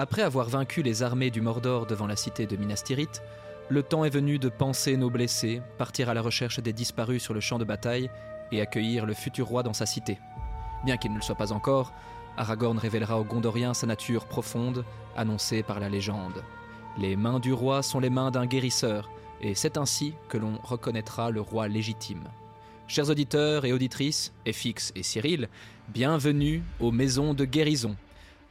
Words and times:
Après 0.00 0.22
avoir 0.22 0.48
vaincu 0.48 0.82
les 0.82 1.02
armées 1.02 1.32
du 1.32 1.40
Mordor 1.40 1.84
devant 1.84 2.06
la 2.06 2.14
cité 2.14 2.46
de 2.46 2.56
Minas 2.56 2.82
Tirith, 2.84 3.20
le 3.68 3.82
temps 3.82 4.04
est 4.04 4.10
venu 4.10 4.38
de 4.38 4.48
penser 4.48 4.96
nos 4.96 5.10
blessés, 5.10 5.60
partir 5.76 6.08
à 6.08 6.14
la 6.14 6.22
recherche 6.22 6.60
des 6.60 6.72
disparus 6.72 7.20
sur 7.20 7.34
le 7.34 7.40
champ 7.40 7.58
de 7.58 7.64
bataille 7.64 8.08
et 8.52 8.60
accueillir 8.60 9.06
le 9.06 9.12
futur 9.12 9.48
roi 9.48 9.64
dans 9.64 9.72
sa 9.72 9.86
cité. 9.86 10.20
Bien 10.84 10.98
qu'il 10.98 11.10
ne 11.10 11.16
le 11.16 11.22
soit 11.22 11.34
pas 11.34 11.50
encore, 11.50 11.92
Aragorn 12.36 12.78
révélera 12.78 13.18
aux 13.18 13.24
Gondoriens 13.24 13.74
sa 13.74 13.88
nature 13.88 14.26
profonde, 14.26 14.84
annoncée 15.16 15.64
par 15.64 15.80
la 15.80 15.88
légende. 15.88 16.44
Les 16.96 17.16
mains 17.16 17.40
du 17.40 17.52
roi 17.52 17.82
sont 17.82 17.98
les 17.98 18.08
mains 18.08 18.30
d'un 18.30 18.46
guérisseur, 18.46 19.10
et 19.40 19.56
c'est 19.56 19.76
ainsi 19.76 20.14
que 20.28 20.38
l'on 20.38 20.60
reconnaîtra 20.62 21.32
le 21.32 21.40
roi 21.40 21.66
légitime. 21.66 22.22
Chers 22.86 23.10
auditeurs 23.10 23.64
et 23.64 23.72
auditrices, 23.72 24.32
FX 24.46 24.92
et 24.94 25.02
Cyril, 25.02 25.48
bienvenue 25.88 26.62
aux 26.78 26.92
maisons 26.92 27.34
de 27.34 27.44
guérison. 27.44 27.96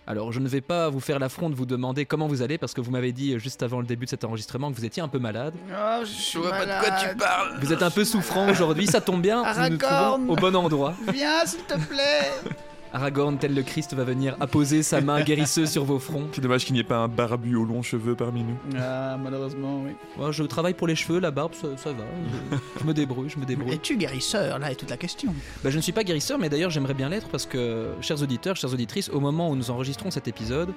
Alors 0.10 0.32
je 0.32 0.40
ne 0.40 0.48
vais 0.48 0.62
pas 0.62 0.90
vous 0.90 1.02
faire 1.02 1.20
l'affront 1.20 1.50
de 1.50 1.56
vous 1.56 1.66
demander 1.66 2.06
comment 2.06 2.28
vous 2.28 2.42
allez 2.42 2.58
parce 2.58 2.74
que 2.74 2.80
vous 2.80 2.92
m'avez 2.92 3.12
dit 3.12 3.38
juste 3.40 3.62
avant 3.62 3.82
le 3.82 3.86
début 3.86 4.06
de 4.06 4.10
cet 4.10 4.24
enregistrement 4.24 4.72
que 4.72 4.78
vous 4.78 4.86
étiez 4.86 5.04
un 5.04 5.10
peu 5.10 5.20
malade. 5.20 5.54
Oh, 5.70 6.00
je 6.02 6.06
suis 6.06 6.34
Je 6.34 6.40
vois 6.40 6.52
pas 6.52 6.66
de 6.66 6.72
quoi 6.86 6.92
tu 6.92 7.18
parles. 7.18 7.58
Vous 7.60 7.74
êtes 7.74 7.84
un 7.84 7.92
peu 7.92 8.06
souffrant 8.06 8.50
aujourd'hui, 8.50 8.88
ça 8.88 9.02
tombe 9.02 9.22
bien, 9.22 9.44
nous 9.44 9.70
nous 9.72 9.78
trouvons 9.78 10.30
au 10.30 10.36
bon 10.38 10.56
endroit. 10.56 10.94
Viens, 11.14 11.46
s'il 11.46 11.60
te 11.64 11.78
plaît 11.78 12.32
Aragorn, 12.94 13.38
tel 13.38 13.54
le 13.54 13.64
Christ, 13.64 13.94
va 13.94 14.04
venir 14.04 14.36
apposer 14.40 14.82
sa 14.84 15.02
main 15.02 15.22
guérisseuse 15.22 15.70
sur 15.70 15.84
vos 15.84 16.00
fronts. 16.00 16.28
C'est 16.32 16.42
dommage 16.42 16.66
qu'il 16.66 16.74
n'y 16.74 16.80
ait 16.80 16.84
pas 16.86 16.98
un 16.98 17.08
barbu 17.08 17.56
aux 17.56 17.66
longs 17.66 17.82
cheveux 17.84 18.16
parmi 18.16 18.44
nous. 18.44 18.58
Ah, 18.80 19.18
malheureusement, 19.22 19.82
oui. 19.86 19.92
Moi, 20.18 20.32
je 20.32 20.44
travaille 20.44 20.74
pour 20.74 20.88
les 20.88 20.96
cheveux, 20.96 21.20
la 21.20 21.32
barbe, 21.32 21.54
ça, 21.54 21.68
ça 21.78 21.92
va. 21.92 22.04
Je, 22.52 22.58
je 22.82 22.86
me 22.86 22.94
débrouille, 22.94 23.30
je 23.30 23.38
me 23.40 23.46
débrouille. 23.46 23.74
Es-tu 23.74 23.98
guérisseur? 23.98 24.60
Là 24.60 24.72
est 24.72 24.76
toute 24.76 24.90
la 24.90 24.98
question. 24.98 25.34
Bah, 25.64 25.70
je 25.70 25.78
ne 25.78 25.82
suis 25.82 25.92
pas 25.92 26.04
guérisseur, 26.04 26.38
mais 26.40 26.50
d'ailleurs 26.50 26.70
j'aimerais 26.72 26.94
bien 26.94 27.10
l'être 27.10 27.28
parce 27.30 27.46
que, 27.46 27.90
chers 28.02 28.22
auditeurs, 28.22 28.56
chères 28.56 28.74
auditrices, 28.74 29.10
au 29.10 29.20
moment 29.20 29.50
où 29.52 29.56
nous 29.56 29.70
enregistrons 29.72 30.10
cet 30.12 30.28
épisode, 30.28 30.70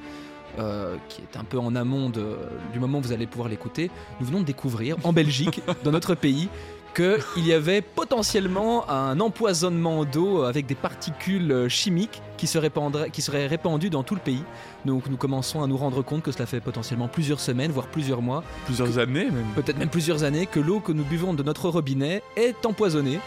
euh, 0.59 0.97
qui 1.09 1.23
est 1.23 1.39
un 1.39 1.45
peu 1.45 1.59
en 1.59 1.77
amont 1.77 2.11
de- 2.11 2.37
du 2.73 2.81
moment 2.81 2.99
où 2.99 3.03
vous 3.03 3.13
allez 3.13 3.29
pouvoir 3.29 3.49
l'écouter, 3.49 3.89
nous 4.21 4.27
venons 4.27 4.41
de 4.41 4.45
découvrir 4.45 4.97
en 5.05 5.13
Belgique, 5.13 5.63
dans 5.85 5.93
notre 5.93 6.17
pays, 6.17 6.49
qu'il 6.95 7.47
y 7.47 7.53
avait 7.53 7.81
potentiellement 7.83 8.89
un 8.91 9.19
empoisonnement 9.21 10.05
d'eau 10.05 10.43
avec 10.43 10.67
des 10.67 10.75
particules 10.75 11.67
chimiques 11.69 12.23
qui 12.37 12.47
se 12.47 12.59
répandraient- 12.59 13.11
qui 13.11 13.23
seraient 13.23 13.47
répandues 13.47 13.91
dans 13.91 14.03
tout 14.03 14.15
le 14.15 14.21
pays. 14.21 14.43
Donc 14.85 15.09
nous 15.09 15.17
commençons 15.17 15.63
à 15.63 15.67
nous 15.67 15.77
rendre 15.77 16.03
compte 16.03 16.23
que 16.23 16.33
cela 16.33 16.47
fait 16.47 16.61
potentiellement 16.61 17.09
plusieurs 17.09 17.41
semaines, 17.41 17.71
voire 17.71 17.87
plusieurs 17.87 18.23
mois, 18.23 18.43
Plusieurs 18.67 18.99
années 18.99 19.27
même. 19.31 19.45
peut-être 19.55 19.79
même 19.79 19.89
plusieurs 19.91 20.25
années, 20.25 20.47
que 20.47 20.61
l'eau 20.61 20.81
que 20.81 20.93
nous 20.93 21.05
buvons 21.05 21.35
de 21.35 21.43
notre 21.43 21.69
robinet 21.69 22.23
est 22.37 22.65
empoisonnée. 22.65 23.21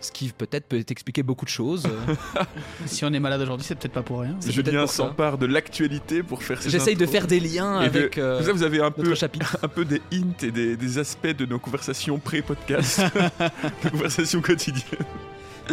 Ce 0.00 0.12
qui 0.12 0.28
peut-être 0.28 0.66
peut 0.66 0.82
expliquer 0.88 1.22
beaucoup 1.24 1.44
de 1.44 1.50
choses. 1.50 1.84
Euh, 1.86 2.14
Si 2.86 3.04
on 3.04 3.12
est 3.12 3.18
malade 3.20 3.40
aujourd'hui, 3.40 3.66
c'est 3.66 3.74
peut-être 3.74 3.92
pas 3.92 4.02
pour 4.02 4.20
rien. 4.20 4.36
Julien 4.46 4.86
s'empare 4.86 5.38
de 5.38 5.46
l'actualité 5.46 6.22
pour 6.22 6.42
faire 6.42 6.62
ses 6.62 6.70
J'essaye 6.70 6.94
de 6.96 7.04
faire 7.06 7.26
des 7.26 7.40
liens 7.40 7.82
Et 7.82 7.90
de- 7.90 7.98
avec 7.98 8.18
euh, 8.18 8.36
Comme 8.38 8.46
ça, 8.46 8.52
vous 8.52 8.62
avez 8.62 8.80
un 8.80 8.90
peu, 8.92 9.14
chapitre. 9.14 9.56
un 9.62 9.68
peu 9.68 9.84
des 9.84 10.00
hints 10.12 10.42
et 10.44 10.50
des, 10.52 10.76
des 10.76 10.98
aspects 10.98 11.26
de 11.26 11.46
nos 11.46 11.58
conversations 11.58 12.18
pré-podcast, 12.18 13.00
de 13.84 13.88
conversations 13.90 14.40
quotidiennes. 14.40 15.04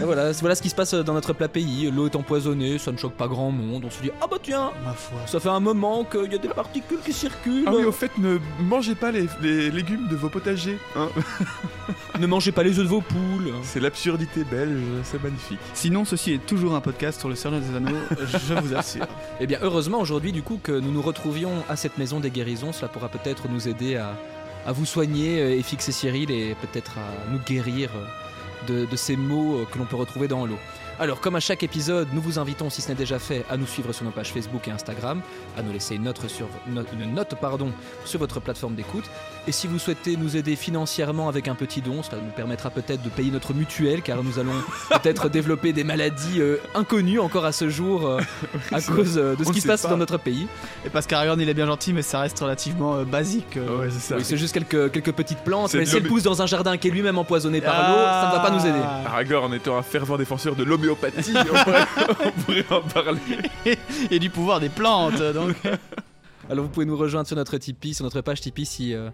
Voilà, 0.04 0.34
c'est- 0.34 0.42
voilà 0.42 0.56
ce 0.56 0.62
qui 0.62 0.70
se 0.70 0.76
passe 0.76 0.94
dans 0.94 1.14
notre 1.14 1.34
plat 1.34 1.48
pays. 1.48 1.90
L'eau 1.92 2.08
est 2.08 2.16
empoisonnée, 2.16 2.78
ça 2.78 2.92
ne 2.92 2.98
choque 2.98 3.14
pas 3.14 3.28
grand 3.28 3.52
monde. 3.52 3.84
On 3.86 3.90
se 3.90 4.02
dit 4.02 4.12
ah 4.22 4.26
bah 4.30 4.38
tiens, 4.42 4.72
Ma 4.84 4.94
foi. 4.94 5.20
ça 5.26 5.40
fait 5.40 5.50
un 5.50 5.60
moment 5.60 6.04
qu'il 6.04 6.32
y 6.32 6.36
a 6.36 6.38
des 6.38 6.48
particules 6.50 7.00
qui 7.04 7.14
circulent. 7.14 7.64
Ah 7.68 7.72
oui, 7.76 7.84
au 7.86 7.92
fait, 7.92 8.12
ne 8.18 8.38
mangez 8.60 8.96
pas 8.96 9.12
les, 9.12 9.28
les 9.42 9.72
légumes 9.72 10.08
de 10.10 10.16
vos 10.16 10.30
potagers. 10.30 10.78
hein. 10.96 11.10
Ne 12.20 12.28
mangez 12.28 12.52
pas 12.54 12.64
les 12.64 12.80
œufs 12.80 12.86
de 12.86 12.90
vos 12.90 13.02
poules. 13.02 13.52
C'est 13.64 13.82
l'absurdité 13.82 14.46
belge, 14.46 14.80
c'est 15.04 15.22
magnifique. 15.22 15.60
Sinon, 15.74 16.06
ceci 16.06 16.32
est 16.34 16.46
toujours 16.46 16.74
un 16.74 16.80
podcast 16.82 17.20
sur 17.20 17.28
le 17.28 17.36
Seigneur 17.36 17.60
des 17.60 17.76
Anneaux, 17.76 17.98
je 18.22 18.54
vous 18.54 18.74
assure. 18.74 19.06
Eh 19.42 19.48
bien, 19.48 19.60
heureusement 19.62 20.00
aujourd'hui, 20.00 20.32
du 20.32 20.42
coup, 20.42 20.58
que 20.64 20.72
nous 20.72 20.92
nous 20.92 21.02
retrouvions 21.02 21.52
à 21.68 21.76
cette 21.76 21.98
maison 21.98 22.22
des 22.22 22.30
guérisons, 22.32 22.72
cela 22.72 22.88
pourra 22.88 23.10
peut-être 23.10 23.50
nous 23.50 23.68
aider 23.68 23.98
à, 23.98 24.16
à 24.66 24.72
vous 24.72 24.86
soigner 24.86 25.42
euh, 25.42 25.58
et 25.58 25.62
fixer 25.62 25.92
Cyril 25.92 26.32
et 26.32 26.56
peut-être 26.62 26.94
à 26.98 27.32
nous 27.34 27.40
guérir 27.40 27.90
euh, 27.96 28.06
de, 28.66 28.96
ces 28.96 29.16
maux 29.16 29.58
euh, 29.58 29.66
que 29.66 29.78
l'on 29.78 29.86
peut 29.86 29.96
retrouver 29.96 30.28
dans 30.28 30.46
l'eau. 30.46 30.58
Alors, 31.00 31.20
comme 31.20 31.36
à 31.36 31.40
chaque 31.40 31.64
épisode, 31.64 32.08
nous 32.14 32.22
vous 32.22 32.40
invitons, 32.40 32.70
si 32.70 32.82
ce 32.82 32.90
n'est 32.90 32.96
déjà 32.96 33.20
fait, 33.20 33.44
à 33.50 33.58
nous 33.58 33.68
suivre 33.68 33.92
sur 33.92 34.06
nos 34.06 34.12
pages 34.12 34.32
Facebook 34.32 34.68
et 34.68 34.72
Instagram, 34.72 35.22
à 35.58 35.62
nous 35.62 35.74
laisser 35.74 35.96
une 35.96 36.04
note 36.04 36.20
sur 38.06 38.20
votre 38.20 38.40
plateforme 38.40 38.76
d'écoute. 38.76 39.06
Et 39.48 39.52
si 39.52 39.68
vous 39.68 39.78
souhaitez 39.78 40.18
nous 40.18 40.36
aider 40.38 40.56
financièrement 40.56 41.30
avec 41.30 41.48
un 41.48 41.54
petit 41.54 41.80
don, 41.82 42.02
cela 42.02 42.18
nous 42.20 42.32
permettra 42.32 42.72
peut-être 42.72 43.04
de 43.04 43.10
payer 43.10 43.30
notre 43.30 43.54
mutuelle, 43.54 44.02
car 44.02 44.24
nous 44.24 44.40
allons 44.40 44.54
peut-être 44.90 45.30
développer 45.30 45.72
des 45.72 45.84
maladies 45.84 46.42
euh, 46.42 46.58
inconnues 46.74 47.20
encore 47.20 47.46
à 47.46 47.52
ce 47.52 47.70
jour 47.70 48.08
euh, 48.08 48.20
à 48.72 48.82
cause 48.82 49.18
euh, 49.20 49.36
de 49.36 49.44
ce 49.44 49.50
On 49.50 49.54
qui 49.54 49.62
se 49.62 49.68
passe 49.68 49.84
pas. 49.84 49.90
dans 49.90 49.98
notre 49.98 50.18
pays. 50.18 50.48
Et 50.84 50.90
parce 50.90 51.06
qu'Aragorn, 51.06 51.40
il 51.40 51.48
est 51.48 51.54
bien 51.54 51.68
gentil, 51.68 51.94
mais 51.94 52.02
ça 52.02 52.20
reste 52.22 52.40
relativement 52.40 52.96
euh, 52.96 53.04
basique. 53.06 53.58
euh. 53.58 53.82
ouais, 53.82 53.90
c'est 53.92 54.00
ça. 54.00 54.16
Oui, 54.18 54.24
c'est 54.26 54.38
juste 54.38 54.54
quelques, 54.54 54.92
quelques 54.92 55.12
petites 55.12 55.44
plantes, 55.44 55.76
mais 55.76 55.86
si 55.86 55.96
elles 55.96 56.02
l'homé- 56.02 56.08
poussent 56.10 56.24
dans 56.24 56.42
un 56.42 56.48
jardin 56.48 56.78
qui 56.78 56.88
est 56.88 56.92
lui-même 56.92 57.20
empoisonné 57.20 57.62
par 57.62 57.92
l'eau, 57.92 57.98
ça 58.04 58.28
ne 58.32 58.36
va 58.36 58.40
pas 58.40 58.50
nous 58.52 58.66
aider. 58.66 58.80
Ah. 58.84 59.10
Aragorn 59.12 59.54
étant 59.54 59.78
un 59.78 59.84
fervent 59.84 60.18
défenseur 60.18 60.56
de 60.56 60.64
l'homéopathie, 60.64 61.34
on, 61.36 61.64
pourrait- 61.64 61.86
on 62.26 62.42
pourrait 62.42 62.66
en 62.72 62.82
parler. 62.82 63.20
Et 64.10 64.18
du 64.18 64.32
pouvoir 64.32 64.60
des 64.60 64.70
plantes, 64.70 65.22
donc. 65.22 65.56
Alors 66.50 66.64
vous 66.66 66.70
pouvez 66.72 66.86
nous 66.86 66.98
rejoindre 66.98 67.28
sur 67.28 67.36
notre 67.36 67.58
Tipeee, 67.58 67.94
sur 67.96 68.04
notre 68.04 68.22
page 68.22 68.40
Tipeee 68.40 68.66
si, 68.66 68.94
euh, 68.94 69.10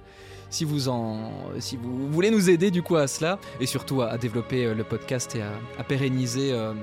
si, 0.49 0.65
vous, 0.65 0.89
en, 0.89 1.31
si 1.59 1.77
vous 1.77 2.11
voulez 2.11 2.29
nous 2.29 2.49
aider 2.49 2.71
du 2.71 2.81
coup 2.81 2.97
à 2.97 3.07
cela, 3.07 3.39
et 3.61 3.65
surtout 3.65 4.01
à, 4.01 4.09
à 4.09 4.17
développer 4.17 4.65
euh, 4.65 4.73
le 4.73 4.83
podcast 4.83 5.35
et 5.35 5.41
à, 5.41 5.53
à 5.77 5.83
pérenniser 5.83 6.51
euh, 6.51 6.73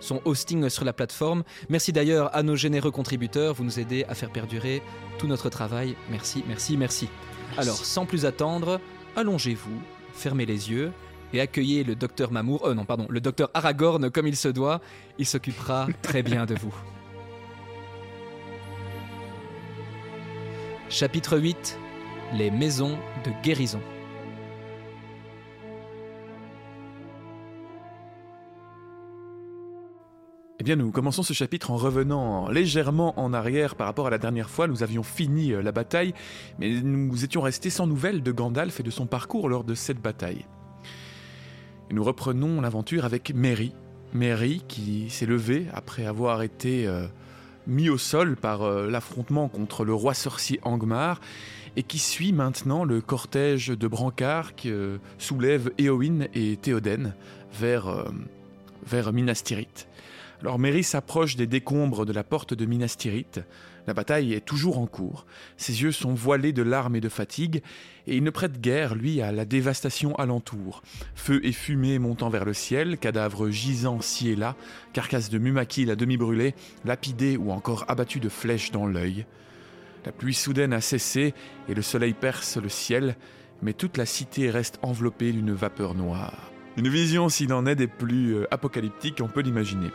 son 0.00 0.20
hosting 0.26 0.68
sur 0.68 0.84
la 0.84 0.92
plateforme. 0.92 1.44
Merci 1.70 1.92
d'ailleurs 1.92 2.34
à 2.36 2.42
nos 2.42 2.56
généreux 2.56 2.90
contributeurs, 2.90 3.54
vous 3.54 3.64
nous 3.64 3.80
aidez 3.80 4.04
à 4.08 4.14
faire 4.14 4.30
perdurer 4.30 4.82
tout 5.18 5.26
notre 5.26 5.48
travail. 5.48 5.96
Merci, 6.10 6.44
merci, 6.46 6.76
merci. 6.76 7.08
Alors 7.56 7.76
sans 7.76 8.04
plus 8.04 8.26
attendre, 8.26 8.80
allongez-vous, 9.16 9.80
fermez 10.12 10.44
les 10.44 10.70
yeux 10.70 10.92
et 11.32 11.40
accueillez 11.40 11.84
le 11.84 11.94
docteur 11.94 12.32
Mamour, 12.32 12.74
non 12.74 12.84
pardon, 12.84 13.06
le 13.08 13.20
docteur 13.20 13.50
Aragorn 13.54 14.10
comme 14.10 14.26
il 14.26 14.36
se 14.36 14.48
doit, 14.48 14.82
il 15.18 15.24
s'occupera 15.24 15.88
très 16.02 16.22
bien 16.22 16.44
de 16.44 16.54
vous. 16.54 16.74
Chapitre 20.88 21.36
8 21.36 21.80
Les 22.34 22.48
maisons 22.52 22.96
de 23.24 23.32
guérison. 23.42 23.80
Eh 30.60 30.62
bien, 30.62 30.76
nous 30.76 30.92
commençons 30.92 31.24
ce 31.24 31.32
chapitre 31.32 31.72
en 31.72 31.76
revenant 31.76 32.48
légèrement 32.48 33.18
en 33.18 33.34
arrière 33.34 33.74
par 33.74 33.88
rapport 33.88 34.06
à 34.06 34.10
la 34.10 34.18
dernière 34.18 34.48
fois. 34.48 34.68
Nous 34.68 34.84
avions 34.84 35.02
fini 35.02 35.52
euh, 35.52 35.60
la 35.60 35.72
bataille, 35.72 36.14
mais 36.60 36.80
nous 36.80 37.24
étions 37.24 37.40
restés 37.40 37.70
sans 37.70 37.88
nouvelles 37.88 38.22
de 38.22 38.30
Gandalf 38.30 38.78
et 38.78 38.84
de 38.84 38.90
son 38.90 39.06
parcours 39.06 39.48
lors 39.48 39.64
de 39.64 39.74
cette 39.74 40.00
bataille. 40.00 40.46
Nous 41.90 42.04
reprenons 42.04 42.60
l'aventure 42.60 43.04
avec 43.04 43.34
Merry. 43.34 43.74
Merry 44.14 44.62
qui 44.68 45.10
s'est 45.10 45.26
levé 45.26 45.66
après 45.74 46.06
avoir 46.06 46.42
été 46.42 46.86
euh, 46.86 47.08
mis 47.66 47.88
au 47.88 47.98
sol 47.98 48.36
par 48.36 48.62
euh, 48.62 48.88
l'affrontement 48.88 49.48
contre 49.48 49.84
le 49.84 49.94
roi 49.94 50.14
sorcier 50.14 50.60
Angmar 50.62 51.20
et 51.76 51.82
qui 51.82 51.98
suit 51.98 52.32
maintenant 52.32 52.84
le 52.84 53.00
cortège 53.00 53.68
de 53.68 53.88
brancards 53.88 54.54
qui 54.54 54.70
euh, 54.70 54.98
soulève 55.18 55.70
Éowyn 55.78 56.26
et 56.34 56.56
Théoden 56.56 57.14
vers, 57.52 57.88
euh, 57.88 58.04
vers 58.86 59.12
Minas 59.12 59.42
Tirith. 59.44 59.88
Alors 60.40 60.58
Merry 60.58 60.84
s'approche 60.84 61.36
des 61.36 61.46
décombres 61.46 62.06
de 62.06 62.12
la 62.12 62.24
porte 62.24 62.54
de 62.54 62.66
Minas 62.66 62.96
Tirith. 62.98 63.40
La 63.86 63.94
bataille 63.94 64.34
est 64.34 64.44
toujours 64.44 64.78
en 64.78 64.86
cours. 64.86 65.26
Ses 65.56 65.82
yeux 65.82 65.92
sont 65.92 66.14
voilés 66.14 66.52
de 66.52 66.62
larmes 66.62 66.96
et 66.96 67.00
de 67.00 67.08
fatigue, 67.08 67.62
et 68.06 68.16
il 68.16 68.24
ne 68.24 68.30
prête 68.30 68.60
guère, 68.60 68.94
lui, 68.94 69.20
à 69.22 69.30
la 69.30 69.44
dévastation 69.44 70.14
alentour. 70.16 70.82
Feu 71.14 71.40
et 71.44 71.52
fumée 71.52 71.98
montant 71.98 72.28
vers 72.28 72.44
le 72.44 72.52
ciel, 72.54 72.98
cadavres 72.98 73.48
gisant 73.50 74.00
ci 74.00 74.30
et 74.30 74.36
là, 74.36 74.56
carcasses 74.92 75.30
de 75.30 75.38
mumakil 75.38 75.90
à 75.90 75.96
demi 75.96 76.16
brûlées, 76.16 76.54
lapidés 76.84 77.36
ou 77.36 77.52
encore 77.52 77.84
abattus 77.88 78.20
de 78.20 78.28
flèches 78.28 78.72
dans 78.72 78.86
l'œil. 78.86 79.24
La 80.04 80.12
pluie 80.12 80.34
soudaine 80.34 80.72
a 80.72 80.80
cessé, 80.80 81.34
et 81.68 81.74
le 81.74 81.82
soleil 81.82 82.12
perce 82.12 82.56
le 82.56 82.68
ciel, 82.68 83.16
mais 83.62 83.72
toute 83.72 83.96
la 83.96 84.06
cité 84.06 84.50
reste 84.50 84.78
enveloppée 84.82 85.32
d'une 85.32 85.52
vapeur 85.52 85.94
noire. 85.94 86.50
Une 86.76 86.88
vision, 86.88 87.28
s'il 87.28 87.52
en 87.52 87.66
est, 87.66 87.74
des 87.74 87.86
plus 87.86 88.34
euh, 88.34 88.46
apocalyptiques, 88.50 89.20
on 89.22 89.28
peut 89.28 89.40
l'imaginer. 89.40 89.90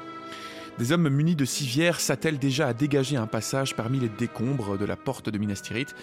Des 0.80 0.92
hommes 0.92 1.10
munis 1.10 1.36
de 1.36 1.46
civières 1.46 2.00
s'attellent 2.00 2.40
déjà 2.40 2.68
à 2.68 2.74
dégager 2.74 3.18
un 3.18 3.28
passage 3.28 3.76
parmi 3.76 4.00
les 4.00 4.10
décombres 4.10 4.78
de 4.78 4.86
la 4.86 4.96
porte 4.96 5.30
de 5.30 5.38
Minas 5.38 5.62
Tirith, 5.64 5.96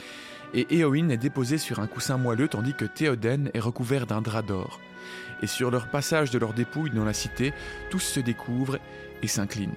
et 0.54 0.66
Éowyn 0.78 1.08
est 1.10 1.16
déposée 1.16 1.58
sur 1.58 1.80
un 1.80 1.86
coussin 1.86 2.16
moelleux 2.16 2.48
tandis 2.48 2.74
que 2.74 2.84
Théoden 2.84 3.50
est 3.54 3.60
recouvert 3.60 4.06
d'un 4.06 4.22
drap 4.22 4.42
d'or. 4.42 4.80
Et 5.42 5.46
sur 5.46 5.70
leur 5.70 5.88
passage 5.88 6.30
de 6.30 6.38
leurs 6.38 6.52
dépouilles 6.52 6.90
dans 6.90 7.04
la 7.04 7.12
cité, 7.12 7.52
tous 7.90 8.00
se 8.00 8.20
découvrent 8.20 8.78
et 9.22 9.26
s'inclinent. 9.26 9.72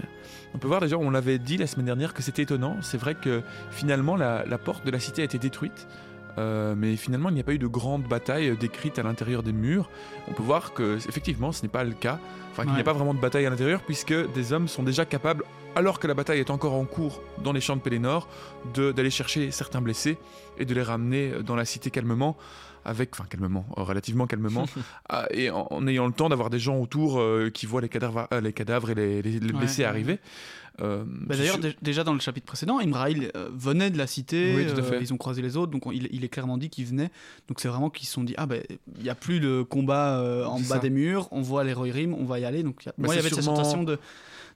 On 0.53 0.59
peut 0.59 0.67
voir 0.67 0.81
déjà, 0.81 0.97
on 0.97 1.09
l'avait 1.09 1.39
dit 1.39 1.57
la 1.57 1.67
semaine 1.67 1.85
dernière 1.85 2.13
que 2.13 2.21
c'était 2.21 2.43
étonnant, 2.43 2.77
c'est 2.81 2.97
vrai 2.97 3.15
que 3.15 3.41
finalement 3.71 4.15
la 4.15 4.57
porte 4.57 4.85
de 4.85 4.91
la 4.91 4.99
cité 4.99 5.21
a 5.21 5.25
été 5.25 5.39
détruite, 5.39 5.87
Euh, 6.37 6.75
mais 6.77 6.95
finalement, 6.95 7.29
il 7.29 7.35
n'y 7.35 7.41
a 7.41 7.43
pas 7.43 7.53
eu 7.53 7.59
de 7.59 7.67
grande 7.67 8.03
bataille 8.03 8.55
décrite 8.57 8.97
à 8.99 9.03
l'intérieur 9.03 9.43
des 9.43 9.51
murs. 9.53 9.89
On 10.27 10.33
peut 10.33 10.43
voir 10.43 10.73
que, 10.73 10.95
effectivement, 10.95 11.51
ce 11.51 11.61
n'est 11.63 11.69
pas 11.69 11.83
le 11.83 11.93
cas. 11.93 12.19
Enfin, 12.51 12.63
qu'il 12.63 12.73
n'y 12.73 12.79
a 12.79 12.83
pas 12.83 12.93
vraiment 12.93 13.13
de 13.13 13.19
bataille 13.19 13.45
à 13.45 13.49
l'intérieur, 13.49 13.81
puisque 13.81 14.13
des 14.33 14.51
hommes 14.53 14.67
sont 14.67 14.83
déjà 14.83 15.05
capables, 15.05 15.43
alors 15.75 15.99
que 15.99 16.07
la 16.07 16.13
bataille 16.13 16.39
est 16.39 16.49
encore 16.49 16.73
en 16.73 16.83
cours 16.85 17.21
dans 17.43 17.53
les 17.53 17.61
champs 17.61 17.77
de 17.77 17.81
Pélénor, 17.81 18.27
de- 18.73 18.91
d'aller 18.91 19.09
chercher 19.09 19.51
certains 19.51 19.81
blessés 19.81 20.17
et 20.57 20.65
de 20.65 20.73
les 20.73 20.83
ramener 20.83 21.31
dans 21.45 21.55
la 21.55 21.63
cité 21.63 21.91
calmement, 21.91 22.35
avec, 22.83 23.11
enfin 23.13 23.23
calmement, 23.29 23.65
euh, 23.77 23.83
relativement 23.83 24.25
calmement, 24.27 24.65
et 25.31 25.49
en, 25.49 25.67
en 25.69 25.87
ayant 25.87 26.07
le 26.07 26.13
temps 26.13 26.27
d'avoir 26.29 26.49
des 26.49 26.59
gens 26.59 26.77
autour 26.77 27.19
euh, 27.21 27.49
qui 27.53 27.65
voient 27.67 27.79
les 27.81 27.89
cadavres, 27.89 28.27
euh, 28.33 28.41
les 28.41 28.51
cadavres 28.53 28.89
et 28.89 28.95
les, 28.95 29.21
les- 29.21 29.39
les 29.39 29.53
Ouais, 29.53 29.59
blessés 29.59 29.83
ouais. 29.83 29.87
arriver. 29.87 30.19
Euh, 30.79 31.03
Bah, 31.05 31.35
D'ailleurs, 31.35 31.57
déjà 31.81 32.03
dans 32.03 32.13
le 32.13 32.19
chapitre 32.21 32.45
précédent, 32.47 32.79
Imraïl 32.79 33.29
euh, 33.35 33.49
venait 33.53 33.89
de 33.91 33.97
la 33.97 34.07
cité, 34.07 34.53
Oui, 34.55 34.65
tout 34.65 34.77
à 34.79 34.79
euh, 34.79 34.83
fait. 34.83 34.99
ils 35.01 35.13
ont 35.13 35.17
croisé 35.17 35.41
les 35.41 35.57
autres, 35.57 35.71
donc 35.71 35.85
on- 35.85 35.91
il, 35.91 36.07
il 36.11 36.23
est 36.23 36.29
clairement 36.29 36.57
dit 36.57 36.69
qu'il 36.69 36.85
venait. 36.85 37.11
Donc 37.49 37.59
c'est 37.59 37.67
vraiment 37.67 37.89
qu'ils 37.89 38.07
se 38.07 38.13
sont 38.13 38.23
dit, 38.23 38.33
ah 38.37 38.45
ben, 38.45 38.63
il 38.97 39.03
n'y 39.03 39.09
a 39.09 39.15
plus 39.15 39.39
de 39.39 39.61
combat 39.63 40.23
en 40.47 40.59
bas 40.59 40.65
ça. 40.65 40.79
des 40.79 40.89
murs, 40.89 41.27
on 41.31 41.41
voit 41.41 41.63
les 41.63 41.73
Rohirrim, 41.73 42.13
on 42.13 42.25
va 42.25 42.39
y 42.39 42.45
aller. 42.45 42.63
Donc 42.63 42.77
il 42.83 42.85
y 42.85 42.89
a- 42.89 42.93
Bah, 42.97 43.05
moi, 43.05 43.13
il 43.13 43.17
y 43.17 43.19
avait 43.19 43.29
cette 43.29 43.41
sûrement- 43.43 43.57
sensation 43.57 43.83
de 43.83 43.99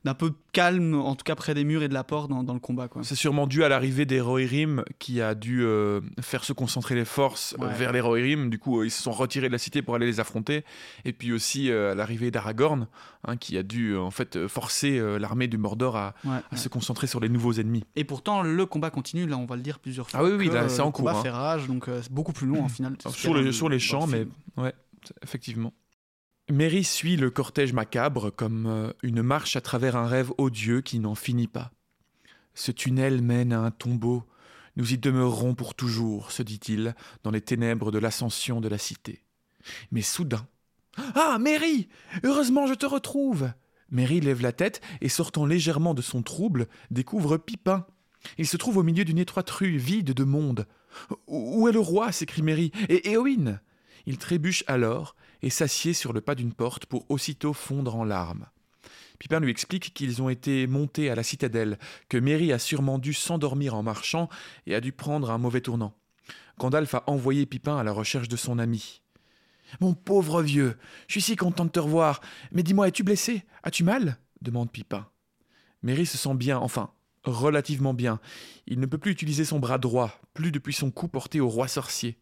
d'un 0.06 0.14
peu 0.14 0.32
calme, 0.54 0.94
en 0.94 1.16
tout 1.16 1.24
cas 1.24 1.36
près 1.36 1.54
des 1.56 1.64
murs 1.66 1.82
et 1.84 1.88
de 1.90 1.94
la 1.94 2.04
porte 2.04 2.30
dans, 2.30 2.44
dans 2.44 2.54
le 2.54 2.60
combat. 2.60 2.88
Quoi. 2.88 3.04
C'est 3.04 3.16
sûrement 3.16 3.48
dû 3.48 3.64
à 3.64 3.70
l'arrivée 3.70 4.06
des 4.06 4.22
Rohirrim 4.22 4.84
qui 5.00 5.20
a 5.20 5.34
dû 5.36 5.64
euh, 5.64 6.00
faire 6.22 6.44
se 6.44 6.54
concentrer 6.54 6.94
les 6.96 7.06
forces 7.06 7.56
euh, 7.60 7.68
vers 7.70 7.92
les 7.92 8.00
Rohirrim. 8.02 8.50
Du 8.52 8.60
coup, 8.60 8.80
euh, 8.82 8.86
ils 8.86 8.92
se 8.92 9.02
sont 9.02 9.12
retirés 9.12 9.48
de 9.48 9.52
la 9.52 9.58
cité 9.58 9.82
pour 9.82 9.96
aller 9.96 10.06
les 10.06 10.20
affronter. 10.20 10.64
Et 11.06 11.12
puis 11.12 11.34
aussi 11.34 11.72
à 11.72 11.96
l'arrivée 11.96 12.30
d'Aragorn, 12.32 12.88
hein, 13.28 13.36
qui 13.36 13.58
a 13.58 13.64
dû 13.64 13.98
en 13.98 14.12
fait 14.12 14.48
forcer 14.48 15.00
l'armée 15.20 15.48
du 15.48 15.58
Mordor 15.58 15.98
à, 15.98 16.14
Ouais, 16.24 16.32
à 16.32 16.36
ouais. 16.52 16.58
se 16.58 16.70
concentrer 16.70 17.08
sur 17.08 17.20
les 17.20 17.28
nouveaux 17.30 17.54
ennemis. 17.54 17.84
Et 17.96 18.04
pourtant, 18.04 18.44
le 18.44 18.66
combat 18.68 18.92
continue, 18.92 19.26
là 19.26 19.38
on 19.38 19.46
va 19.46 19.56
le 19.56 19.64
dire 19.64 19.80
plusieurs 19.80 20.10
fois. 20.10 20.20
Ah 20.20 20.24
oui, 20.24 20.34
oui, 20.38 20.50
que, 20.50 20.54
là, 20.54 20.70
c'est 20.70 20.82
en 20.82 20.86
le 20.88 20.92
combat 20.92 21.12
cours, 21.12 21.20
hein. 21.22 21.24
fait 21.24 21.30
rage, 21.32 21.68
donc 21.68 21.86
c'est 21.88 22.12
beaucoup 22.12 22.32
plus 22.34 22.46
long 22.48 22.64
en 22.64 22.70
final. 22.70 22.96
Alors, 23.04 23.14
C'est 23.16 23.20
sur 23.22 23.34
les, 23.34 23.42
le- 23.44 23.52
sur 23.52 23.70
les 23.70 23.80
champs, 23.80 24.06
mais 24.06 24.28
ouais, 24.58 24.74
effectivement. 25.24 25.74
Mary 26.52 26.84
suit 26.84 27.18
le 27.18 27.32
cortège 27.32 27.74
macabre 27.74 28.30
comme 28.30 28.68
euh, 28.68 28.94
une 29.02 29.24
marche 29.24 29.56
à 29.56 29.62
travers 29.62 29.96
un 29.96 30.06
rêve 30.06 30.32
odieux 30.38 30.82
qui 30.82 31.00
n'en 31.00 31.16
finit 31.16 31.48
pas. 31.48 31.72
Ce 32.54 32.72
tunnel 32.72 33.24
mène 33.24 33.52
à 33.52 33.62
un 33.62 33.72
tombeau. 33.72 34.24
Nous 34.76 34.94
y 34.94 34.98
demeurerons 35.00 35.56
pour 35.56 35.74
toujours, 35.74 36.32
se 36.32 36.44
dit-il, 36.44 36.96
dans 37.24 37.32
les 37.32 37.42
ténèbres 37.42 37.92
de 37.92 37.98
l'ascension 37.98 38.62
de 38.62 38.68
la 38.68 38.78
cité. 38.78 39.24
Mais 39.92 40.04
soudain. 40.04 40.48
Ah, 41.16 41.38
Mary 41.40 41.90
Heureusement, 42.24 42.68
je 42.68 42.76
te 42.76 42.86
retrouve 42.86 43.52
Mary 43.90 44.20
lève 44.20 44.42
la 44.42 44.52
tête 44.52 44.82
et, 45.02 45.10
sortant 45.10 45.46
légèrement 45.46 45.94
de 45.94 46.02
son 46.02 46.22
trouble, 46.22 46.68
découvre 46.92 47.38
Pipin. 47.38 47.88
Il 48.38 48.48
se 48.48 48.58
trouve 48.58 48.78
au 48.78 48.84
milieu 48.84 49.06
d'une 49.06 49.20
étroite 49.20 49.50
rue 49.50 49.78
vide 49.78 50.14
de 50.14 50.24
monde. 50.24 50.68
Où 51.28 51.68
est 51.68 51.72
le 51.72 51.80
roi? 51.80 52.12
s'écrie 52.12 52.44
Mary. 52.44 52.72
Et 52.88 53.12
Éowyn 53.12 53.60
Il 54.06 54.18
trébuche 54.20 54.64
alors 54.68 55.16
et 55.46 55.52
s'assied 55.52 55.94
sur 55.94 56.12
le 56.12 56.22
pas 56.22 56.34
d'une 56.34 56.54
porte 56.54 56.88
pour 56.88 57.06
aussitôt 57.08 57.54
fondre 57.54 57.96
en 57.96 58.04
larmes. 58.04 58.48
Pipin 59.20 59.40
lui 59.40 59.52
explique 59.52 59.94
qu'ils 59.94 60.24
ont 60.24 60.28
été 60.28 60.66
montés 60.66 61.12
à 61.12 61.16
la 61.16 61.22
citadelle, 61.22 61.78
que 62.10 62.18
Mary 62.18 62.52
a 62.52 62.58
sûrement 62.58 62.98
dû 62.98 63.14
s'endormir 63.14 63.76
en 63.76 63.84
marchant 63.84 64.28
et 64.66 64.74
a 64.74 64.82
dû 64.82 64.92
prendre 64.92 65.30
un 65.30 65.38
mauvais 65.38 65.62
tournant. 65.62 65.94
Gandalf 66.58 66.96
a 66.96 67.04
envoyé 67.06 67.46
Pipin 67.46 67.78
à 67.78 67.84
la 67.84 67.92
recherche 67.92 68.28
de 68.28 68.36
son 68.36 68.58
ami. 68.58 69.04
Mon 69.82 69.94
pauvre 69.94 70.42
vieux, 70.42 70.78
je 71.08 71.14
suis 71.14 71.22
si 71.22 71.36
content 71.36 71.66
de 71.66 71.70
te 71.70 71.80
revoir. 71.80 72.22
Mais 72.52 72.64
dis-moi, 72.64 72.88
es-tu 72.88 73.04
blessé? 73.04 73.44
As-tu 73.62 73.84
mal? 73.84 74.18
demande 74.42 74.72
Pipin. 74.72 75.08
Mary 75.84 76.08
se 76.08 76.18
sent 76.18 76.34
bien, 76.34 76.58
enfin, 76.58 76.90
relativement 77.24 77.94
bien. 77.94 78.20
Il 78.66 78.80
ne 78.80 78.88
peut 78.88 78.98
plus 78.98 79.12
utiliser 79.12 79.46
son 79.46 79.60
bras 79.60 79.78
droit, 79.78 80.20
plus 80.34 80.52
depuis 80.52 80.74
son 80.74 80.90
coup 80.90 81.08
porté 81.08 81.40
au 81.40 81.50
roi 81.50 81.68
sorcier. 81.68 82.18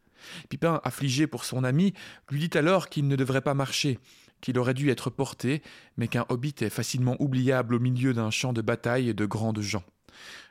Pipin, 0.50 0.82
affligé 0.84 1.28
pour 1.28 1.46
son 1.46 1.64
ami, 1.64 1.94
lui 2.30 2.48
dit 2.48 2.58
alors 2.58 2.90
qu'il 2.90 3.08
ne 3.08 3.16
devrait 3.16 3.42
pas 3.42 3.54
marcher, 3.54 4.00
qu'il 4.42 4.60
aurait 4.60 4.74
dû 4.74 4.90
être 4.90 5.10
porté, 5.10 5.62
mais 5.98 6.08
qu'un 6.08 6.26
hobbit 6.30 6.56
est 6.62 6.70
facilement 6.70 7.16
oubliable 7.20 7.76
au 7.76 7.80
milieu 7.80 8.14
d'un 8.14 8.30
champ 8.32 8.54
de 8.54 8.62
bataille 8.62 9.14
de 9.14 9.26
grandes 9.26 9.62
gens. 9.62 9.84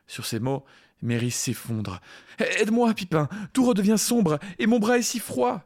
Sur 0.07 0.27
ces 0.27 0.41
mots, 0.41 0.65
Mary 1.03 1.31
s'effondre. 1.31 2.01
Aide-moi, 2.39 2.95
Pipin, 2.95 3.29
tout 3.53 3.65
redevient 3.65 3.99
sombre, 3.99 4.39
et 4.59 4.67
mon 4.67 4.79
bras 4.79 4.99
est 4.99 5.03
si 5.03 5.19
froid. 5.19 5.63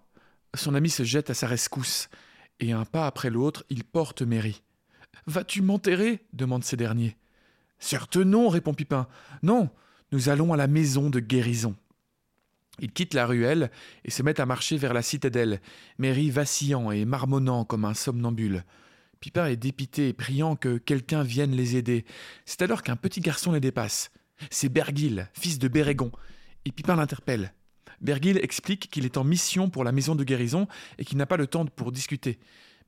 Son 0.54 0.74
ami 0.74 0.90
se 0.90 1.04
jette 1.04 1.30
à 1.30 1.34
sa 1.34 1.46
rescousse, 1.46 2.08
et 2.60 2.72
un 2.72 2.84
pas 2.84 3.06
après 3.06 3.30
l'autre, 3.30 3.64
il 3.68 3.84
porte 3.84 4.22
Mary. 4.22 4.62
Vas-tu 5.26 5.62
m'enterrer? 5.62 6.20
demande 6.32 6.64
ces 6.64 6.76
derniers. 6.76 7.16
Certes 7.78 8.16
non, 8.16 8.48
répond 8.48 8.74
Pipin. 8.74 9.06
Non, 9.42 9.70
nous 10.12 10.28
allons 10.28 10.52
à 10.52 10.56
la 10.56 10.66
maison 10.66 11.10
de 11.10 11.20
guérison. 11.20 11.76
Ils 12.78 12.92
quittent 12.92 13.14
la 13.14 13.26
ruelle 13.26 13.70
et 14.04 14.10
se 14.10 14.22
mettent 14.22 14.40
à 14.40 14.46
marcher 14.46 14.76
vers 14.76 14.94
la 14.94 15.02
citadelle, 15.02 15.60
Mary 15.98 16.30
vacillant 16.30 16.90
et 16.90 17.04
marmonnant 17.04 17.64
comme 17.64 17.84
un 17.84 17.94
somnambule. 17.94 18.64
Pipin 19.20 19.46
est 19.46 19.56
dépité 19.56 20.08
et 20.08 20.12
priant 20.12 20.56
que 20.56 20.76
quelqu'un 20.76 21.22
vienne 21.22 21.52
les 21.52 21.76
aider. 21.76 22.04
C'est 22.44 22.62
alors 22.62 22.82
qu'un 22.82 22.96
petit 22.96 23.20
garçon 23.20 23.52
les 23.52 23.60
dépasse. 23.60 24.10
C'est 24.50 24.68
Bergil, 24.68 25.28
fils 25.32 25.58
de 25.58 25.68
Bérégon, 25.68 26.12
et 26.64 26.72
Pipin 26.72 26.96
l'interpelle. 26.96 27.52
Bergil 28.02 28.38
explique 28.42 28.90
qu'il 28.90 29.06
est 29.06 29.16
en 29.16 29.24
mission 29.24 29.70
pour 29.70 29.84
la 29.84 29.92
maison 29.92 30.14
de 30.14 30.24
guérison 30.24 30.68
et 30.98 31.04
qu'il 31.04 31.16
n'a 31.16 31.26
pas 31.26 31.38
le 31.38 31.46
temps 31.46 31.64
pour 31.64 31.92
discuter. 31.92 32.38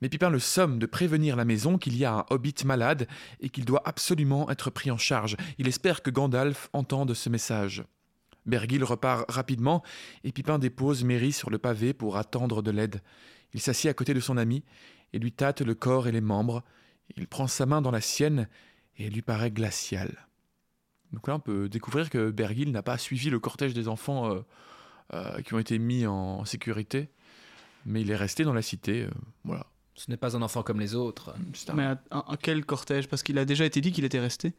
Mais 0.01 0.09
Pipin 0.09 0.31
le 0.31 0.39
somme 0.39 0.79
de 0.79 0.87
prévenir 0.87 1.35
la 1.35 1.45
maison 1.45 1.79
qu'il 1.79 1.97
y 1.97 2.05
a 2.05 2.13
un 2.13 2.27
hobbit 2.31 2.55
malade 2.65 3.09
et 3.41 3.49
qu'il 3.49 3.65
doit 3.65 3.83
absolument 3.85 4.51
être 4.51 4.71
pris 4.71 4.91
en 4.91 4.99
charge. 4.99 5.37
Il 5.59 5.67
espère 5.67 6.03
que 6.03 6.11
Gandalf 6.11 6.69
entende 6.73 7.15
ce 7.15 7.31
message. 7.31 7.85
Bergil 8.49 8.83
repart 8.83 9.25
rapidement 9.31 9.83
et 10.25 10.33
Pipin 10.33 10.59
dépose 10.59 11.05
Merry 11.05 11.33
sur 11.33 11.51
le 11.51 11.59
pavé 11.59 11.93
pour 11.93 12.17
attendre 12.17 12.63
de 12.63 12.71
l'aide. 12.71 13.03
Il 13.55 13.61
s'assied 13.61 13.89
à 13.91 13.95
côté 13.95 14.15
de 14.15 14.21
son 14.21 14.37
ami 14.37 14.65
et 15.13 15.19
lui 15.19 15.33
tâte 15.33 15.61
le 15.61 15.75
corps 15.75 16.09
et 16.09 16.13
les 16.13 16.21
membres. 16.21 16.65
Il 17.17 17.27
prend 17.29 17.47
sa 17.47 17.67
main 17.67 17.81
dans 17.81 17.91
la 17.91 18.01
sienne 18.01 18.49
et 18.97 19.07
elle 19.07 19.13
lui 19.13 19.23
paraît 19.23 19.51
glaciale. 19.51 20.27
Donc 21.13 21.29
là, 21.29 21.37
on 21.37 21.41
peut 21.41 21.69
découvrir 21.69 22.11
que 22.11 22.31
Bergil 22.31 22.71
n'a 22.73 22.83
pas 22.83 22.99
suivi 22.99 23.31
le 23.31 23.39
cortège 23.39 23.73
des 23.73 23.89
enfants 23.89 24.31
euh, 24.35 24.41
euh, 25.15 25.41
qui 25.43 25.55
ont 25.55 25.59
été 25.59 25.79
mis 25.79 26.07
en 26.07 26.45
sécurité, 26.45 27.09
mais 27.87 28.03
il 28.03 28.11
est 28.11 28.17
resté 28.17 28.45
dans 28.45 28.53
la 28.53 28.61
cité. 28.63 29.05
euh, 29.05 29.11
voilà. 29.45 29.67
Ce 29.95 30.11
n'est 30.11 30.17
pas 30.19 30.37
un 30.37 30.43
enfant 30.43 30.63
comme 30.63 30.79
les 30.79 30.95
autres. 30.95 31.35
Mais 31.75 31.85
à, 31.85 32.01
à- 32.11 32.33
à 32.33 32.37
quel 32.37 32.65
cortège? 32.65 33.09
Parce 33.09 33.23
qu'il 33.23 33.39
a 33.39 33.45
déjà 33.45 33.65
été 33.65 33.81
dit 33.81 33.91
qu'il 33.91 34.05
était 34.05 34.21
resté. 34.21 34.53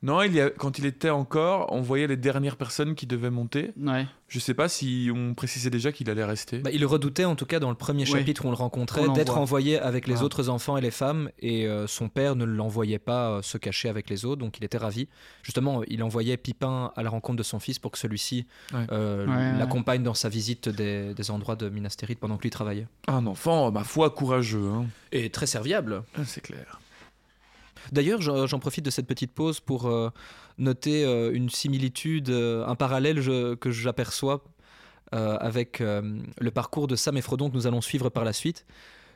Non, 0.00 0.22
il 0.22 0.32
y 0.32 0.40
a, 0.40 0.48
quand 0.50 0.78
il 0.78 0.86
était 0.86 1.10
encore, 1.10 1.72
on 1.72 1.80
voyait 1.80 2.06
les 2.06 2.16
dernières 2.16 2.56
personnes 2.56 2.94
qui 2.94 3.06
devaient 3.06 3.30
monter. 3.30 3.72
Ouais. 3.80 4.06
Je 4.28 4.38
sais 4.38 4.54
pas 4.54 4.68
si 4.68 5.10
on 5.12 5.34
précisait 5.34 5.70
déjà 5.70 5.90
qu'il 5.90 6.08
allait 6.08 6.24
rester. 6.24 6.58
Bah, 6.60 6.70
il 6.72 6.86
redoutait, 6.86 7.24
en 7.24 7.34
tout 7.34 7.46
cas, 7.46 7.58
dans 7.58 7.70
le 7.70 7.74
premier 7.74 8.04
Oui. 8.04 8.06
chapitre 8.10 8.44
où 8.44 8.48
on 8.48 8.50
le 8.52 8.56
rencontrait, 8.56 9.08
d'être 9.14 9.38
envoyé 9.38 9.76
avec 9.80 10.06
les 10.06 10.18
Ah. 10.20 10.22
autres 10.24 10.50
enfants 10.50 10.76
et 10.76 10.80
les 10.80 10.92
femmes. 10.92 11.30
Et 11.40 11.66
euh, 11.66 11.88
son 11.88 12.08
père 12.08 12.36
ne 12.36 12.44
l'envoyait 12.44 13.00
pas 13.00 13.30
euh, 13.30 13.42
se 13.42 13.58
cacher 13.58 13.88
avec 13.88 14.08
les 14.08 14.24
autres, 14.24 14.40
donc 14.40 14.58
il 14.58 14.64
était 14.64 14.78
ravi. 14.78 15.08
Justement, 15.42 15.82
il 15.88 16.00
envoyait 16.04 16.36
Pipin 16.36 16.92
à 16.94 17.02
la 17.02 17.10
rencontre 17.10 17.38
de 17.38 17.42
son 17.42 17.58
fils 17.58 17.80
pour 17.80 17.90
que 17.90 17.98
celui-ci 17.98 18.46
Ouais. 18.72 18.86
euh, 18.92 19.26
Ouais, 19.26 19.34
ouais. 19.34 19.58
l'accompagne 19.58 20.04
dans 20.04 20.14
sa 20.14 20.28
visite 20.28 20.68
des, 20.68 21.12
des 21.12 21.30
endroits 21.32 21.56
de 21.56 21.68
Minas 21.70 21.96
Tirith 21.98 22.20
pendant 22.20 22.36
que 22.36 22.42
lui 22.42 22.50
travaillait. 22.50 22.86
Un 23.08 23.26
enfant, 23.26 23.72
ma 23.72 23.82
foi, 23.82 24.10
courageux. 24.10 24.68
hein. 24.68 24.86
Et 25.10 25.30
très 25.30 25.46
serviable. 25.46 26.04
Ah, 26.16 26.20
C'est 26.24 26.40
clair. 26.42 26.78
D'ailleurs, 27.92 28.20
j'en 28.20 28.58
profite 28.58 28.84
de 28.84 28.90
cette 28.90 29.06
petite 29.06 29.32
pause 29.32 29.60
pour 29.60 29.86
euh, 29.86 30.10
noter 30.58 31.04
euh, 31.04 31.32
une 31.32 31.50
similitude, 31.50 32.30
euh, 32.30 32.66
un 32.66 32.74
parallèle 32.74 33.20
que 33.58 33.70
j'aperçois 33.70 34.44
avec 35.10 35.80
le 35.80 36.50
parcours 36.50 36.86
de 36.86 36.94
Sam 36.94 37.16
et 37.16 37.22
Frodon 37.22 37.48
que 37.48 37.54
nous 37.54 37.66
allons 37.66 37.80
suivre 37.80 38.10
par 38.10 38.24
la 38.24 38.34
suite. 38.34 38.66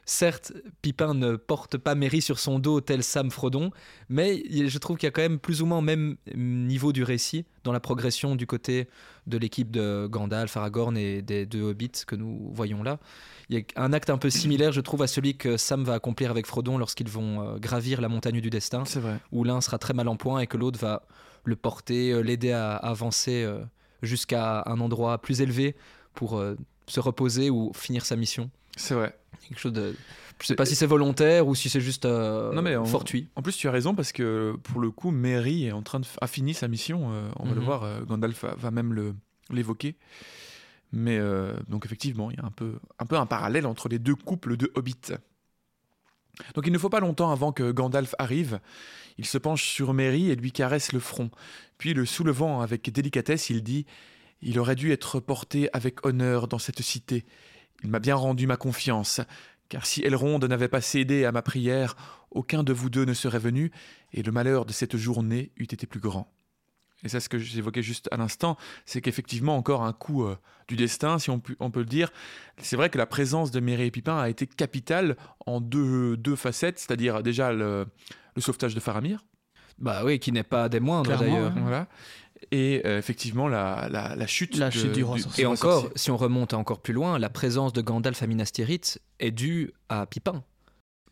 Certes, 0.04 0.52
Pipin 0.82 1.14
ne 1.14 1.36
porte 1.36 1.78
pas 1.78 1.94
Merry 1.94 2.20
sur 2.20 2.40
son 2.40 2.58
dos 2.58 2.80
tel 2.80 3.04
Sam 3.04 3.30
Frodon, 3.30 3.70
mais 4.08 4.42
je 4.50 4.78
trouve 4.78 4.96
qu'il 4.96 5.06
y 5.06 5.08
a 5.08 5.12
quand 5.12 5.22
même 5.22 5.38
plus 5.38 5.62
ou 5.62 5.66
moins 5.66 5.78
au 5.78 5.82
même 5.82 6.16
niveau 6.34 6.92
du 6.92 7.04
récit 7.04 7.46
dans 7.62 7.70
la 7.70 7.78
progression 7.78 8.34
du 8.34 8.46
côté 8.46 8.88
de 9.28 9.38
l'équipe 9.38 9.70
de 9.70 10.08
Gandalf, 10.10 10.56
Aragorn 10.56 10.96
et 10.96 11.22
des 11.22 11.46
deux 11.46 11.62
hobbits 11.62 12.04
que 12.04 12.16
nous 12.16 12.50
voyons 12.52 12.82
là. 12.82 12.98
Il 13.48 13.58
y 13.58 13.64
a 13.76 13.82
un 13.82 13.92
acte 13.92 14.10
un 14.10 14.18
peu 14.18 14.30
similaire, 14.30 14.72
je 14.72 14.80
trouve, 14.80 15.02
à 15.02 15.06
celui 15.06 15.36
que 15.36 15.56
Sam 15.56 15.84
va 15.84 15.94
accomplir 15.94 16.30
avec 16.30 16.46
Frodon 16.46 16.78
lorsqu'ils 16.78 17.08
vont 17.08 17.42
euh, 17.42 17.58
gravir 17.58 18.00
la 18.00 18.08
montagne 18.08 18.40
du 18.40 18.50
destin 18.50 18.82
vrai. 18.82 19.20
où 19.30 19.44
l'un 19.44 19.60
sera 19.60 19.78
très 19.78 19.94
mal 19.94 20.08
en 20.08 20.16
point 20.16 20.40
et 20.40 20.46
que 20.48 20.56
l'autre 20.56 20.80
va 20.80 21.06
le 21.44 21.54
porter, 21.54 22.10
euh, 22.10 22.20
l'aider 22.22 22.50
à 22.52 22.74
avancer 22.74 23.44
euh, 23.44 23.60
jusqu'à 24.02 24.64
un 24.66 24.80
endroit 24.80 25.18
plus 25.18 25.40
élevé 25.42 25.76
pour 26.14 26.42
se 26.86 27.00
reposer 27.00 27.50
ou 27.50 27.72
finir 27.74 28.04
sa 28.04 28.16
mission. 28.16 28.50
C'est 28.76 28.94
vrai. 28.94 29.16
Quelque 29.48 29.58
chose 29.60 29.72
de... 29.72 29.94
Je 30.40 30.46
sais 30.48 30.54
pas 30.56 30.66
si 30.66 30.74
c'est 30.74 30.86
volontaire 30.86 31.46
ou 31.46 31.54
si 31.54 31.68
c'est 31.68 31.80
juste 31.80 32.04
euh, 32.04 32.52
Non, 32.52 32.62
mais 32.62 32.76
on- 32.76 32.84
fortuit. 32.84 33.28
En 33.36 33.42
plus, 33.42 33.56
tu 33.56 33.68
as 33.68 33.70
raison 33.70 33.94
parce 33.94 34.10
que 34.12 34.56
pour 34.64 34.80
le 34.80 34.90
coup, 34.90 35.10
Mary 35.12 35.66
est 35.66 35.72
en 35.72 35.82
train 35.82 36.00
de 36.00 36.06
a 36.20 36.26
fini 36.26 36.52
sa 36.52 36.66
mission. 36.68 37.12
euh, 37.12 37.28
on 37.38 37.44
va 37.46 37.54
le 37.54 37.60
Mhm. 37.60 37.66
voir. 37.66 37.82
euh, 37.84 38.00
Gandalf 38.02 38.42
va, 38.42 38.54
va 38.56 38.70
même 38.72 39.14
l'évoquer. 39.50 39.94
Mais 40.92 41.18
donc 41.68 41.86
effectivement, 41.86 42.30
il 42.30 42.36
y 42.36 42.40
a 42.40 42.44
un 42.44 42.50
peu 42.50 42.74
un 42.98 43.06
peu 43.06 43.16
un 43.16 43.24
parallèle 43.24 43.66
entre 43.66 43.88
les 43.88 43.98
deux 43.98 44.14
couples 44.14 44.56
de 44.58 44.70
hobbits. 44.74 45.12
Donc 46.54 46.66
il 46.66 46.72
ne 46.72 46.78
faut 46.78 46.88
pas 46.90 47.00
longtemps 47.00 47.30
avant 47.30 47.52
que 47.52 47.70
Gandalf 47.72 48.14
arrive. 48.18 48.60
Il 49.18 49.24
se 49.26 49.38
penche 49.38 49.64
sur 49.64 49.94
Mary 49.94 50.30
et 50.30 50.36
lui 50.36 50.52
caresse 50.52 50.92
le 50.92 51.00
front. 51.00 51.30
Puis 51.78 51.94
le 51.94 52.04
soulevant 52.04 52.60
avec 52.60 52.90
délicatesse, 52.90 53.48
il 53.50 53.62
dit 53.62 53.86
Il 54.42 54.58
aurait 54.58 54.74
dû 54.74 54.92
être 54.92 55.20
porté 55.20 55.68
avec 55.72 56.04
honneur 56.04 56.48
dans 56.48 56.58
cette 56.58 56.82
cité. 56.82 57.24
Il 57.84 57.90
m'a 57.90 58.00
bien 58.00 58.14
rendu 58.16 58.46
ma 58.46 58.56
confiance, 58.56 59.20
car 59.68 59.86
si 59.86 60.02
Elronde 60.02 60.44
n'avait 60.44 60.68
pas 60.68 60.80
cédé 60.80 61.24
à 61.24 61.32
ma 61.32 61.42
prière, 61.42 61.96
aucun 62.30 62.62
de 62.62 62.72
vous 62.72 62.90
deux 62.90 63.04
ne 63.04 63.14
serait 63.14 63.38
venu, 63.38 63.70
et 64.12 64.22
le 64.22 64.32
malheur 64.32 64.64
de 64.66 64.72
cette 64.72 64.96
journée 64.96 65.52
eût 65.56 65.64
été 65.64 65.86
plus 65.86 66.00
grand. 66.00 66.32
Et 67.04 67.08
c'est 67.08 67.18
ce 67.18 67.28
que 67.28 67.38
j'évoquais 67.38 67.82
juste 67.82 68.08
à 68.12 68.16
l'instant, 68.16 68.56
c'est 68.86 69.00
qu'effectivement 69.00 69.56
encore 69.56 69.82
un 69.82 69.92
coup 69.92 70.24
euh, 70.24 70.36
du 70.68 70.76
destin, 70.76 71.18
si 71.18 71.30
on, 71.30 71.40
peut, 71.40 71.56
on 71.58 71.70
peut 71.72 71.80
le 71.80 71.86
dire. 71.86 72.12
C'est 72.58 72.76
vrai 72.76 72.90
que 72.90 72.98
la 72.98 73.06
présence 73.06 73.50
de 73.50 73.58
Méry 73.58 73.86
et 73.86 73.90
Pipin 73.90 74.16
a 74.18 74.28
été 74.28 74.46
capitale 74.46 75.16
en 75.46 75.60
deux, 75.60 76.16
deux 76.16 76.36
facettes, 76.36 76.78
c'est-à-dire 76.78 77.24
déjà 77.24 77.52
le, 77.52 77.86
le 78.36 78.40
sauvetage 78.42 78.76
de 78.76 78.80
Faramir, 78.80 79.24
Bah 79.80 80.02
oui, 80.04 80.20
qui 80.20 80.30
n'est 80.30 80.44
pas 80.44 80.68
des 80.68 80.78
moindres 80.78 81.18
d'ailleurs. 81.18 81.52
voilà, 81.56 81.88
et 82.52 82.82
euh, 82.86 82.98
effectivement 82.98 83.48
la, 83.48 83.88
la, 83.90 84.14
la 84.14 84.26
chute, 84.28 84.56
La 84.56 84.68
de- 84.68 84.74
chute 84.74 84.92
du 84.92 85.02
roi 85.02 85.18
sorcier. 85.18 85.42
Et 85.42 85.46
encore, 85.46 85.88
si 85.96 86.10
on 86.12 86.16
remonte 86.16 86.54
encore 86.54 86.80
plus 86.80 86.94
loin, 86.94 87.18
la 87.18 87.28
présence 87.30 87.72
de 87.72 87.80
Gandalf 87.82 88.22
à 88.22 88.26
Minas 88.28 88.50
Tirith 88.52 89.00
est 89.18 89.30
due 89.32 89.72
à 89.88 90.06
Pipin, 90.06 90.44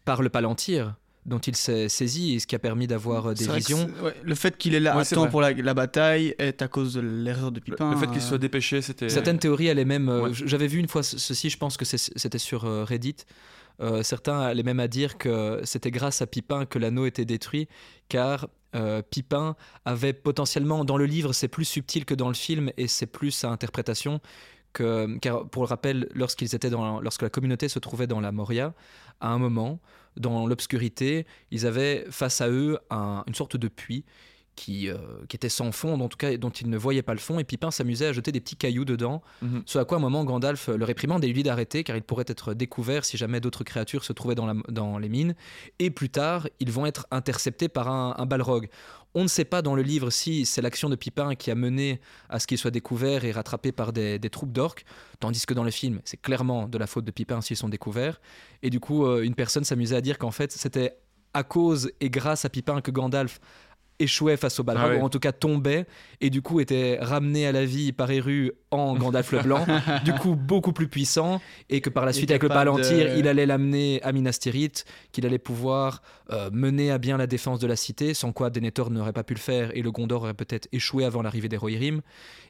par 0.04 0.22
le 0.22 0.28
Palantir, 0.28 0.94
dont 1.26 1.38
il 1.38 1.54
s'est 1.56 1.88
saisi 1.90 2.34
et 2.34 2.38
ce 2.40 2.46
qui 2.46 2.54
a 2.54 2.58
permis 2.58 2.86
d'avoir 2.86 3.26
euh, 3.30 3.34
des 3.34 3.46
visions. 3.46 3.90
ouais, 4.02 4.14
le 4.22 4.34
fait 4.34 4.56
qu'il 4.56 4.74
est 4.74 4.80
là 4.80 4.96
Ouais, 4.96 5.02
à 5.02 5.04
temps 5.04 5.22
vrai. 5.22 5.30
pour 5.30 5.40
la, 5.42 5.52
la 5.52 5.74
bataille 5.74 6.34
est 6.38 6.62
à 6.62 6.68
cause 6.68 6.94
de 6.94 7.00
l'erreur 7.00 7.52
de 7.52 7.60
Pipin. 7.60 7.90
le 7.90 7.96
fait 7.96 8.06
qu'il 8.06 8.16
euh, 8.18 8.20
soit 8.20 8.38
dépêché, 8.38 8.80
c'était. 8.82 9.08
Certaines 9.08 9.38
théories 9.38 9.68
allaient 9.70 9.84
même. 9.84 10.08
euh. 10.08 10.32
J'avais 10.32 10.66
vu 10.66 10.78
une 10.78 10.88
fois 10.88 11.02
ce- 11.02 11.18
ceci, 11.18 11.50
je 11.50 11.58
pense 11.58 11.76
que 11.76 11.84
c'était 11.84 12.38
sur 12.38 12.64
euh, 12.64 12.84
Reddit. 12.84 13.16
Euh, 13.82 14.02
certains 14.02 14.40
allaient 14.40 14.62
même 14.62 14.80
à 14.80 14.88
dire 14.88 15.16
que 15.16 15.60
c'était 15.64 15.90
grâce 15.90 16.20
à 16.20 16.26
Pipin 16.26 16.66
que 16.66 16.78
l'anneau 16.78 17.06
était 17.06 17.24
détruit, 17.24 17.66
car 18.08 18.48
euh, 18.74 19.02
Pipin 19.02 19.56
avait 19.84 20.12
potentiellement, 20.12 20.84
dans 20.84 20.96
le 20.96 21.06
livre, 21.06 21.32
c'est 21.32 21.48
plus 21.48 21.64
subtil 21.64 22.04
que 22.04 22.14
dans 22.14 22.28
le 22.28 22.34
film 22.34 22.70
et 22.76 22.86
c'est 22.88 23.06
plus 23.06 23.44
à 23.44 23.48
interprétation. 23.48 24.20
Que, 24.72 25.18
car 25.18 25.48
pour 25.48 25.64
le 25.64 25.68
rappel, 25.68 26.08
lorsqu'ils 26.14 26.54
étaient 26.54 26.70
dans, 26.70 27.00
lorsque 27.00 27.22
la 27.22 27.30
communauté 27.30 27.68
se 27.68 27.80
trouvait 27.80 28.06
dans 28.06 28.20
la 28.20 28.30
Moria, 28.30 28.72
à 29.20 29.30
un 29.30 29.38
moment, 29.38 29.80
dans 30.16 30.46
l'obscurité, 30.46 31.26
ils 31.50 31.66
avaient 31.66 32.06
face 32.10 32.40
à 32.40 32.48
eux 32.48 32.78
un- 32.90 33.24
une 33.26 33.34
sorte 33.34 33.56
de 33.56 33.66
puits 33.66 34.04
qui, 34.60 34.88
euh, 34.90 34.96
qui 35.28 35.36
était 35.36 35.48
sans 35.48 35.72
fond, 35.72 35.98
en 35.98 36.08
tout 36.08 36.18
cas 36.18 36.36
dont 36.36 36.50
ils 36.50 36.68
ne 36.68 36.76
voyaient 36.76 37.02
pas 37.02 37.14
le 37.14 37.18
fond, 37.20 37.38
et 37.38 37.44
Pipin 37.44 37.70
s'amusait 37.70 38.08
à 38.08 38.12
jeter 38.12 38.30
des 38.30 38.40
petits 38.40 38.56
cailloux 38.56 38.84
dedans 38.84 39.22
Mhm. 39.40 39.62
ce 39.64 39.78
à 39.78 39.84
quoi 39.86 39.96
à 39.96 40.00
un 40.00 40.02
moment 40.02 40.22
Gandalf 40.24 40.68
le 40.68 40.84
réprimande 40.84 41.24
et 41.24 41.28
lui 41.28 41.34
dit 41.34 41.42
d'arrêter 41.44 41.82
car 41.82 41.96
il 41.96 42.02
pourrait 42.02 42.26
être 42.28 42.52
découvert 42.52 43.04
si 43.06 43.16
jamais 43.16 43.40
d'autres 43.40 43.64
créatures 43.64 44.04
se 44.04 44.12
trouvaient 44.12 44.34
dans, 44.34 44.46
la- 44.46 44.62
dans 44.68 44.98
les 44.98 45.08
mines. 45.08 45.34
Et 45.78 45.90
plus 45.90 46.10
tard, 46.10 46.46
ils 46.60 46.70
vont 46.70 46.84
être 46.84 47.06
interceptés 47.10 47.68
par 47.68 47.88
un, 47.88 48.14
un 48.18 48.26
Balrog. 48.26 48.68
On 49.14 49.22
ne 49.24 49.28
sait 49.28 49.44
pas 49.46 49.62
dans 49.62 49.74
le 49.74 49.82
livre 49.82 50.10
si 50.10 50.44
c'est 50.44 50.62
l'action 50.62 50.88
de 50.88 50.94
Pipin 50.96 51.34
qui 51.34 51.50
a 51.50 51.54
mené 51.54 52.00
à 52.28 52.38
ce 52.38 52.46
qu'il 52.46 52.58
soit 52.58 52.70
découvert 52.70 53.24
et 53.24 53.32
rattrapé 53.32 53.72
par 53.72 53.92
des, 53.92 54.18
des 54.18 54.30
troupes 54.30 54.52
d'orques, 54.52 54.84
tandis 55.20 55.46
que 55.46 55.54
dans 55.54 55.64
le 55.64 55.72
film, 55.72 56.00
c'est 56.04 56.20
clairement 56.20 56.68
de 56.68 56.78
la 56.78 56.86
faute 56.86 57.04
de 57.06 57.10
Pipin 57.10 57.40
s'ils 57.40 57.56
sont 57.56 57.68
découverts. 57.70 58.20
Et 58.62 58.70
du 58.70 58.78
coup, 58.78 59.06
euh, 59.06 59.22
une 59.22 59.34
personne 59.34 59.64
s'amusait 59.64 59.96
à 59.96 60.00
dire 60.00 60.18
qu'en 60.18 60.30
fait, 60.30 60.52
c'était 60.52 60.96
à 61.32 61.42
cause 61.44 61.90
et 62.00 62.10
grâce 62.10 62.44
à 62.44 62.48
Pipin 62.50 62.80
que 62.80 62.90
Gandalf 62.90 63.40
échouait 64.00 64.36
face 64.36 64.58
au 64.58 64.64
Balrog, 64.64 64.86
Ah 64.86 64.94
ouais. 64.94 65.00
ou 65.00 65.04
en 65.04 65.08
tout 65.08 65.20
cas 65.20 65.32
tombait, 65.32 65.86
et 66.20 66.30
du 66.30 66.42
coup 66.42 66.58
était 66.60 66.98
ramené 67.00 67.46
à 67.46 67.52
la 67.52 67.64
vie 67.64 67.92
par 67.92 68.10
Eru 68.10 68.52
en 68.70 68.94
Gandalf 68.96 69.32
le 69.32 69.40
Blanc, 69.40 69.64
du 70.04 70.12
coup 70.14 70.34
beaucoup 70.36 70.72
plus 70.72 70.88
puissant, 70.88 71.40
et 71.68 71.80
que 71.80 71.90
par 71.90 72.04
la 72.06 72.12
suite 72.12 72.30
avec 72.30 72.42
le 72.42 72.48
Palantir, 72.48 73.12
de- 73.14 73.18
il 73.18 73.28
allait 73.28 73.46
l'amener 73.46 74.00
à 74.02 74.12
Minas 74.12 74.38
Tirith, 74.40 74.84
qu'il 75.12 75.26
allait 75.26 75.38
pouvoir 75.38 76.02
euh, 76.32 76.50
mener 76.52 76.90
à 76.90 76.98
bien 76.98 77.16
la 77.16 77.26
défense 77.26 77.58
de 77.60 77.66
la 77.66 77.76
cité, 77.76 78.14
sans 78.14 78.32
quoi 78.32 78.50
Denethor 78.50 78.90
n'aurait 78.90 79.12
pas 79.12 79.24
pu 79.24 79.34
le 79.34 79.40
faire, 79.40 79.76
et 79.76 79.82
le 79.82 79.90
Gondor 79.90 80.22
aurait 80.22 80.34
peut-être 80.34 80.68
échoué 80.72 81.04
avant 81.04 81.22
l'arrivée 81.22 81.48
des 81.48 81.56
Rohirrim, 81.56 82.00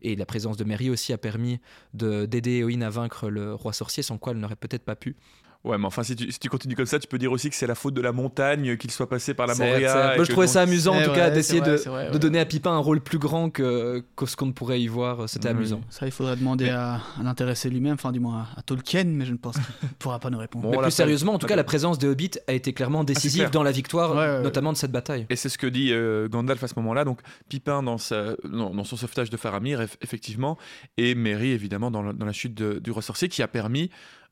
et 0.03 0.17
la 0.17 0.27
présence 0.27 0.57
de 0.57 0.65
Merry 0.65 0.91
aussi 0.91 1.13
a 1.13 1.19
permis 1.19 1.59
de- 1.95 2.27
d'aider 2.27 2.59
Éowyn 2.59 2.83
à 2.83 2.91
vaincre 2.91 3.29
le 3.29 3.55
roi 3.55 3.73
sorcier, 3.73 4.03
sans 4.03 4.19
quoi 4.19 4.33
elle 4.33 4.39
n'aurait 4.39 4.57
peut-être 4.57 4.85
pas 4.85 4.97
pu. 4.97 5.17
Ouais, 5.63 5.77
mais 5.77 5.85
enfin, 5.85 6.03
si 6.03 6.17
tu, 6.17 6.33
si 6.33 6.39
tu 6.39 6.49
continues 6.49 6.75
comme 6.75 6.87
ça, 6.87 6.99
tu 6.99 7.07
peux 7.07 7.19
dire 7.19 7.31
aussi 7.31 7.51
que 7.51 7.55
c'est 7.55 7.67
la 7.67 7.75
faute 7.75 7.93
de 7.93 8.01
la 8.01 8.13
montagne, 8.13 8.79
qu'il 8.79 8.91
soit 8.91 9.11
passé 9.11 9.35
par 9.35 9.47
la 9.47 9.55
Moria. 9.55 10.15
Moi, 10.17 10.25
je 10.25 10.31
trouvais 10.33 10.47
ça 10.47 10.63
amusant 10.63 10.95
en 10.97 11.03
tout 11.03 11.11
vrai, 11.11 11.19
cas 11.19 11.31
d'essayer 11.31 11.61
de, 11.61 11.77
c'est 11.77 11.91
vrai, 11.91 12.07
de 12.09 12.13
ouais. 12.15 12.19
donner 12.19 12.41
à 12.41 12.47
Pipin 12.47 12.71
un 12.73 12.79
rôle 12.79 13.03
plus 13.03 13.19
grand 13.19 13.51
que, 13.51 14.03
que 14.17 14.25
ce 14.25 14.37
qu'on 14.37 14.53
pourrait 14.53 14.81
y 14.81 14.87
voir. 14.87 15.29
C'était 15.29 15.49
Oui. 15.49 15.57
amusant. 15.57 15.83
Ça, 15.91 16.07
il 16.07 16.13
faudrait 16.13 16.37
demander 16.37 16.71
à, 16.71 16.95
à 16.95 17.23
l'intéressé 17.23 17.69
lui-même, 17.69 17.93
enfin 17.93 18.11
du 18.11 18.21
moins 18.21 18.47
à, 18.57 18.61
à 18.61 18.63
Tolkien, 18.63 19.05
mais 19.05 19.27
je 19.27 19.33
ne 19.33 19.37
pense 19.37 19.57
qu'il 19.57 19.65
ne 19.83 19.89
pourra 19.99 20.19
pas 20.19 20.31
nous 20.31 20.39
répondre. 20.39 20.65
Bon, 20.65 20.71
Mais 20.71 20.79
on 20.79 20.83
plus 20.83 20.93
sérieusement, 20.93 21.35
en 21.35 21.39
tout 21.39 21.47
cas, 21.47 21.57
la 21.57 21.65
présence 21.65 21.99
de 21.99 22.09
Hobbit 22.09 22.31
a 22.49 22.55
été 22.55 22.73
clairement 22.73 23.05
décisive 23.05 23.41
clair. 23.41 23.51
dans 23.51 23.63
la 23.63 23.73
victoire, 23.73 24.13
Ouais, 24.13 24.17
ouais, 24.17 24.37
ouais. 24.39 24.43
notamment 24.43 24.73
de 24.73 24.79
cette 24.79 24.93
bataille. 24.93 25.27
Et 25.29 25.37
c'est 25.37 25.51
ce 25.51 25.59
que 25.59 25.67
dit 25.67 25.93
euh, 25.93 26.27
Gandalf 26.31 26.65
à 26.65 26.69
ce 26.69 26.75
moment-là. 26.77 27.05
Donc, 27.05 27.21
Pipin 27.51 27.83
dans, 27.83 27.99
sa, 27.99 28.35
non, 28.49 28.71
dans 28.75 28.85
son 28.85 28.97
sauvetage 28.97 29.29
de 29.29 29.37
Faramir, 29.37 29.83
eff- 29.83 29.97
effectivement, 30.01 30.57
et 30.97 31.15
Merry, 31.15 31.51
évidemment, 31.51 31.91
dans, 31.91 32.01
le- 32.01 32.15
dans 32.15 32.25
la 32.25 32.33
chute 32.33 32.55
de- 32.55 32.79
du 32.79 32.91
roi 32.93 33.03
sorcier, 33.03 33.29
qui 33.29 33.43
a 33.43 33.49
permis 33.49 33.91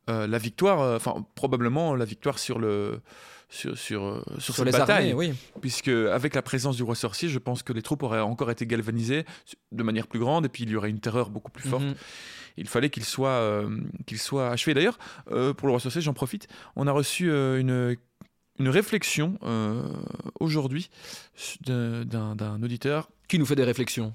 euh, 0.09 0.27
la 0.27 0.38
victoire, 0.38 0.81
euh, 0.81 0.97
enfin, 0.97 1.25
probablement 1.35 1.95
la 1.95 2.05
victoire 2.05 2.38
sur 2.38 2.59
le. 2.59 3.00
Sur, 3.50 3.79
sur, 3.79 4.05
euh, 4.05 4.23
sur, 4.33 4.43
Sur 4.43 4.55
cette 4.57 4.67
les 4.67 4.73
bataille, 4.73 5.12
armées, 5.12 5.31
oui. 5.31 5.35
puisque 5.62 5.88
avec 5.88 6.35
la 6.35 6.43
présence 6.43 6.77
du 6.77 6.83
roi 6.83 6.95
sorcier, 6.95 7.31
je 7.31 7.38
pense 7.38 7.62
que 7.62 7.73
les 7.73 7.81
troupes 7.81 8.03
auraient 8.03 8.21
encore 8.21 8.50
été 8.50 8.67
galvanisées 8.67 9.25
de 9.73 9.83
manière 9.83 10.07
plus 10.07 10.19
grande, 10.19 10.45
et 10.45 10.50
puis 10.50 10.65
il 10.65 10.71
y 10.71 10.77
aurait 10.77 10.91
une 10.91 11.00
terreur 11.00 11.31
beaucoup 11.31 11.50
plus 11.50 11.67
forte. 11.67 11.83
Mhm. 11.83 11.95
Il 12.59 12.69
fallait 12.69 12.91
qu'il 12.91 13.05
soit, 13.05 13.31
euh, 13.31 13.71
qu'il 14.05 14.19
soit 14.19 14.50
achevé. 14.50 14.75
D'ailleurs, 14.75 14.99
pour 15.25 15.67
le 15.67 15.71
roi 15.71 15.81
sorcier, 15.81 16.03
j'en 16.03 16.12
profite, 16.12 16.47
on 16.77 16.87
a 16.87 16.93
reçu 16.93 17.31
une, 17.31 17.97
une 18.59 18.69
réflexion 18.69 19.38
aujourd'hui 20.38 20.91
d'un 21.65 22.62
auditeur. 22.62 23.09
Qui 23.29 23.38
nous 23.38 23.47
fait 23.47 23.57
des 23.57 23.65
réflexions. 23.65 24.12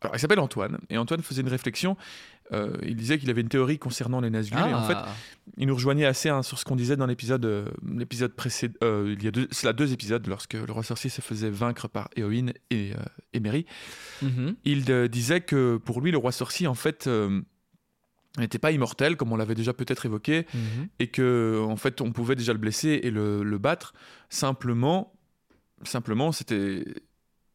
Alors, 0.00 0.16
il 0.16 0.18
s'appelle 0.18 0.40
Antoine, 0.40 0.78
et 0.90 0.98
Antoine 0.98 1.22
faisait 1.22 1.40
une 1.40 1.48
réflexion. 1.48 1.96
Euh, 2.52 2.76
il 2.82 2.96
disait 2.96 3.18
qu'il 3.18 3.30
avait 3.30 3.40
une 3.40 3.48
théorie 3.48 3.78
concernant 3.78 4.20
les 4.20 4.30
Nazgûl, 4.30 4.58
et 4.58 4.74
en 4.74 4.82
fait, 4.84 4.94
Ah. 4.96 5.08
il 5.56 5.66
nous 5.66 5.74
rejoignait 5.74 6.04
assez 6.04 6.28
hein, 6.28 6.42
sur 6.42 6.58
ce 6.58 6.64
qu'on 6.64 6.76
disait 6.76 6.96
dans 6.96 7.06
l'épisode 7.06 7.44
euh, 7.46 7.66
l'épisode 7.86 8.32
précédent. 8.34 8.74
euh, 8.82 9.14
il 9.18 9.24
y 9.24 9.28
a 9.28 9.30
deux, 9.30 9.48
deux 9.76 9.92
épisodes 9.92 10.26
lorsque 10.26 10.54
le 10.54 10.70
roi 10.72 10.82
sorcier 10.82 11.08
se 11.10 11.20
faisait 11.22 11.50
vaincre 11.50 11.88
par 11.88 12.08
Éowyn 12.16 12.52
et, 12.70 12.92
et 13.32 13.40
Merry. 13.40 13.64
Mhm. 14.22 14.56
Il 14.64 14.84
disait 15.08 15.40
que 15.40 15.78
pour 15.78 16.00
lui, 16.00 16.10
le 16.10 16.18
roi 16.18 16.32
sorcier, 16.32 16.66
en 16.66 16.74
fait, 16.74 17.08
n'était 18.38 18.58
pas 18.58 18.72
immortel, 18.72 19.16
comme 19.16 19.32
on 19.32 19.36
l'avait 19.36 19.54
déjà 19.54 19.72
peut-être 19.72 20.06
évoqué, 20.06 20.46
Mhm. 20.52 20.88
et 20.98 21.06
que 21.08 21.62
en 21.66 21.76
fait, 21.76 22.00
on 22.00 22.12
pouvait 22.12 22.34
déjà 22.36 22.52
le 22.52 22.58
blesser 22.58 23.00
et 23.02 23.10
le, 23.10 23.42
le 23.44 23.58
battre. 23.58 23.94
Simplement, 24.28 25.12
simplement, 25.84 26.32
c'était 26.32 26.84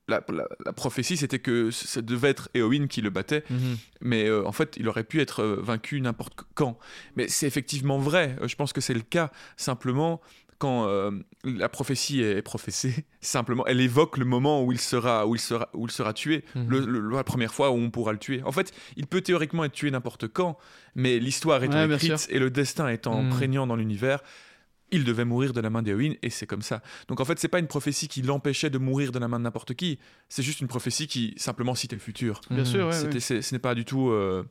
la, 0.10 0.22
la- 0.30 0.48
la 0.66 0.74
prophétie, 0.74 1.16
c'était 1.18 1.40
que 1.40 1.72
ça 1.72 2.02
devait 2.02 2.30
être 2.30 2.50
Éowyn 2.54 2.88
qui 2.88 3.02
le 3.02 3.10
battait, 3.10 3.44
Mhm. 3.50 3.78
mais 4.02 4.26
euh, 4.28 4.46
en 4.46 4.52
fait, 4.52 4.76
il 4.78 4.88
aurait 4.90 5.04
pu 5.06 5.22
être 5.22 5.42
euh, 5.44 5.60
vaincu 5.62 6.02
n'importe 6.02 6.34
quand. 6.56 6.78
Mais 7.16 7.28
c'est 7.30 7.48
effectivement 7.48 7.98
vrai. 8.00 8.36
Euh, 8.42 8.48
Je 8.48 8.56
pense 8.56 8.74
que 8.74 8.82
c'est 8.82 8.94
le 8.94 9.02
cas. 9.02 9.32
Simplement, 9.58 10.20
quand 10.58 10.88
euh, 10.88 11.12
la 11.46 11.70
prophétie 11.70 12.22
est 12.22 12.42
professée, 12.42 13.06
simplement, 13.22 13.66
elle 13.66 13.80
évoque 13.80 14.18
le 14.18 14.26
moment 14.26 14.62
où 14.64 14.72
il 14.74 14.80
sera, 14.80 15.26
où 15.26 15.36
il 15.36 15.40
sera, 15.40 15.70
où 15.74 15.86
il 15.86 15.92
sera 15.92 16.12
tué. 16.14 16.44
Mhm. 16.56 16.70
Le- 16.70 16.86
le- 16.86 17.10
la 17.16 17.24
première 17.24 17.54
fois 17.54 17.72
où 17.72 17.76
on 17.76 17.90
pourra 17.92 18.12
le 18.12 18.18
tuer. 18.20 18.42
En 18.44 18.52
fait, 18.52 18.74
il 18.98 19.08
peut 19.08 19.22
théoriquement 19.22 19.64
être 19.64 19.72
tué 19.72 19.90
n'importe 19.92 20.28
quand, 20.28 20.58
mais 20.96 21.18
l'histoire 21.20 21.64
étant 21.64 21.88
Ouais, 21.88 21.96
écrite 21.96 22.28
et 22.30 22.40
le 22.40 22.50
destin 22.50 22.90
étant 22.90 23.22
Mhm. 23.24 23.30
prégnant 23.30 23.68
dans 23.68 23.78
l'univers, 23.78 24.20
il 24.92 25.04
devait 25.04 25.26
mourir 25.26 25.54
de 25.54 25.62
la 25.62 25.70
main 25.70 25.82
d'Éowyn 25.82 26.14
et 26.22 26.30
c'est 26.30 26.48
comme 26.48 26.62
ça. 26.62 26.82
Donc 27.08 27.20
en 27.20 27.26
fait, 27.26 27.40
c'est 27.40 27.48
pas 27.48 27.60
une 27.60 27.68
prophétie 27.68 28.08
qui 28.08 28.22
l'empêchait 28.22 28.70
de 28.70 28.78
mourir 28.78 29.12
de 29.12 29.20
la 29.20 29.28
main 29.28 29.40
de 29.40 29.44
n'importe 29.44 29.74
qui, 29.74 30.00
c'est 30.30 30.44
juste 30.44 30.62
une 30.62 30.68
prophétie 30.68 31.08
qui 31.08 31.34
simplement 31.38 31.76
citait 31.76 31.96
le 31.96 32.02
futur. 32.02 32.42
Bien 32.50 32.60
Mhm. 32.60 32.66
sûr, 32.66 32.88
ouais, 32.88 33.20
ce 33.20 33.54
n'est 33.54 33.60
pas 33.60 33.76
du 33.76 33.86
tout. 33.86 34.10
euh, 34.10 34.44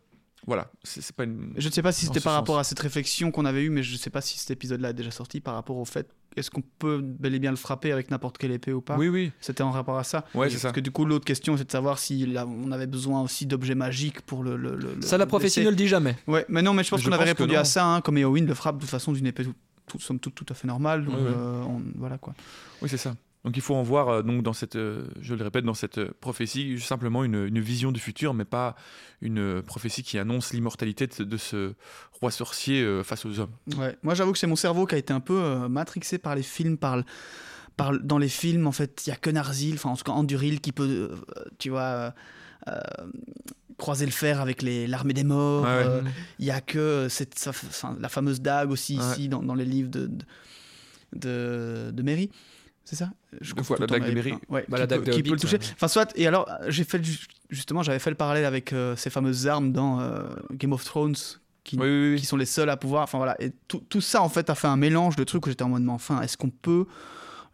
voilà, 0.46 0.70
c'est 0.84 1.02
c'est 1.02 1.14
pas 1.14 1.24
une. 1.24 1.52
Je 1.56 1.66
ne 1.66 1.72
sais 1.72 1.82
pas 1.82 1.90
si 1.92 2.06
c'était 2.06 2.20
par 2.20 2.32
sens. 2.32 2.40
rapport 2.40 2.58
à 2.60 2.64
cette 2.64 2.78
réflexion 2.78 3.30
qu'on 3.32 3.44
avait 3.44 3.64
eue, 3.64 3.70
mais 3.70 3.82
je 3.82 3.92
ne 3.92 3.98
sais 3.98 4.08
pas 4.08 4.20
si 4.20 4.38
cet 4.38 4.52
épisode-là 4.52 4.90
est 4.90 4.94
déjà 4.94 5.10
sorti 5.10 5.40
par 5.40 5.54
rapport 5.54 5.76
au 5.76 5.84
fait 5.84 6.08
est-ce 6.36 6.50
qu'on 6.52 6.62
peut 6.78 7.00
bel 7.02 7.34
et 7.34 7.40
bien 7.40 7.50
le 7.50 7.56
frapper 7.56 7.90
avec 7.90 8.12
n'importe 8.12 8.38
quelle 8.38 8.52
épée 8.52 8.72
ou 8.72 8.80
pas? 8.80 8.96
Oui, 8.96 9.08
oui. 9.08 9.32
C'était 9.40 9.64
en 9.64 9.72
rapport 9.72 9.98
à 9.98 10.04
ça. 10.04 10.24
Ouais, 10.34 10.48
c'est 10.48 10.58
ça. 10.58 10.68
Parce 10.68 10.76
que 10.76 10.80
du 10.80 10.92
coup, 10.92 11.04
l'autre 11.04 11.24
question, 11.24 11.56
c'est 11.56 11.64
de 11.64 11.72
savoir 11.72 11.98
si 11.98 12.24
là, 12.26 12.46
on 12.46 12.70
avait 12.70 12.86
besoin 12.86 13.20
aussi 13.22 13.46
d'objets 13.46 13.74
magiques 13.74 14.20
pour 14.20 14.44
le. 14.44 14.56
le- 14.56 14.76
le- 14.76 15.02
Ça, 15.02 15.18
la 15.18 15.26
prophétie 15.26 15.64
ne 15.64 15.70
le 15.70 15.76
dit 15.76 15.88
jamais. 15.88 16.16
Ouais, 16.28 16.46
mais 16.48 16.62
non, 16.62 16.72
mais 16.72 16.84
je 16.84 16.90
pense 16.90 17.00
Je 17.00 17.06
qu'on 17.08 17.12
avait 17.16 17.24
répondu 17.24 17.56
à 17.56 17.64
ça, 17.64 17.84
hein, 17.84 18.00
comme 18.00 18.16
Eowyn 18.18 18.46
le 18.46 18.54
frappe 18.54 18.76
de 18.76 18.82
toute 18.82 18.90
façon 18.90 19.12
d'une 19.12 19.26
épée 19.26 19.44
tout, 19.88 19.98
somme 19.98 20.20
toute 20.20 20.34
tout 20.34 20.46
à 20.48 20.54
fait. 20.54 20.68
Donc, 20.68 20.80
Ouais, 20.80 20.86
ouais. 20.94 21.04
euh, 21.14 21.62
on- 21.64 21.82
voilà 21.96 22.18
quoi. 22.18 22.34
Oui, 22.82 22.88
c'est 22.88 22.96
ça. 22.96 23.14
Donc 23.44 23.56
il 23.56 23.62
faut 23.62 23.74
en 23.76 23.82
voir, 23.84 24.08
euh, 24.08 24.22
donc, 24.22 24.42
dans 24.42 24.52
cette, 24.52 24.74
euh, 24.76 25.06
je 25.20 25.34
le 25.34 25.44
répète, 25.44 25.64
dans 25.64 25.72
cette 25.74 26.02
prophétie, 26.20 26.78
simplement 26.80 27.24
une, 27.24 27.46
une 27.46 27.60
vision 27.60 27.92
du 27.92 28.00
futur, 28.00 28.34
mais 28.34 28.44
pas 28.44 28.74
une 29.22 29.62
prophétie 29.62 30.02
qui 30.02 30.18
annonce 30.18 30.52
l'immortalité 30.52 31.06
de, 31.06 31.24
de 31.24 31.36
ce 31.36 31.74
roi 32.20 32.30
sorcier 32.32 32.84
face 33.04 33.24
aux 33.24 33.38
hommes. 33.38 33.52
Ouais. 33.76 33.96
Moi, 34.02 34.14
j'avoue 34.14 34.32
que 34.32 34.38
c'est 34.38 34.46
mon 34.48 34.56
cerveau 34.56 34.86
qui 34.86 34.96
a 34.96 34.98
été 34.98 35.12
un 35.12 35.20
peu 35.20 35.68
matrixé 35.68 36.18
par 36.18 36.34
les 36.34 36.42
films, 36.42 36.76
par, 36.78 36.96
le- 36.96 37.04
dans 38.00 38.18
les 38.18 38.28
films, 38.28 38.66
en 38.66 38.72
fait, 38.72 39.06
il 39.06 39.10
y 39.10 39.12
a 39.12 39.16
que 39.16 39.30
Narzil, 39.30 39.74
enfin 39.74 39.90
en 39.90 39.96
tout 39.96 40.04
cas 40.04 40.12
Anduril 40.12 40.60
qui 40.60 40.72
peut, 40.72 41.14
tu 41.58 41.70
vois, 41.70 42.12
euh, 42.66 42.72
croiser 43.78 44.04
le 44.04 44.12
fer 44.12 44.40
avec 44.40 44.60
l'armée 44.62 45.14
des 45.14 45.24
morts. 45.24 45.62
Ouais, 45.64 45.68
ouais. 45.70 45.84
euh, 45.86 46.02
Il 46.38 46.44
y 46.44 46.50
a 46.50 46.60
que 46.60 47.06
cette, 47.08 47.38
sa- 47.38 47.50
enfin, 47.50 47.96
la 48.00 48.08
fameuse 48.10 48.40
dague 48.42 48.70
aussi 48.70 48.98
Ouais. 48.98 49.04
ici 49.12 49.28
dans, 49.28 49.42
dans 49.42 49.54
les 49.54 49.64
livres 49.64 49.88
de, 49.90 50.10
de, 51.14 51.90
de, 51.92 52.02
Mary. 52.02 52.30
c'est 52.84 52.96
ça? 52.96 53.10
Je 53.40 53.54
confonds 53.54 53.76
la 53.78 53.86
dague 53.86 54.06
de 54.06 54.12
Mary. 54.12 54.32
Ouais, 54.48 54.64
Bah, 54.68 54.76
qui 54.76 54.80
la 54.80 54.86
peut, 54.98 55.04
de 55.04 55.10
qui 55.12 55.22
peut 55.22 55.30
le 55.30 55.38
toucher. 55.40 55.56
ouais. 55.58 55.64
Enfin, 55.74 55.88
soit. 55.88 56.12
Et 56.16 56.26
alors, 56.26 56.48
j'ai 56.68 56.84
fait 56.84 57.02
ju- 57.04 57.26
justement, 57.50 57.82
j'avais 57.82 57.98
fait 57.98 58.10
le 58.10 58.16
parallèle 58.16 58.44
avec 58.44 58.72
euh, 58.72 58.96
ces 58.96 59.10
fameuses 59.10 59.46
armes 59.46 59.72
dans 59.72 60.00
euh, 60.00 60.22
Game 60.52 60.72
of 60.72 60.84
Thrones 60.84 61.14
qui, 61.64 61.76
Oui, 61.76 61.86
oui, 61.86 62.12
oui. 62.14 62.20
qui 62.20 62.26
sont 62.26 62.36
les 62.36 62.46
seuls 62.46 62.70
à 62.70 62.76
pouvoir. 62.76 63.02
Enfin 63.04 63.18
voilà. 63.18 63.40
Et 63.42 63.52
tout, 63.68 63.82
tout 63.88 64.00
ça 64.00 64.22
en 64.22 64.28
fait 64.28 64.50
a 64.50 64.54
fait 64.54 64.68
un 64.68 64.76
mélange 64.76 65.16
de 65.16 65.24
trucs 65.24 65.46
où 65.46 65.50
j'étais 65.50 65.64
en 65.64 65.68
mode, 65.68 65.82
mais 65.82 65.92
enfin, 65.92 66.20
est-ce 66.22 66.36
qu'on 66.36 66.50
peut 66.50 66.86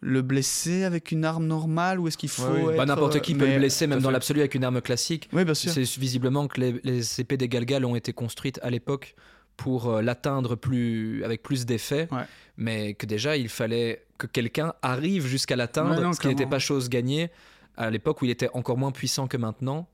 le 0.01 0.21
blesser 0.21 0.83
avec 0.83 1.11
une 1.11 1.25
arme 1.25 1.45
normale 1.47 1.99
ou 1.99 2.07
est-ce 2.07 2.17
qu'il 2.17 2.29
faut 2.29 2.43
Ouais, 2.43 2.61
oui. 2.63 2.71
être, 2.73 2.77
Bah, 2.77 2.85
N'importe 2.85 3.15
euh, 3.15 3.19
qui 3.19 3.33
peut 3.33 3.45
mais- 3.45 3.53
le 3.53 3.59
blesser, 3.59 3.87
même 3.87 4.01
dans 4.01 4.11
l'absolu, 4.11 4.39
avec 4.41 4.53
une 4.55 4.63
arme 4.63 4.81
classique. 4.81 5.29
Oui, 5.33 5.43
bien 5.45 5.53
sûr. 5.53 5.71
C'est 5.71 5.83
visiblement 5.97 6.47
que 6.47 6.59
les, 6.61 6.79
les 6.83 7.21
épées 7.21 7.37
des 7.37 7.47
Galgal 7.49 7.85
ont 7.85 7.95
été 7.95 8.13
construites 8.13 8.59
à 8.61 8.69
l'époque 8.69 9.15
pour 9.57 9.87
euh, 9.89 10.01
l'atteindre 10.01 10.55
plus, 10.55 11.23
avec 11.23 11.41
plus 11.41 11.65
d'effet, 11.65 12.07
Ouais. 12.11 12.23
mais 12.57 12.93
que 12.93 13.05
déjà 13.05 13.37
il 13.37 13.47
fallait 13.49 14.03
que 14.17 14.27
quelqu'un 14.27 14.73
arrive 14.81 15.25
jusqu'à 15.25 15.55
l'atteindre, 15.55 16.05
Ouais, 16.05 16.13
ce 16.13 16.19
qui 16.19 16.27
n'était 16.27 16.45
pas 16.45 16.59
chose 16.59 16.89
gagnée 16.89 17.29
à 17.77 17.89
l'époque 17.89 18.21
où 18.21 18.25
il 18.25 18.31
était 18.31 18.49
encore 18.53 18.77
moins 18.77 18.91
puissant 18.91 19.27
que 19.27 19.37
maintenant. 19.37 19.87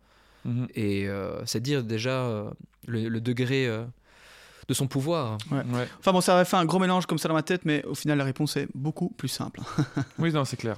Mhm. 0.45 0.67
Et 0.75 1.07
euh, 1.07 1.45
c'est 1.45 1.61
dire 1.61 1.83
déjà 1.83 2.21
euh, 2.23 2.49
le, 2.87 3.07
le 3.07 3.21
degré 3.21 3.67
euh, 3.67 3.83
de 4.67 4.73
son 4.73 4.87
pouvoir. 4.87 5.37
Ouais. 5.51 5.61
Enfin 5.99 6.11
bon, 6.11 6.21
ça 6.21 6.35
avait 6.35 6.45
fait 6.45 6.57
un 6.57 6.65
gros 6.65 6.79
mélange 6.79 7.05
comme 7.05 7.17
ça 7.17 7.27
dans 7.27 7.33
ma 7.35 7.43
tête, 7.43 7.61
mais 7.65 7.83
au 7.85 7.95
final, 7.95 8.17
la 8.17 8.23
réponse 8.23 8.57
est 8.57 8.67
beaucoup 8.75 9.09
plus 9.09 9.27
simple. 9.29 9.61
Oui, 10.19 10.31
non, 10.31 10.45
c'est 10.45 10.57
clair. 10.57 10.75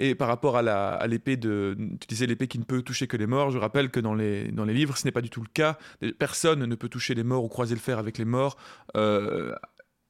Et 0.00 0.14
par 0.14 0.28
rapport 0.28 0.56
à 0.56 0.62
la- 0.62 0.90
à 0.94 1.06
l'épée 1.08 1.36
de, 1.36 1.76
tu 2.00 2.06
disais 2.06 2.26
l'épée 2.26 2.46
qui 2.46 2.58
ne 2.60 2.64
peut 2.64 2.82
toucher 2.82 3.08
que 3.08 3.16
les 3.16 3.26
morts. 3.26 3.50
Je 3.50 3.58
rappelle 3.58 3.90
que 3.90 3.98
dans 3.98 4.14
les 4.14 4.52
dans 4.52 4.64
les 4.64 4.72
livres, 4.74 4.96
ce 4.96 5.04
n'est 5.04 5.10
pas 5.12 5.22
du 5.22 5.30
tout 5.30 5.40
le 5.40 5.48
cas. 5.52 5.76
Personne 6.20 6.64
ne 6.64 6.74
peut 6.76 6.88
toucher 6.88 7.14
les 7.14 7.24
morts 7.24 7.42
ou 7.42 7.48
croiser 7.48 7.74
le 7.74 7.80
fer 7.80 7.98
avec 7.98 8.16
les 8.18 8.24
morts. 8.24 8.56
Euh, 8.96 9.52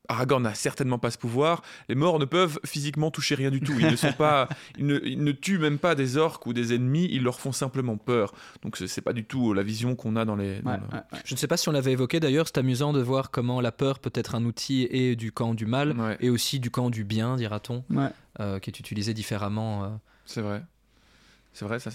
Aragorn 0.08 0.42
n'a 0.42 0.54
certainement 0.54 0.98
pas 0.98 1.10
ce 1.10 1.18
pouvoir. 1.18 1.62
Les 1.88 1.94
morts 1.94 2.18
ne 2.18 2.24
peuvent 2.24 2.58
physiquement 2.64 3.10
toucher 3.10 3.34
rien 3.34 3.50
du 3.50 3.60
tout. 3.60 3.74
Ils 3.78 3.86
ne 3.90 3.96
sont 3.96 4.12
pas, 4.12 4.48
ils 4.78 4.86
ne, 4.86 4.98
ils 5.04 5.22
ne 5.22 5.32
tuent 5.32 5.58
même 5.58 5.78
pas 5.78 5.94
des 5.94 6.16
orques 6.16 6.46
ou 6.46 6.52
des 6.52 6.74
ennemis. 6.74 7.06
Ils 7.10 7.22
leur 7.22 7.38
font 7.40 7.52
simplement 7.52 7.96
peur. 7.96 8.32
Donc 8.62 8.76
c'est- 8.76 9.00
pas 9.02 9.12
du 9.12 9.24
tout 9.24 9.52
la 9.54 9.62
vision 9.62 9.94
qu'on 9.94 10.16
a 10.16 10.24
dans 10.24 10.34
les. 10.36 10.60
dans 10.60 10.70
Ouais, 10.72 10.76
le- 10.78 10.96
ouais, 10.96 11.02
ouais. 11.12 11.18
Je 11.24 11.34
ne 11.34 11.38
sais 11.38 11.46
pas 11.46 11.56
si 11.56 11.68
on 11.68 11.72
l'avait 11.72 11.92
évoqué 11.92 12.20
d'ailleurs, 12.20 12.46
c'est 12.48 12.58
amusant 12.58 12.92
de 12.92 13.00
voir 13.00 13.30
comment 13.30 13.60
la 13.60 13.70
peur 13.72 13.98
peut 14.00 14.10
être 14.14 14.34
un 14.34 14.44
outil 14.44 14.88
et 14.90 15.14
du 15.14 15.30
camp 15.30 15.54
du 15.54 15.66
mal 15.66 15.92
Ouais, 15.98 16.16
et 16.20 16.30
aussi 16.30 16.58
du 16.58 16.70
camp 16.70 16.90
du 16.90 17.04
bien, 17.04 17.36
dira-t-on, 17.36 17.84
Ouais. 17.90 18.08
euh, 18.40 18.58
qui 18.58 18.70
est 18.70 18.80
utilisé 18.80 19.14
différemment. 19.14 19.84
euh. 19.84 19.88
c'est 20.24 20.40
vrai. 20.42 20.62
C'est 21.58 21.64
vrai, 21.64 21.80
ça, 21.80 21.90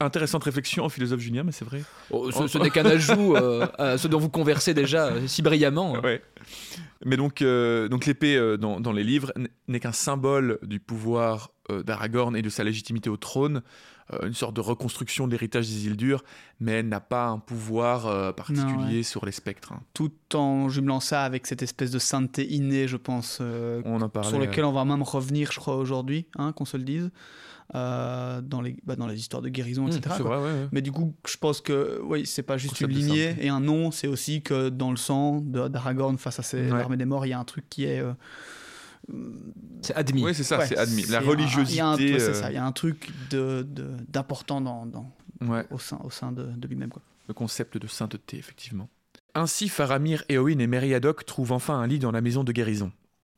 intéressante 0.00 0.44
réflexion 0.44 0.84
en 0.84 0.90
philosophe 0.90 1.20
Julien, 1.20 1.42
mais 1.42 1.52
c'est 1.52 1.64
vrai. 1.64 1.82
Oh, 2.10 2.30
ce 2.30 2.46
ce 2.46 2.58
n'est 2.58 2.68
qu'un 2.68 2.84
ajout 2.84 3.34
euh, 3.34 3.66
à 3.78 3.96
ce 3.96 4.08
dont 4.08 4.18
vous 4.18 4.28
conversez 4.28 4.74
déjà 4.74 5.06
euh, 5.06 5.26
si 5.26 5.40
brillamment. 5.40 5.92
Ouais. 6.02 6.22
Mais 7.06 7.16
donc, 7.16 7.40
euh, 7.40 7.88
donc 7.88 8.04
l'épée 8.04 8.36
euh, 8.36 8.58
dans, 8.58 8.80
dans 8.80 8.92
les 8.92 9.02
livres 9.02 9.32
n'est 9.68 9.80
qu'un 9.80 9.92
symbole 9.92 10.58
du 10.62 10.80
pouvoir 10.80 11.50
euh, 11.70 11.82
d'Aragorn 11.82 12.36
et 12.36 12.42
de 12.42 12.50
sa 12.50 12.62
légitimité 12.62 13.08
au 13.08 13.16
trône, 13.16 13.62
euh, 14.12 14.26
une 14.26 14.34
sorte 14.34 14.54
de 14.54 14.60
reconstruction 14.60 15.26
de 15.26 15.32
l'héritage 15.32 15.66
des 15.66 15.86
îles 15.86 15.96
dures, 15.96 16.22
mais 16.60 16.72
elle 16.72 16.88
n'a 16.88 17.00
pas 17.00 17.28
un 17.28 17.38
pouvoir 17.38 18.06
euh, 18.06 18.32
particulier 18.32 18.98
ouais. 18.98 19.02
sur 19.02 19.24
les 19.24 19.32
spectres. 19.32 19.72
hein. 19.72 19.80
Tout 19.94 20.12
en 20.34 20.68
jumelant 20.68 21.00
ça 21.00 21.22
avec 21.24 21.46
cette 21.46 21.62
espèce 21.62 21.90
de 21.90 21.98
sainteté 21.98 22.46
innée, 22.52 22.86
je 22.86 22.98
pense, 22.98 23.38
euh, 23.40 23.80
On 23.86 24.02
en 24.02 24.10
parlait. 24.10 24.28
sur 24.28 24.38
euh, 24.38 24.44
lequel 24.44 24.66
on 24.66 24.72
va 24.72 24.84
même 24.84 25.02
revenir, 25.02 25.52
je 25.52 25.58
crois, 25.58 25.76
aujourd'hui, 25.76 26.26
hein, 26.36 26.52
qu'on 26.52 26.66
se 26.66 26.76
le 26.76 26.82
dise, 26.84 27.10
euh, 27.74 28.40
dans, 28.42 28.60
les, 28.60 28.76
bah, 28.84 28.96
dans 28.96 29.06
les 29.06 29.18
histoires 29.18 29.42
de 29.42 29.48
guérison, 29.48 29.84
Mmh, 29.84 29.88
etc. 29.88 30.00
C'est 30.18 30.22
quoi. 30.22 30.38
vrai, 30.38 30.46
ouais, 30.52 30.58
ouais. 30.62 30.68
Mais 30.72 30.82
du 30.82 30.92
coup, 30.92 31.14
je 31.26 31.36
pense 31.36 31.60
que 31.60 32.00
oui, 32.04 32.26
c'est 32.26 32.42
pas 32.42 32.56
juste 32.58 32.80
une 32.80 32.90
lignée 32.90 33.34
et 33.40 33.48
un 33.48 33.60
nom, 33.60 33.90
c'est 33.90 34.06
aussi 34.08 34.42
que 34.42 34.68
dans 34.68 34.90
le 34.90 34.96
sang 34.96 35.40
de- 35.40 35.68
d'Aragorn 35.68 36.18
face 36.18 36.38
à 36.38 36.42
ses 36.42 36.70
Ouais. 36.70 36.78
l'armée 36.78 36.96
des 36.96 37.04
morts, 37.06 37.24
il 37.26 37.30
y 37.30 37.32
a 37.32 37.38
un 37.38 37.44
truc 37.44 37.64
qui 37.70 37.84
est. 37.84 38.00
euh, 38.00 38.12
C'est 39.82 39.94
admis. 39.94 40.24
Oui, 40.24 40.34
c'est 40.34 40.44
ça, 40.44 40.58
ouais, 40.58 40.66
c'est 40.66 40.78
admis. 40.78 41.04
La 41.06 41.20
religiosité. 41.20 41.74
il 41.74 41.78
y 41.78 41.80
a 41.80 41.88
un- 41.88 41.96
ouais, 41.96 42.18
c'est 42.18 42.30
euh, 42.30 42.34
ça, 42.34 42.50
il 42.50 42.54
y 42.54 42.58
a 42.58 42.64
un 42.64 42.72
truc 42.72 43.10
de- 43.30 43.66
de- 43.68 43.90
d'important 44.08 44.60
dans, 44.60 44.86
dans- 44.86 45.12
ouais. 45.42 45.66
au 45.70 45.78
sein, 45.78 45.98
au 46.04 46.10
sein 46.10 46.32
de, 46.32 46.44
de 46.44 46.68
lui-même. 46.68 46.90
quoi. 46.90 47.02
le 47.26 47.32
concept 47.32 47.78
de 47.78 47.86
sainteté, 47.86 48.36
effectivement. 48.36 48.88
Ainsi, 49.34 49.70
Faramir, 49.70 50.24
Éowyn 50.28 50.58
et 50.58 50.66
Meriadoc 50.66 51.24
trouvent 51.24 51.52
enfin 51.52 51.78
un 51.80 51.86
lit 51.86 51.98
dans 51.98 52.10
la 52.12 52.20
maison 52.20 52.44
de 52.44 52.52
guérison. 52.52 52.92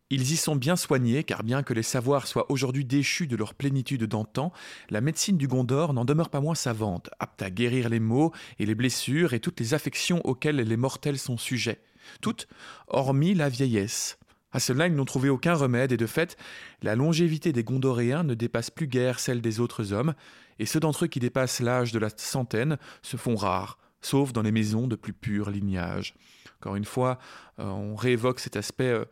Ils 0.08 0.30
y 0.30 0.36
sont 0.36 0.54
bien 0.54 0.76
soignés, 0.76 1.24
car 1.24 1.42
bien 1.42 1.64
que 1.64 1.74
les 1.74 1.82
savoirs 1.82 2.28
soient 2.28 2.50
aujourd'hui 2.50 2.84
déchus 2.84 3.26
de 3.26 3.34
leur 3.34 3.54
plénitude 3.54 4.04
d'antan, 4.04 4.52
la 4.88 5.00
médecine 5.00 5.36
du 5.36 5.48
Gondor 5.48 5.94
n'en 5.94 6.04
demeure 6.04 6.30
pas 6.30 6.40
moins 6.40 6.54
savante, 6.54 7.10
apte 7.18 7.42
à 7.42 7.50
guérir 7.50 7.88
les 7.88 7.98
maux 7.98 8.32
et 8.60 8.66
les 8.66 8.76
blessures 8.76 9.34
et 9.34 9.40
toutes 9.40 9.58
les 9.58 9.74
affections 9.74 10.20
auxquelles 10.24 10.56
les 10.56 10.76
mortels 10.76 11.18
sont 11.18 11.36
sujets. 11.36 11.80
Toutes, 12.20 12.46
hormis 12.86 13.34
la 13.34 13.48
vieillesse. 13.48 14.18
À 14.52 14.60
cela, 14.60 14.86
ils 14.86 14.94
n'ont 14.94 15.04
trouvé 15.04 15.28
aucun 15.28 15.54
remède, 15.54 15.90
et 15.90 15.96
de 15.96 16.06
fait, 16.06 16.36
la 16.82 16.94
longévité 16.94 17.52
des 17.52 17.64
Gondoréens 17.64 18.22
ne 18.22 18.34
dépasse 18.34 18.70
plus 18.70 18.86
guère 18.86 19.18
celle 19.18 19.40
des 19.40 19.58
autres 19.58 19.92
hommes, 19.92 20.14
et 20.60 20.66
ceux 20.66 20.78
d'entre 20.78 21.06
eux 21.06 21.08
qui 21.08 21.18
dépassent 21.18 21.60
l'âge 21.60 21.90
de 21.90 21.98
la 21.98 22.10
centaine 22.16 22.78
se 23.02 23.16
font 23.16 23.34
rares, 23.34 23.76
sauf 24.02 24.32
dans 24.32 24.42
les 24.42 24.52
maisons 24.52 24.86
de 24.86 24.94
plus 24.94 25.12
pur 25.12 25.50
lignage. 25.50 26.14
Encore 26.60 26.76
une 26.76 26.84
fois, 26.84 27.18
euh, 27.58 27.64
on 27.64 27.96
réévoque 27.96 28.40
cet 28.40 28.56
aspect 28.56 28.84
euh, 28.84 29.04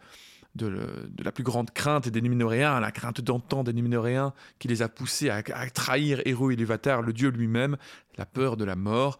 de, 0.54 0.66
le- 0.66 1.08
de 1.10 1.24
la 1.24 1.32
plus 1.32 1.44
grande 1.44 1.70
crainte 1.72 2.08
des 2.08 2.20
Núménoréens, 2.20 2.78
la 2.80 2.92
crainte 2.92 3.20
d'antan 3.20 3.64
des 3.64 3.72
Núménoréens 3.72 4.32
qui 4.58 4.68
les 4.68 4.82
a 4.82 4.88
poussés 4.88 5.30
à, 5.30 5.42
à 5.54 5.70
trahir 5.70 6.20
Héros 6.24 6.50
Iluvatar, 6.50 7.02
le 7.02 7.12
dieu 7.12 7.30
lui-même, 7.30 7.76
la 8.18 8.26
peur 8.26 8.56
de 8.56 8.64
la 8.64 8.76
mort, 8.76 9.18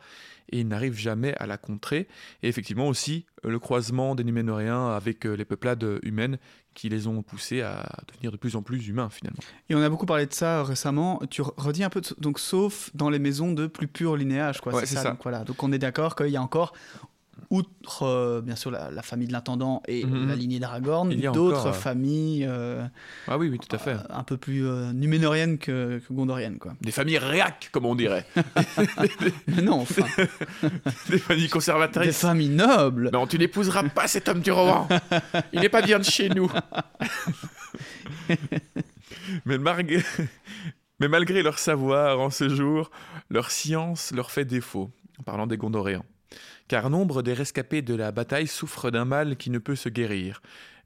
et 0.52 0.60
ils 0.60 0.68
n'arrivent 0.68 0.98
jamais 0.98 1.34
à 1.38 1.46
la 1.46 1.56
contrer. 1.56 2.06
Et 2.42 2.48
effectivement 2.48 2.86
aussi 2.86 3.24
euh, 3.44 3.50
le 3.50 3.58
croisement 3.58 4.14
des 4.14 4.24
Núménoréens 4.24 4.88
avec 4.90 5.24
euh, 5.26 5.34
les 5.34 5.44
peuplades 5.44 5.98
humaines 6.02 6.38
qui 6.74 6.88
les 6.88 7.06
ont 7.06 7.22
poussés 7.22 7.62
à 7.62 7.86
devenir 8.08 8.30
de 8.32 8.36
plus 8.36 8.54
en 8.56 8.62
plus 8.62 8.86
humains 8.88 9.08
finalement. 9.08 9.38
Et 9.70 9.74
on 9.74 9.80
a 9.82 9.88
beaucoup 9.88 10.06
parlé 10.06 10.26
de 10.26 10.32
ça 10.34 10.62
récemment. 10.64 11.20
Tu 11.30 11.40
re- 11.40 11.54
redis 11.56 11.82
un 11.84 11.88
peu, 11.88 12.00
de- 12.00 12.14
donc 12.18 12.38
sauf 12.38 12.90
dans 12.94 13.10
les 13.10 13.18
maisons 13.20 13.52
de 13.52 13.66
plus 13.68 13.86
pur 13.88 14.16
linéage, 14.16 14.60
quoi. 14.60 14.74
Ouais, 14.74 14.80
c'est 14.80 14.86
c'est 14.86 14.94
ça. 14.96 15.02
ça. 15.02 15.10
Donc 15.12 15.22
voilà. 15.22 15.44
Donc 15.44 15.62
on 15.62 15.72
est 15.72 15.78
d'accord 15.78 16.14
qu'il 16.16 16.28
y 16.28 16.36
a 16.36 16.42
encore, 16.42 16.72
outre 17.50 18.02
euh, 18.04 18.40
bien 18.40 18.56
sûr 18.56 18.70
la, 18.70 18.90
la 18.90 19.02
famille 19.02 19.26
de 19.28 19.32
l'intendant 19.32 19.82
et 19.88 20.04
Mhm. 20.04 20.28
la 20.28 20.34
lignée 20.36 20.58
d'Aragorn, 20.58 21.10
Il 21.12 21.20
y 21.20 21.26
a 21.26 21.30
d'autres 21.30 21.68
euh, 21.68 21.72
familles 21.72 22.46
euh, 22.48 22.84
Ah 23.28 23.38
oui, 23.38 23.48
oui, 23.48 23.58
tout 23.58 23.74
à 23.74 23.78
fait. 23.78 23.96
un 24.10 24.22
peu 24.22 24.36
plus 24.36 24.66
euh, 24.66 24.92
numénoriennes 24.92 25.58
que, 25.58 25.98
que 25.98 26.12
gondoriennes, 26.12 26.58
quoi. 26.58 26.74
Des 26.80 26.90
familles 26.92 27.18
réac, 27.18 27.68
comme 27.72 27.86
on 27.86 27.94
dirait. 27.94 28.26
Mais 29.46 29.62
non, 29.62 29.80
enfin, 29.80 30.04
Des 31.10 31.18
familles 31.18 31.44
des 31.44 31.48
conservatrices. 31.50 32.18
familles 32.20 32.48
nobles. 32.50 33.10
Non, 33.12 33.26
tu 33.26 33.38
n'épouseras 33.38 33.84
pas 33.88 34.06
cet 34.08 34.28
homme 34.28 34.40
du 34.40 34.50
Rohan. 34.52 34.88
Il 35.52 35.60
n'est 35.60 35.68
pas 35.68 35.82
bien 35.82 35.98
de 35.98 36.04
chez 36.04 36.28
nous. 36.28 36.50
Mais, 39.44 39.58
malgré... 39.58 40.02
Mais 41.00 41.08
malgré 41.08 41.42
leur 41.42 41.58
savoir 41.58 42.20
en 42.20 42.30
ce 42.30 42.48
jour, 42.48 42.90
leur 43.28 43.50
science 43.50 44.12
leur 44.14 44.30
fait 44.30 44.44
défaut, 44.44 44.90
en 45.18 45.22
parlant 45.24 45.46
des 45.46 45.56
Gondoréens. 45.56 46.04
Car 46.68 46.88
nombre 46.90 47.22
des 47.22 47.34
rescapés 47.34 47.82
de 47.82 47.94
la 47.94 48.10
bataille 48.10 48.46
souffrent 48.46 48.90
d'un 48.90 49.04
mal 49.04 49.36
qui 49.36 49.50
ne 49.50 49.58
peut 49.58 49.76
se 49.76 49.88
guérir. 49.88 50.40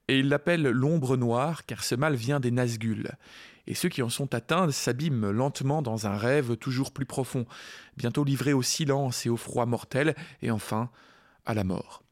Et 0.09 0.19
ils 0.19 0.29
l'appellent 0.29 0.69
l'ombre 0.69 1.17
noire, 1.17 1.67
car 1.67 1.85
ce 1.85 1.95
mal 1.95 2.15
vient 2.15 2.41
des 2.41 2.51
Nazgûl. 2.51 3.13
Et 3.67 3.75
ceux 3.75 3.89
qui 3.89 4.03
en 4.03 4.09
sont 4.09 4.35
atteints 4.35 4.71
s'abîment 4.71 5.31
lentement 5.31 5.83
dans 5.83 6.07
un 6.07 6.17
rêve 6.17 6.57
toujours 6.57 6.91
plus 6.91 7.05
profond, 7.05 7.47
bientôt 7.97 8.25
livrés 8.25 8.55
au 8.55 8.63
silence 8.63 9.27
et 9.27 9.29
au 9.29 9.37
froid 9.37 9.67
mortel, 9.67 10.15
et 10.43 10.51
enfin 10.51 10.91
à 11.45 11.55
la 11.55 11.65
mort. 11.65 12.03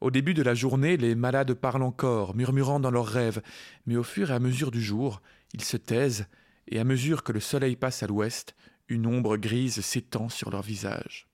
Au 0.00 0.10
début 0.10 0.34
de 0.34 0.42
la 0.42 0.54
journée, 0.54 0.98
les 0.98 1.14
malades 1.14 1.54
parlent 1.54 1.82
encore, 1.82 2.36
murmurant 2.36 2.80
dans 2.80 2.90
leurs 2.90 3.06
rêves, 3.06 3.40
mais 3.86 3.96
au 3.96 4.02
fur 4.02 4.30
et 4.30 4.34
à 4.34 4.38
mesure 4.38 4.70
du 4.70 4.82
jour, 4.82 5.22
ils 5.54 5.64
se 5.64 5.78
taisent, 5.78 6.26
et 6.68 6.78
à 6.78 6.84
mesure 6.84 7.22
que 7.22 7.32
le 7.32 7.40
soleil 7.40 7.76
passe 7.76 8.02
à 8.02 8.06
l'ouest, 8.06 8.54
une 8.88 9.06
ombre 9.06 9.38
grise 9.38 9.80
s'étend 9.80 10.28
sur 10.28 10.50
leur 10.50 10.62
visage. 10.62 11.26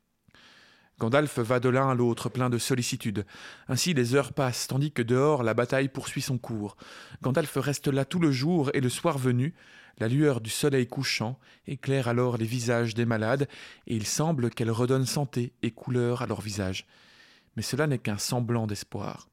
Gandalf 1.03 1.39
va 1.41 1.61
de 1.61 1.69
l'un 1.69 1.91
à 1.91 1.95
l'autre, 1.95 2.29
plein 2.29 2.49
de 2.49 2.59
sollicitude. 2.59 3.27
Ainsi 3.69 3.93
les 3.93 4.15
heures 4.15 4.33
passent, 4.33 4.69
tandis 4.69 4.93
que 4.93 5.03
dehors 5.03 5.43
la 5.43 5.53
bataille 5.53 5.89
poursuit 5.89 6.23
son 6.23 6.39
cours. 6.39 6.77
Gandalf 7.23 7.57
reste 7.57 7.89
là 7.89 8.05
tout 8.05 8.21
le 8.21 8.31
jour, 8.31 8.71
et 8.73 8.81
le 8.81 8.89
soir 8.89 9.19
venu, 9.19 9.55
la 9.99 10.09
lueur 10.09 10.41
du 10.41 10.49
soleil 10.49 10.87
couchant 10.87 11.39
éclaire 11.67 12.09
alors 12.09 12.39
les 12.39 12.47
visages 12.47 12.95
des 12.95 13.05
malades, 13.05 13.49
et 13.87 13.97
il 13.97 14.07
semble 14.07 14.49
qu'elle 14.49 14.71
redonne 14.71 15.05
santé 15.05 15.53
et 15.63 15.73
couleur 15.73 16.23
à 16.23 16.27
leurs 16.27 16.41
visages 16.41 16.87
mais 17.57 17.63
cela 17.63 17.87
n'est 17.87 17.99
qu'un 17.99 18.19
semblant 18.19 18.67
d'espoir. 18.67 19.29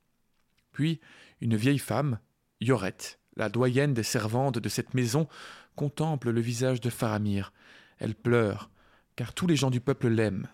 Puis, 0.72 1.00
une 1.42 1.56
vieille 1.56 1.80
femme, 1.80 2.20
Yorette, 2.60 3.20
la 3.36 3.50
doyenne 3.50 3.94
des 3.94 4.04
servantes 4.04 4.60
de 4.60 4.70
cette 4.70 4.94
maison, 4.94 5.28
contemple 5.76 6.32
le 6.32 6.42
visage 6.42 6.82
de 6.82 6.90
Faramir. 6.90 7.54
Elle 7.98 8.16
pleure, 8.16 8.70
car 9.16 9.34
tous 9.34 9.48
les 9.48 9.56
gens 9.56 9.70
du 9.70 9.80
peuple 9.80 10.08
l'aiment. 10.08 10.48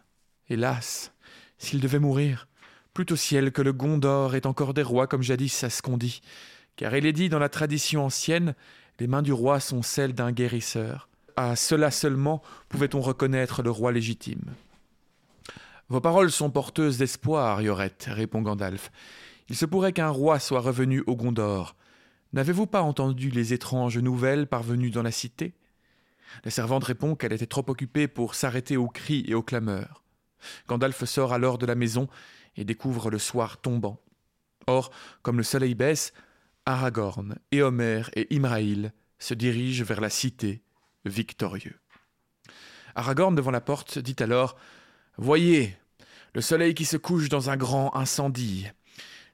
Hélas, 0.50 1.12
s'il 1.58 1.80
devait 1.80 2.00
mourir, 2.00 2.48
plût 2.94 3.12
au 3.12 3.16
ciel 3.16 3.52
que 3.52 3.62
le 3.62 3.74
Gondor 3.74 4.36
ait 4.36 4.46
encore 4.46 4.74
des 4.74 4.84
rois 4.84 5.08
comme 5.08 5.24
jadis 5.24 5.64
à 5.64 5.70
ce 5.70 5.82
qu'on 5.82 5.98
dit, 5.98 6.22
car 6.76 6.96
il 6.96 7.06
est 7.06 7.14
dit 7.14 7.30
dans 7.30 7.40
la 7.40 7.50
tradition 7.50 8.06
ancienne, 8.06 8.54
les 9.00 9.08
mains 9.08 9.22
du 9.22 9.34
roi 9.34 9.60
sont 9.60 9.82
celles 9.82 10.14
d'un 10.14 10.32
guérisseur. 10.32 11.10
À 11.36 11.56
cela 11.56 11.92
seulement 11.92 12.42
pouvait-on 12.70 13.02
reconnaître 13.02 13.64
le 13.64 13.72
roi 13.72 13.92
légitime. 13.92 14.54
Vos 15.90 16.02
paroles 16.02 16.32
sont 16.32 16.50
porteuses 16.50 16.98
d'espoir, 16.98 17.62
Yorette, 17.62 18.08
répond 18.10 18.42
Gandalf. 18.42 18.92
Il 19.50 19.56
se 19.56 19.66
pourrait 19.66 19.94
qu'un 19.94 20.10
roi 20.10 20.40
soit 20.40 20.62
revenu 20.62 21.04
au 21.08 21.16
Gondor. 21.16 21.76
N'avez-vous 22.34 22.68
pas 22.68 22.82
entendu 22.82 23.30
les 23.30 23.54
étranges 23.54 23.98
nouvelles 23.98 24.48
parvenues 24.48 24.90
dans 24.90 25.04
la 25.04 25.12
cité? 25.12 25.54
La 26.44 26.52
servante 26.52 26.84
répond 26.84 27.16
qu'elle 27.16 27.34
était 27.34 27.46
trop 27.46 27.64
occupée 27.68 28.08
pour 28.08 28.36
s'arrêter 28.36 28.78
aux 28.78 28.88
cris 28.88 29.24
et 29.28 29.36
aux 29.36 29.44
clameurs. 29.44 30.05
Gandalf 30.68 31.04
sort 31.06 31.34
alors 31.34 31.58
de 31.58 31.66
la 31.66 31.76
maison 31.76 32.08
et 32.56 32.64
découvre 32.64 33.10
le 33.10 33.20
soir 33.20 33.58
tombant. 33.58 34.02
Or, 34.68 34.92
comme 35.22 35.38
le 35.38 35.44
soleil 35.44 35.76
baisse, 35.76 36.14
Aragorn, 36.66 37.38
Éomer 37.52 38.04
et 38.16 38.34
Imraïl 38.34 38.92
se 39.20 39.34
dirigent 39.34 39.84
vers 39.84 40.02
la 40.02 40.10
cité, 40.10 40.62
victorieux. 41.06 41.80
Aragorn, 42.96 43.36
devant 43.36 43.52
la 43.52 43.62
porte, 43.62 44.00
dit 44.00 44.16
alors 44.20 44.56
Voyez, 45.18 45.78
le 46.34 46.42
soleil 46.42 46.74
qui 46.74 46.86
se 46.86 46.98
couche 46.98 47.30
dans 47.30 47.50
un 47.50 47.58
grand 47.58 47.96
incendie. 47.96 48.68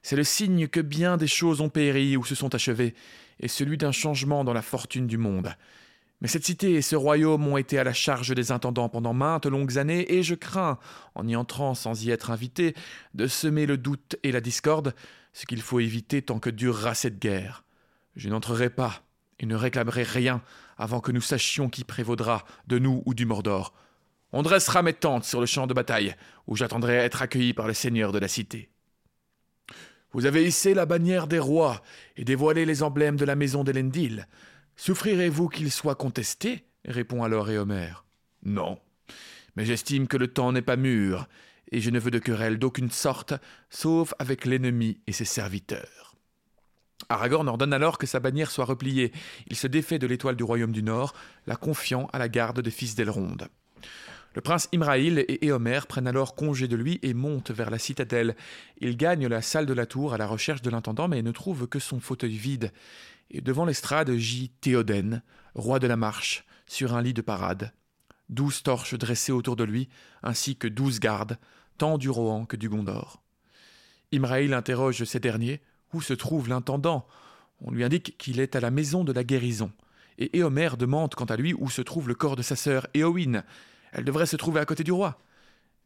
C'est 0.02 0.16
le 0.16 0.24
signe 0.24 0.68
que 0.68 0.80
bien 0.80 1.16
des 1.16 1.26
choses 1.26 1.60
ont 1.60 1.68
péri 1.68 2.16
ou 2.16 2.24
se 2.24 2.34
sont 2.34 2.54
achevées, 2.54 2.94
et 3.40 3.48
celui 3.48 3.78
d'un 3.78 3.92
changement 3.92 4.44
dans 4.44 4.52
la 4.52 4.62
fortune 4.62 5.06
du 5.06 5.16
monde. 5.16 5.54
Mais 6.22 6.28
cette 6.28 6.44
cité 6.44 6.74
et 6.74 6.82
ce 6.82 6.94
royaume 6.94 7.48
ont 7.48 7.56
été 7.56 7.80
à 7.80 7.84
la 7.84 7.92
charge 7.92 8.32
des 8.32 8.52
intendants 8.52 8.88
pendant 8.88 9.12
maintes 9.12 9.46
longues 9.46 9.76
années, 9.76 10.14
et 10.14 10.22
je 10.22 10.36
crains, 10.36 10.78
en 11.16 11.26
y 11.26 11.34
entrant 11.34 11.74
sans 11.74 12.04
y 12.04 12.12
être 12.12 12.30
invité, 12.30 12.76
de 13.14 13.26
semer 13.26 13.66
le 13.66 13.76
doute 13.76 14.14
et 14.22 14.30
la 14.30 14.40
discorde, 14.40 14.94
ce 15.32 15.46
qu'il 15.46 15.60
faut 15.60 15.80
éviter 15.80 16.22
tant 16.22 16.38
que 16.38 16.48
durera 16.48 16.94
cette 16.94 17.18
guerre. 17.18 17.64
Je 18.14 18.28
n'entrerai 18.28 18.70
pas 18.70 19.02
et 19.40 19.46
ne 19.46 19.56
réclamerai 19.56 20.04
rien 20.04 20.42
avant 20.78 21.00
que 21.00 21.10
nous 21.10 21.20
sachions 21.20 21.68
qui 21.68 21.82
prévaudra, 21.82 22.44
de 22.68 22.78
nous 22.78 23.02
ou 23.04 23.14
du 23.14 23.26
Mordor. 23.26 23.74
On 24.30 24.42
dressera 24.42 24.82
mes 24.82 24.94
tentes 24.94 25.24
sur 25.24 25.40
le 25.40 25.46
champ 25.46 25.66
de 25.66 25.74
bataille, 25.74 26.14
où 26.46 26.54
j'attendrai 26.54 27.00
à 27.00 27.04
être 27.04 27.22
accueilli 27.22 27.52
par 27.52 27.66
le 27.66 27.74
seigneur 27.74 28.12
de 28.12 28.20
la 28.20 28.28
cité. 28.28 28.70
Vous 30.12 30.26
avez 30.26 30.46
hissé 30.46 30.72
la 30.72 30.86
bannière 30.86 31.26
des 31.26 31.40
rois 31.40 31.82
et 32.16 32.24
dévoilé 32.24 32.64
les 32.64 32.84
emblèmes 32.84 33.16
de 33.16 33.24
la 33.24 33.34
maison 33.34 33.64
d'Elendil. 33.64 34.28
Souffrirez-vous 34.84 35.48
qu'il 35.48 35.70
soit 35.70 35.94
contesté? 35.94 36.64
répond 36.84 37.22
alors 37.22 37.48
Éomer. 37.48 38.04
Non, 38.44 38.80
mais 39.54 39.64
j'estime 39.64 40.08
que 40.08 40.16
le 40.16 40.26
temps 40.26 40.50
n'est 40.50 40.60
pas 40.60 40.74
mûr, 40.74 41.28
et 41.70 41.80
je 41.80 41.88
ne 41.90 42.00
veux 42.00 42.10
de 42.10 42.18
querelle 42.18 42.58
d'aucune 42.58 42.90
sorte, 42.90 43.32
sauf 43.70 44.12
avec 44.18 44.44
l'ennemi 44.44 44.98
et 45.06 45.12
ses 45.12 45.24
serviteurs. 45.24 46.16
Aragorn 47.08 47.48
ordonne 47.48 47.72
alors 47.72 47.96
que 47.96 48.08
sa 48.08 48.18
bannière 48.18 48.50
soit 48.50 48.64
repliée. 48.64 49.12
Il 49.46 49.54
se 49.54 49.68
défait 49.68 50.00
de 50.00 50.08
l'étoile 50.08 50.34
du 50.34 50.42
royaume 50.42 50.72
du 50.72 50.82
Nord, 50.82 51.14
la 51.46 51.54
confiant 51.54 52.08
à 52.12 52.18
la 52.18 52.28
garde 52.28 52.60
des 52.60 52.72
fils 52.72 52.96
d'Elrond. 52.96 53.36
Le 54.34 54.40
prince 54.40 54.68
Imraïl 54.72 55.24
et 55.28 55.46
Éomer 55.46 55.80
prennent 55.86 56.08
alors 56.08 56.34
congé 56.34 56.66
de 56.66 56.74
lui 56.74 56.98
et 57.02 57.12
montent 57.14 57.50
vers 57.50 57.70
la 57.70 57.78
citadelle. 57.78 58.34
Ils 58.80 58.96
gagnent 58.96 59.28
la 59.28 59.42
salle 59.42 59.66
de 59.66 59.74
la 59.74 59.86
tour 59.86 60.14
à 60.14 60.18
la 60.18 60.26
recherche 60.26 60.62
de 60.62 60.70
l'intendant, 60.70 61.06
mais 61.06 61.22
ne 61.22 61.32
trouvent 61.32 61.68
que 61.68 61.78
son 61.78 62.00
fauteuil 62.00 62.36
vide. 62.36 62.72
Et 63.32 63.40
devant 63.40 63.64
l'estrade 63.64 64.14
gît 64.14 64.52
Théoden, 64.60 65.22
roi 65.54 65.78
de 65.78 65.86
la 65.86 65.96
marche, 65.96 66.44
sur 66.66 66.94
un 66.94 67.02
lit 67.02 67.14
de 67.14 67.22
parade. 67.22 67.72
Douze 68.28 68.62
torches 68.62 68.94
dressées 68.94 69.32
autour 69.32 69.56
de 69.56 69.64
lui, 69.64 69.88
ainsi 70.22 70.56
que 70.56 70.68
douze 70.68 71.00
gardes, 71.00 71.38
tant 71.78 71.98
du 71.98 72.10
Rohan 72.10 72.44
que 72.44 72.56
du 72.56 72.68
Gondor. 72.68 73.22
Imraïl 74.12 74.52
interroge 74.52 75.04
ces 75.04 75.18
derniers 75.18 75.62
où 75.92 76.00
se 76.00 76.12
trouve 76.12 76.48
l'intendant? 76.48 77.06
On 77.60 77.70
lui 77.70 77.84
indique 77.84 78.16
qu'il 78.18 78.40
est 78.40 78.54
à 78.56 78.60
la 78.60 78.70
maison 78.70 79.04
de 79.04 79.12
la 79.12 79.24
guérison. 79.24 79.72
Et 80.18 80.38
Éomer 80.38 80.70
demande 80.78 81.14
quant 81.14 81.24
à 81.24 81.36
lui 81.36 81.54
où 81.54 81.70
se 81.70 81.82
trouve 81.82 82.08
le 82.08 82.14
corps 82.14 82.36
de 82.36 82.42
sa 82.42 82.56
sœur 82.56 82.86
Éowyn. 82.92 83.44
Elle 83.92 84.04
devrait 84.04 84.26
se 84.26 84.36
trouver 84.36 84.60
à 84.60 84.66
côté 84.66 84.84
du 84.84 84.92
roi. 84.92 85.18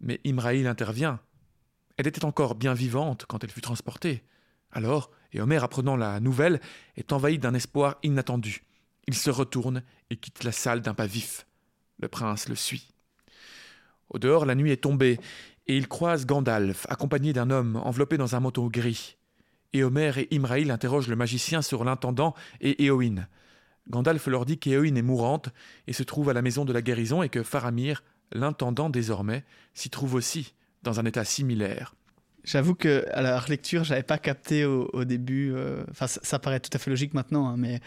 Mais 0.00 0.20
Imraïl 0.24 0.66
intervient. 0.66 1.20
Elle 1.96 2.06
était 2.06 2.24
encore 2.24 2.54
bien 2.54 2.74
vivante 2.74 3.24
quand 3.26 3.44
elle 3.44 3.50
fut 3.50 3.60
transportée. 3.60 4.24
Alors, 4.72 5.10
Éomer, 5.32 5.62
apprenant 5.62 5.96
la 5.96 6.20
nouvelle, 6.20 6.60
est 6.96 7.12
envahi 7.12 7.38
d'un 7.38 7.54
espoir 7.54 7.96
inattendu. 8.02 8.62
Il 9.06 9.14
se 9.14 9.30
retourne 9.30 9.82
et 10.10 10.16
quitte 10.16 10.44
la 10.44 10.52
salle 10.52 10.80
d'un 10.80 10.94
pas 10.94 11.06
vif. 11.06 11.46
Le 11.98 12.08
prince 12.08 12.48
le 12.48 12.54
suit. 12.54 12.88
Au 14.10 14.18
dehors, 14.18 14.46
la 14.46 14.54
nuit 14.54 14.70
est 14.70 14.82
tombée, 14.82 15.18
et 15.66 15.76
il 15.76 15.88
croise 15.88 16.26
Gandalf, 16.26 16.86
accompagné 16.88 17.32
d'un 17.32 17.50
homme 17.50 17.76
enveloppé 17.76 18.16
dans 18.16 18.36
un 18.36 18.40
manteau 18.40 18.68
gris. 18.68 19.16
Éomer 19.72 20.12
et 20.16 20.34
Imraïl 20.34 20.70
interrogent 20.70 21.08
le 21.08 21.16
magicien 21.16 21.62
sur 21.62 21.84
l'intendant 21.84 22.34
et 22.60 22.84
Éowyn. 22.84 23.26
Gandalf 23.88 24.26
leur 24.26 24.44
dit 24.44 24.58
qu'Éowyn 24.58 24.96
est 24.96 25.02
mourante 25.02 25.50
et 25.86 25.92
se 25.92 26.02
trouve 26.02 26.28
à 26.28 26.32
la 26.32 26.42
maison 26.42 26.64
de 26.64 26.72
la 26.72 26.82
guérison 26.82 27.22
et 27.22 27.28
que 27.28 27.42
Faramir, 27.42 28.02
l'intendant 28.32 28.90
désormais, 28.90 29.44
s'y 29.74 29.90
trouve 29.90 30.14
aussi, 30.14 30.54
dans 30.82 31.00
un 31.00 31.04
état 31.04 31.24
similaire. 31.24 31.94
J'avoue 32.46 32.74
que 32.76 33.04
à 33.12 33.22
la 33.22 33.42
lecture, 33.48 33.82
j'avais 33.84 34.04
pas 34.04 34.18
capté 34.18 34.64
au, 34.64 35.04
début. 35.04 35.52
euh, 35.52 35.84
Enfin, 35.90 36.06
ça, 36.06 36.20
ça 36.22 36.38
paraît 36.38 36.60
tout 36.60 36.70
à 36.72 36.78
fait 36.78 36.90
logique 36.90 37.12
maintenant, 37.12 37.48
hein, 37.48 37.56
mais 37.58 37.80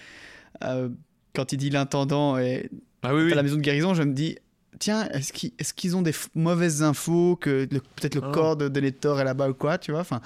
euh, 0.64 0.90
quand 1.34 1.54
il 1.54 1.58
dit 1.58 1.70
l'intendant 1.70 2.38
et 2.38 2.70
Ah 3.02 3.16
oui, 3.16 3.24
oui. 3.24 3.32
à 3.32 3.36
la 3.36 3.44
maison 3.44 3.56
de 3.56 3.62
guérison, 3.62 3.94
je 3.94 4.04
me 4.04 4.14
dis 4.14 4.38
tiens, 4.78 5.08
est-ce 5.14 5.74
qu'ils 5.74 5.96
ont 5.98 6.02
des 6.02 6.14
mauvaises 6.36 6.84
infos 6.84 7.36
que 7.40 7.68
le- 7.72 7.80
peut-être 7.80 8.16
le 8.16 8.22
Ah. 8.26 8.32
corps 8.32 8.56
de 8.56 8.68
Denethor 8.68 9.20
est 9.20 9.24
là-bas 9.24 9.50
ou 9.50 9.54
quoi, 9.54 9.78
tu 9.78 9.92
vois 9.92 10.02
Enfin, 10.02 10.22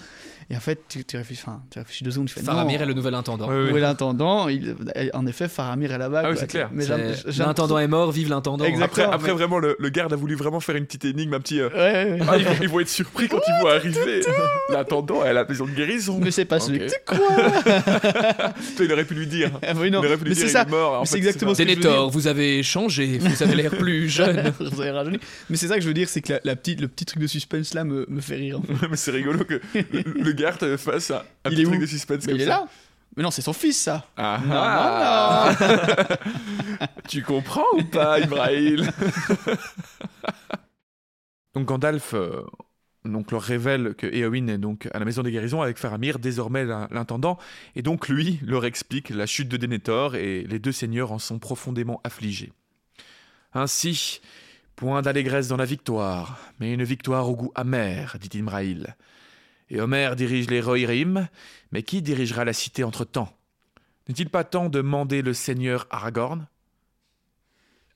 et 0.49 0.57
en 0.57 0.59
fait, 0.59 0.79
tu, 0.89 1.05
tu 1.05 1.15
réfléchis, 1.17 1.41
enfin, 1.45 1.61
tu 1.71 1.79
réfléchis 1.79 2.03
deux 2.03 2.11
secondes, 2.11 2.27
tu 2.27 2.33
fais 2.33 2.41
Faramir 2.41 2.77
non. 2.79 2.83
est 2.83 2.87
le 2.87 2.93
nouvel 2.93 3.13
intendant. 3.15 3.47
Ouais. 3.47 3.71
Où 3.71 3.77
est 3.77 3.79
l'intendant? 3.79 4.49
Il- 4.49 4.75
En 5.13 5.25
effet, 5.25 5.47
Faramir 5.47 5.91
est 5.93 5.97
là-bas. 5.97 6.23
Ah 6.25 6.29
oui, 6.31 6.35
c'est 6.37 6.47
clair. 6.47 6.69
L'intendant 7.37 7.79
est 7.79 7.87
mort, 7.87 8.11
vive 8.11 8.29
l'intendant. 8.29 8.65
Après, 8.81 9.03
après 9.03 9.27
mais- 9.29 9.33
vraiment, 9.33 9.59
le, 9.59 9.75
le 9.79 9.89
garde 9.89 10.11
a 10.13 10.15
voulu 10.15 10.35
vraiment 10.35 10.59
faire 10.59 10.75
une 10.75 10.85
petite 10.85 11.05
énigme, 11.05 11.33
un 11.33 11.39
petit. 11.39 11.59
euh, 11.61 11.69
trop- 11.69 11.77
Ouais, 11.79 11.93
ouais, 11.93 12.11
ouais. 12.13 12.27
Ah, 12.27 12.37
ils, 12.37 12.45
vont, 12.45 12.51
ils 12.61 12.69
vont 12.69 12.79
être 12.81 12.89
surpris 12.89 13.27
quand 13.29 13.39
ils 13.47 13.63
vont 13.63 13.69
arriver. 13.69 14.21
L'intendant 14.69 15.23
est 15.25 15.29
à 15.29 15.33
la 15.33 15.45
maison 15.45 15.65
de 15.65 15.71
guérison. 15.71 16.19
Mais 16.21 16.31
c'est 16.31 16.45
pas 16.45 16.59
celui 16.59 16.79
que 16.79 16.85
tu 16.85 16.95
crois. 17.05 17.17
Toi, 18.75 18.85
il 18.85 18.91
aurait 18.91 19.05
pu 19.05 19.13
lui 19.15 19.27
dire. 19.27 19.51
Ah 19.65 19.71
oui, 19.75 19.89
non. 19.91 20.01
Il 20.01 20.07
aurait 20.07 20.17
pu 20.17 20.23
lui 20.25 20.29
Mais 20.31 20.35
dire 20.35 20.43
c'est 20.45 20.49
il 20.49 20.53
ça. 20.53 20.61
est 20.63 20.69
mort. 20.69 21.03
C'est 21.07 21.17
exactement 21.17 21.53
ce 21.53 21.61
que 21.63 21.67
Denethor, 21.67 22.09
vous 22.09 22.27
avez 22.27 22.63
changé, 22.63 23.17
vous 23.17 23.43
avez 23.43 23.55
l'air 23.55 23.71
plus 23.71 24.09
jeune. 24.09 24.42
Vous 24.59 24.81
avez 24.81 24.91
rajeuni. 24.91 25.19
Mais 25.49 25.57
c'est 25.57 25.67
ça 25.67 25.75
que 25.75 25.81
je 25.81 25.87
veux 25.87 25.93
dire, 25.93 26.09
c'est 26.09 26.21
que 26.21 26.33
la, 26.33 26.39
la 26.43 26.55
petite, 26.55 26.81
le 26.81 26.87
petit 26.87 27.05
truc 27.05 27.21
de 27.21 27.27
suspense 27.27 27.73
là 27.73 27.83
me, 27.83 28.05
me 28.09 28.21
fait 28.21 28.35
rire. 28.35 28.59
Mais 28.89 28.95
c'est 28.97 29.11
rigolo 29.11 29.43
que 29.45 29.61
le, 29.73 30.23
le 30.23 30.31
garde 30.33 30.77
fasse 30.77 31.11
un, 31.11 31.15
un 31.45 31.49
Il 31.49 31.51
petit 31.51 31.61
est 31.61 31.65
truc 31.65 31.79
de 31.81 31.85
suspense 31.85 32.25
Mais 32.25 32.31
comme 32.33 32.35
il 32.35 32.41
est 32.41 32.45
ça. 32.45 32.49
là. 32.51 32.67
Mais 33.15 33.21
non, 33.23 33.29
c'est 33.31 33.43
son 33.43 33.53
fils 33.53 33.79
ça. 33.79 34.07
Ah, 34.17 34.39
Non, 34.43 34.53
ah. 34.55 35.55
tu 37.07 37.21
comprends 37.21 37.63
ou 37.77 37.83
pas, 37.83 38.19
Ibrahim? 38.19 38.89
Donc 41.55 41.65
Gandalf 41.67 42.13
euh, 42.15 42.41
donc 43.05 43.31
leur 43.31 43.41
révèle 43.41 43.93
que 43.95 44.07
Éowyn 44.07 44.47
est 44.47 44.57
donc 44.57 44.87
à 44.93 44.99
la 44.99 45.05
maison 45.05 45.21
des 45.21 45.31
guérisons 45.31 45.61
avec 45.61 45.77
Faramir, 45.77 46.17
désormais 46.19 46.65
l'in- 46.65 46.87
l'intendant, 46.89 47.37
et 47.75 47.81
donc 47.81 48.07
lui 48.09 48.39
leur 48.43 48.65
explique 48.65 49.09
la 49.09 49.25
chute 49.25 49.49
de 49.49 49.57
Denethor 49.57 50.15
et 50.15 50.43
les 50.43 50.57
deux 50.59 50.71
seigneurs 50.71 51.11
en 51.11 51.19
sont 51.19 51.37
profondément 51.37 52.01
affligés. 52.03 52.51
Ainsi, 53.53 54.21
point 54.75 55.01
d'allégresse 55.01 55.47
dans 55.47 55.57
la 55.57 55.65
victoire, 55.65 56.39
mais 56.59 56.73
une 56.73 56.83
victoire 56.83 57.29
au 57.29 57.35
goût 57.35 57.51
amer, 57.55 58.17
dit 58.19 58.37
Imraïl. 58.37 58.95
Et 59.69 59.79
Homer 59.79 60.11
dirige 60.15 60.49
les 60.49 60.61
Rohirrim, 60.61 61.27
mais 61.71 61.83
qui 61.83 62.01
dirigera 62.01 62.45
la 62.45 62.53
cité 62.53 62.83
entre-temps? 62.83 63.35
N'est-il 64.07 64.29
pas 64.29 64.43
temps 64.43 64.69
de 64.69 64.81
mander 64.81 65.21
le 65.21 65.33
seigneur 65.33 65.87
Aragorn? 65.89 66.47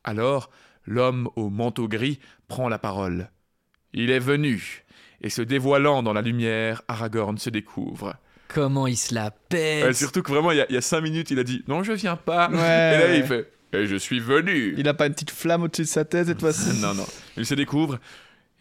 Alors, 0.03 0.49
l'homme 0.85 1.29
au 1.35 1.49
manteau 1.49 1.87
gris 1.87 2.19
prend 2.47 2.69
la 2.69 2.79
parole. 2.79 3.29
Il 3.93 4.09
est 4.09 4.19
venu, 4.19 4.85
et 5.21 5.29
se 5.29 5.41
dévoilant 5.41 6.03
dans 6.03 6.13
la 6.13 6.21
lumière, 6.21 6.81
Aragorn 6.87 7.37
se 7.37 7.49
découvre. 7.49 8.15
Comment 8.47 8.87
il 8.87 8.95
se 8.95 9.13
la 9.13 9.31
pète. 9.31 9.83
Ouais, 9.83 9.93
surtout 9.93 10.21
que 10.21 10.31
vraiment, 10.31 10.51
il 10.51 10.57
y, 10.57 10.61
a, 10.61 10.65
il 10.69 10.75
y 10.75 10.77
a 10.77 10.81
cinq 10.81 11.01
minutes, 11.01 11.31
il 11.31 11.39
a 11.39 11.43
dit 11.43 11.63
Non, 11.67 11.83
je 11.83 11.91
viens 11.91 12.15
pas. 12.15 12.49
Ouais, 12.49 12.55
et 12.55 12.59
là, 12.59 13.05
ouais. 13.07 13.19
il 13.19 13.25
fait 13.25 13.51
Et 13.73 13.85
je 13.85 13.95
suis 13.95 14.19
venu. 14.19 14.73
Il 14.77 14.87
a 14.87 14.93
pas 14.93 15.07
une 15.07 15.13
petite 15.13 15.31
flamme 15.31 15.63
au-dessus 15.63 15.83
de 15.83 15.87
sa 15.87 16.05
tête 16.05 16.27
cette 16.27 16.39
fois-ci. 16.39 16.79
non, 16.81 16.93
non. 16.93 17.05
Il 17.35 17.45
se 17.45 17.53
découvre. 17.53 17.99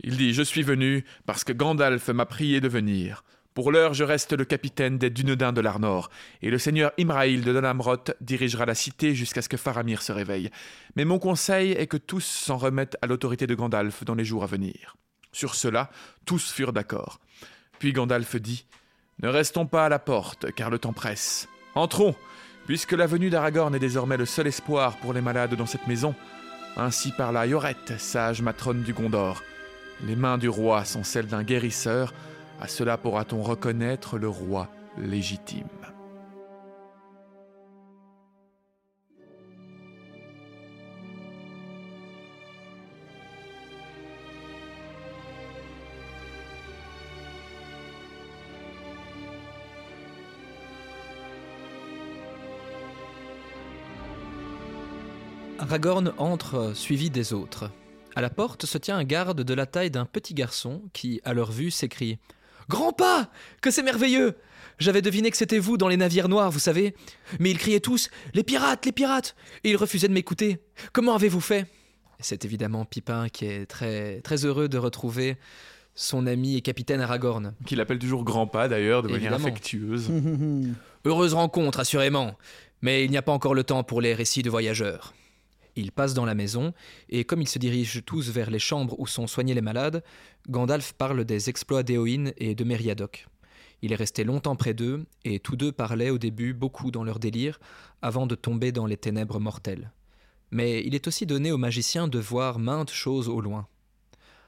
Il 0.02 0.16
dit 0.16 0.34
Je 0.34 0.42
suis 0.42 0.62
venu 0.62 1.04
parce 1.26 1.44
que 1.44 1.52
Gandalf 1.52 2.08
m'a 2.08 2.26
prié 2.26 2.60
de 2.60 2.68
venir. 2.68 3.24
Pour 3.56 3.72
l'heure, 3.72 3.94
je 3.94 4.04
reste 4.04 4.34
le 4.34 4.44
capitaine 4.44 4.98
des 4.98 5.08
Dunedains 5.08 5.54
de 5.54 5.62
l'Arnor, 5.62 6.10
et 6.42 6.50
le 6.50 6.58
seigneur 6.58 6.92
Imraïl 6.98 7.42
de 7.42 7.54
Donamrot 7.54 8.12
dirigera 8.20 8.66
la 8.66 8.74
cité 8.74 9.14
jusqu'à 9.14 9.40
ce 9.40 9.48
que 9.48 9.56
Faramir 9.56 10.02
se 10.02 10.12
réveille. 10.12 10.50
Mais 10.94 11.06
mon 11.06 11.18
conseil 11.18 11.72
est 11.72 11.86
que 11.86 11.96
tous 11.96 12.20
s'en 12.20 12.58
remettent 12.58 12.98
à 13.00 13.06
l'autorité 13.06 13.46
de 13.46 13.54
Gandalf 13.54 14.04
dans 14.04 14.14
les 14.14 14.26
jours 14.26 14.42
à 14.42 14.46
venir. 14.46 14.98
Sur 15.32 15.54
cela, 15.54 15.90
tous 16.26 16.52
furent 16.52 16.74
d'accord. 16.74 17.18
Puis 17.78 17.94
Gandalf 17.94 18.36
dit 18.36 18.66
Ne 19.22 19.28
restons 19.28 19.64
pas 19.64 19.86
à 19.86 19.88
la 19.88 19.98
porte, 19.98 20.52
car 20.52 20.68
le 20.68 20.78
temps 20.78 20.92
presse. 20.92 21.48
Entrons, 21.74 22.14
puisque 22.66 22.92
la 22.92 23.06
venue 23.06 23.30
d'Aragorn 23.30 23.74
est 23.74 23.80
désormais 23.80 24.16
le 24.16 24.26
seul 24.26 24.48
espoir 24.48 24.96
pour 24.98 25.12
les 25.12 25.20
malades 25.20 25.54
dans 25.54 25.66
cette 25.66 25.86
maison. 25.86 26.14
Ainsi 26.76 27.12
parla 27.12 27.46
Yorette, 27.46 27.94
sage 27.98 28.42
matrone 28.42 28.82
du 28.82 28.92
Gondor. 28.92 29.42
Les 30.04 30.16
mains 30.16 30.36
du 30.36 30.48
roi 30.48 30.84
sont 30.84 31.04
celles 31.04 31.26
d'un 31.26 31.42
guérisseur, 31.42 32.12
à 32.60 32.68
cela 32.68 32.98
pourra-t-on 32.98 33.42
reconnaître 33.42 34.18
le 34.18 34.28
roi 34.28 34.68
légitime. 34.98 35.85
Aragorn 55.68 56.12
entre 56.16 56.76
suivi 56.76 57.10
des 57.10 57.32
autres. 57.32 57.72
À 58.14 58.20
la 58.20 58.30
porte 58.30 58.66
se 58.66 58.78
tient 58.78 58.96
un 58.96 59.02
garde 59.02 59.42
de 59.42 59.52
la 59.52 59.66
taille 59.66 59.90
d'un 59.90 60.04
petit 60.04 60.32
garçon 60.32 60.80
qui, 60.92 61.20
à 61.24 61.34
leur 61.34 61.50
vue, 61.50 61.72
s'écrie 61.72 62.18
Grand 62.68 62.92
pas 62.92 63.28
Que 63.62 63.72
c'est 63.72 63.82
merveilleux 63.82 64.36
J'avais 64.78 65.02
deviné 65.02 65.28
que 65.28 65.36
c'était 65.36 65.58
vous 65.58 65.76
dans 65.76 65.88
les 65.88 65.96
navires 65.96 66.28
noirs, 66.28 66.52
vous 66.52 66.60
savez. 66.60 66.94
Mais 67.40 67.50
ils 67.50 67.58
criaient 67.58 67.80
tous 67.80 68.10
Les 68.32 68.44
pirates 68.44 68.86
Les 68.86 68.92
pirates 68.92 69.34
Et 69.64 69.70
ils 69.70 69.76
refusaient 69.76 70.06
de 70.06 70.12
m'écouter. 70.12 70.60
Comment 70.92 71.16
avez-vous 71.16 71.40
fait? 71.40 71.66
C'est 72.20 72.44
évidemment 72.44 72.84
Pipin 72.84 73.28
qui 73.28 73.46
est 73.46 73.66
très, 73.66 74.20
très 74.20 74.44
heureux 74.44 74.68
de 74.68 74.78
retrouver 74.78 75.36
son 75.96 76.28
ami 76.28 76.56
et 76.56 76.60
capitaine 76.60 77.00
Aragorn. 77.00 77.54
Qu'il 77.66 77.80
appelle 77.80 77.98
toujours 77.98 78.22
Grand 78.22 78.46
Pas 78.46 78.68
d'ailleurs, 78.68 79.02
de 79.02 79.08
manière 79.08 79.34
affectueuse. 79.34 80.12
Heureuse 81.04 81.34
rencontre, 81.34 81.80
assurément. 81.80 82.38
Mais 82.82 83.04
il 83.04 83.10
n'y 83.10 83.16
a 83.16 83.22
pas 83.22 83.32
encore 83.32 83.54
le 83.54 83.64
temps 83.64 83.82
pour 83.82 84.00
les 84.00 84.14
récits 84.14 84.42
de 84.42 84.50
voyageurs. 84.50 85.12
Ils 85.76 85.92
passent 85.92 86.14
dans 86.14 86.24
la 86.24 86.34
maison, 86.34 86.72
et 87.10 87.24
comme 87.24 87.42
ils 87.42 87.48
se 87.48 87.58
dirigent 87.58 88.00
tous 88.04 88.30
vers 88.30 88.50
les 88.50 88.58
chambres 88.58 88.98
où 88.98 89.06
sont 89.06 89.26
soignés 89.26 89.54
les 89.54 89.60
malades, 89.60 90.02
Gandalf 90.48 90.94
parle 90.94 91.24
des 91.24 91.50
exploits 91.50 91.82
d'Éowyn 91.82 92.32
et 92.38 92.54
de 92.54 92.64
Meriadoc. 92.64 93.26
Il 93.82 93.92
est 93.92 93.96
resté 93.96 94.24
longtemps 94.24 94.56
près 94.56 94.72
d'eux, 94.72 95.04
et 95.24 95.38
tous 95.38 95.54
deux 95.54 95.72
parlaient 95.72 96.10
au 96.10 96.16
début 96.16 96.54
beaucoup 96.54 96.90
dans 96.90 97.04
leur 97.04 97.18
délire, 97.18 97.60
avant 98.00 98.26
de 98.26 98.34
tomber 98.34 98.72
dans 98.72 98.86
les 98.86 98.96
ténèbres 98.96 99.38
mortelles. 99.38 99.92
Mais 100.50 100.82
il 100.86 100.94
est 100.94 101.06
aussi 101.06 101.26
donné 101.26 101.52
aux 101.52 101.58
magiciens 101.58 102.08
de 102.08 102.18
voir 102.18 102.58
maintes 102.58 102.90
choses 102.90 103.28
au 103.28 103.42
loin. 103.42 103.68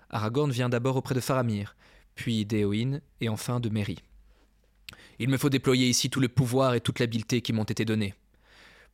Aragorn 0.09 0.51
vient 0.51 0.71
d'abord 0.71 0.97
auprès 0.97 1.15
de 1.15 1.21
Faramir, 1.21 1.77
puis 2.15 2.47
d'Éowyn, 2.47 3.01
et 3.21 3.29
enfin 3.29 3.61
de 3.61 3.69
Merry. 3.69 3.99
Il 5.19 5.29
me 5.29 5.37
faut 5.37 5.51
déployer 5.51 5.89
ici 5.89 6.09
tout 6.09 6.21
le 6.21 6.29
pouvoir 6.29 6.75
et 6.75 6.81
toute 6.81 7.01
l'habileté 7.01 7.43
qui 7.43 7.53
m'ont 7.53 7.65
été 7.65 7.85
donnés. 7.85 8.15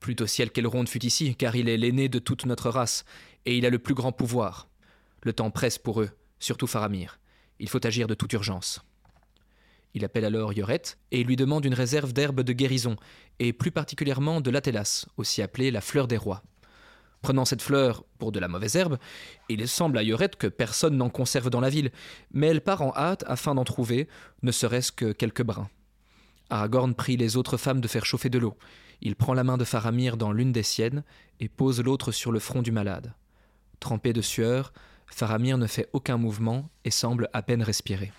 Plutôt 0.04 0.26
ciel 0.26 0.50
qu'Elrond 0.50 0.84
fut 0.84 1.06
ici, 1.06 1.34
car 1.34 1.56
il 1.56 1.66
est 1.66 1.78
l'aîné 1.78 2.10
de 2.10 2.18
toute 2.18 2.44
notre 2.44 2.68
race, 2.68 3.06
et 3.46 3.56
il 3.56 3.64
a 3.64 3.70
le 3.70 3.78
plus 3.78 3.94
grand 3.94 4.12
pouvoir. 4.12 4.68
Le 5.22 5.32
temps 5.32 5.50
presse 5.50 5.78
pour 5.78 6.02
eux, 6.02 6.10
surtout 6.38 6.66
Faramir. 6.66 7.18
Il 7.58 7.70
faut 7.70 7.86
agir 7.86 8.06
de 8.06 8.12
toute 8.12 8.34
urgence. 8.34 8.82
Il 9.94 10.04
appelle 10.04 10.26
alors 10.26 10.52
Yoret 10.52 10.82
et 11.10 11.24
lui 11.24 11.36
demande 11.36 11.64
une 11.64 11.72
réserve 11.72 12.12
d'herbes 12.12 12.42
de 12.42 12.52
guérison, 12.52 12.96
et 13.38 13.54
plus 13.54 13.70
particulièrement 13.70 14.42
de 14.42 14.50
l'atelas, 14.50 15.06
aussi 15.16 15.40
appelée 15.40 15.70
la 15.70 15.80
fleur 15.80 16.06
des 16.06 16.18
rois. 16.18 16.42
Prenant 17.22 17.46
cette 17.46 17.62
fleur 17.62 18.04
pour 18.18 18.30
de 18.30 18.40
la 18.40 18.48
mauvaise 18.48 18.76
herbe, 18.76 18.98
il 19.48 19.66
semble 19.66 19.96
à 19.96 20.02
Yoret 20.02 20.32
que 20.38 20.48
personne 20.48 20.98
n'en 20.98 21.08
conserve 21.08 21.48
dans 21.48 21.62
la 21.62 21.70
ville, 21.70 21.92
mais 22.30 22.48
elle 22.48 22.60
part 22.60 22.82
en 22.82 22.92
hâte 22.94 23.24
afin 23.26 23.54
d'en 23.54 23.64
trouver, 23.64 24.06
ne 24.42 24.52
serait-ce 24.52 24.92
que 24.92 25.12
quelques 25.12 25.44
brins. 25.44 25.70
Aragorn 26.50 26.94
prie 26.94 27.16
les 27.16 27.38
autres 27.38 27.56
femmes 27.56 27.80
de 27.80 27.88
faire 27.88 28.04
chauffer 28.04 28.28
de 28.28 28.38
l'eau. 28.38 28.54
Il 29.00 29.16
prend 29.16 29.34
la 29.34 29.44
main 29.44 29.56
de 29.56 29.64
Faramir 29.64 30.16
dans 30.16 30.32
l'une 30.32 30.52
des 30.52 30.62
siennes 30.62 31.04
et 31.40 31.48
pose 31.48 31.80
l'autre 31.80 32.12
sur 32.12 32.32
le 32.32 32.38
front 32.38 32.62
du 32.62 32.72
malade. 32.72 33.12
Trempé 33.80 34.12
de 34.12 34.22
sueur, 34.22 34.72
Faramir 35.06 35.58
ne 35.58 35.66
fait 35.66 35.88
aucun 35.92 36.16
mouvement 36.16 36.68
et 36.84 36.90
semble 36.90 37.28
à 37.32 37.42
peine 37.42 37.62
respirer. 37.62 38.12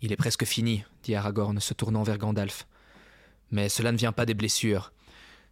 Il 0.00 0.12
est 0.12 0.16
presque 0.16 0.44
fini, 0.44 0.84
dit 1.04 1.14
Aragorn, 1.14 1.60
se 1.60 1.74
tournant 1.74 2.02
vers 2.02 2.18
Gandalf. 2.18 2.66
Mais 3.50 3.68
cela 3.68 3.92
ne 3.92 3.96
vient 3.96 4.12
pas 4.12 4.26
des 4.26 4.34
blessures. 4.34 4.92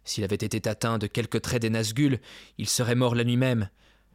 S'il 0.03 0.23
avait 0.23 0.35
été 0.35 0.67
atteint 0.67 0.97
de 0.97 1.07
quelques 1.07 1.41
traits 1.41 1.61
des 1.61 1.69
Nazgûl, 1.69 2.19
il 2.57 2.67
serait 2.67 2.95
mort 2.95 3.15
la 3.15 3.23
nuit 3.23 3.37
même. 3.37 3.69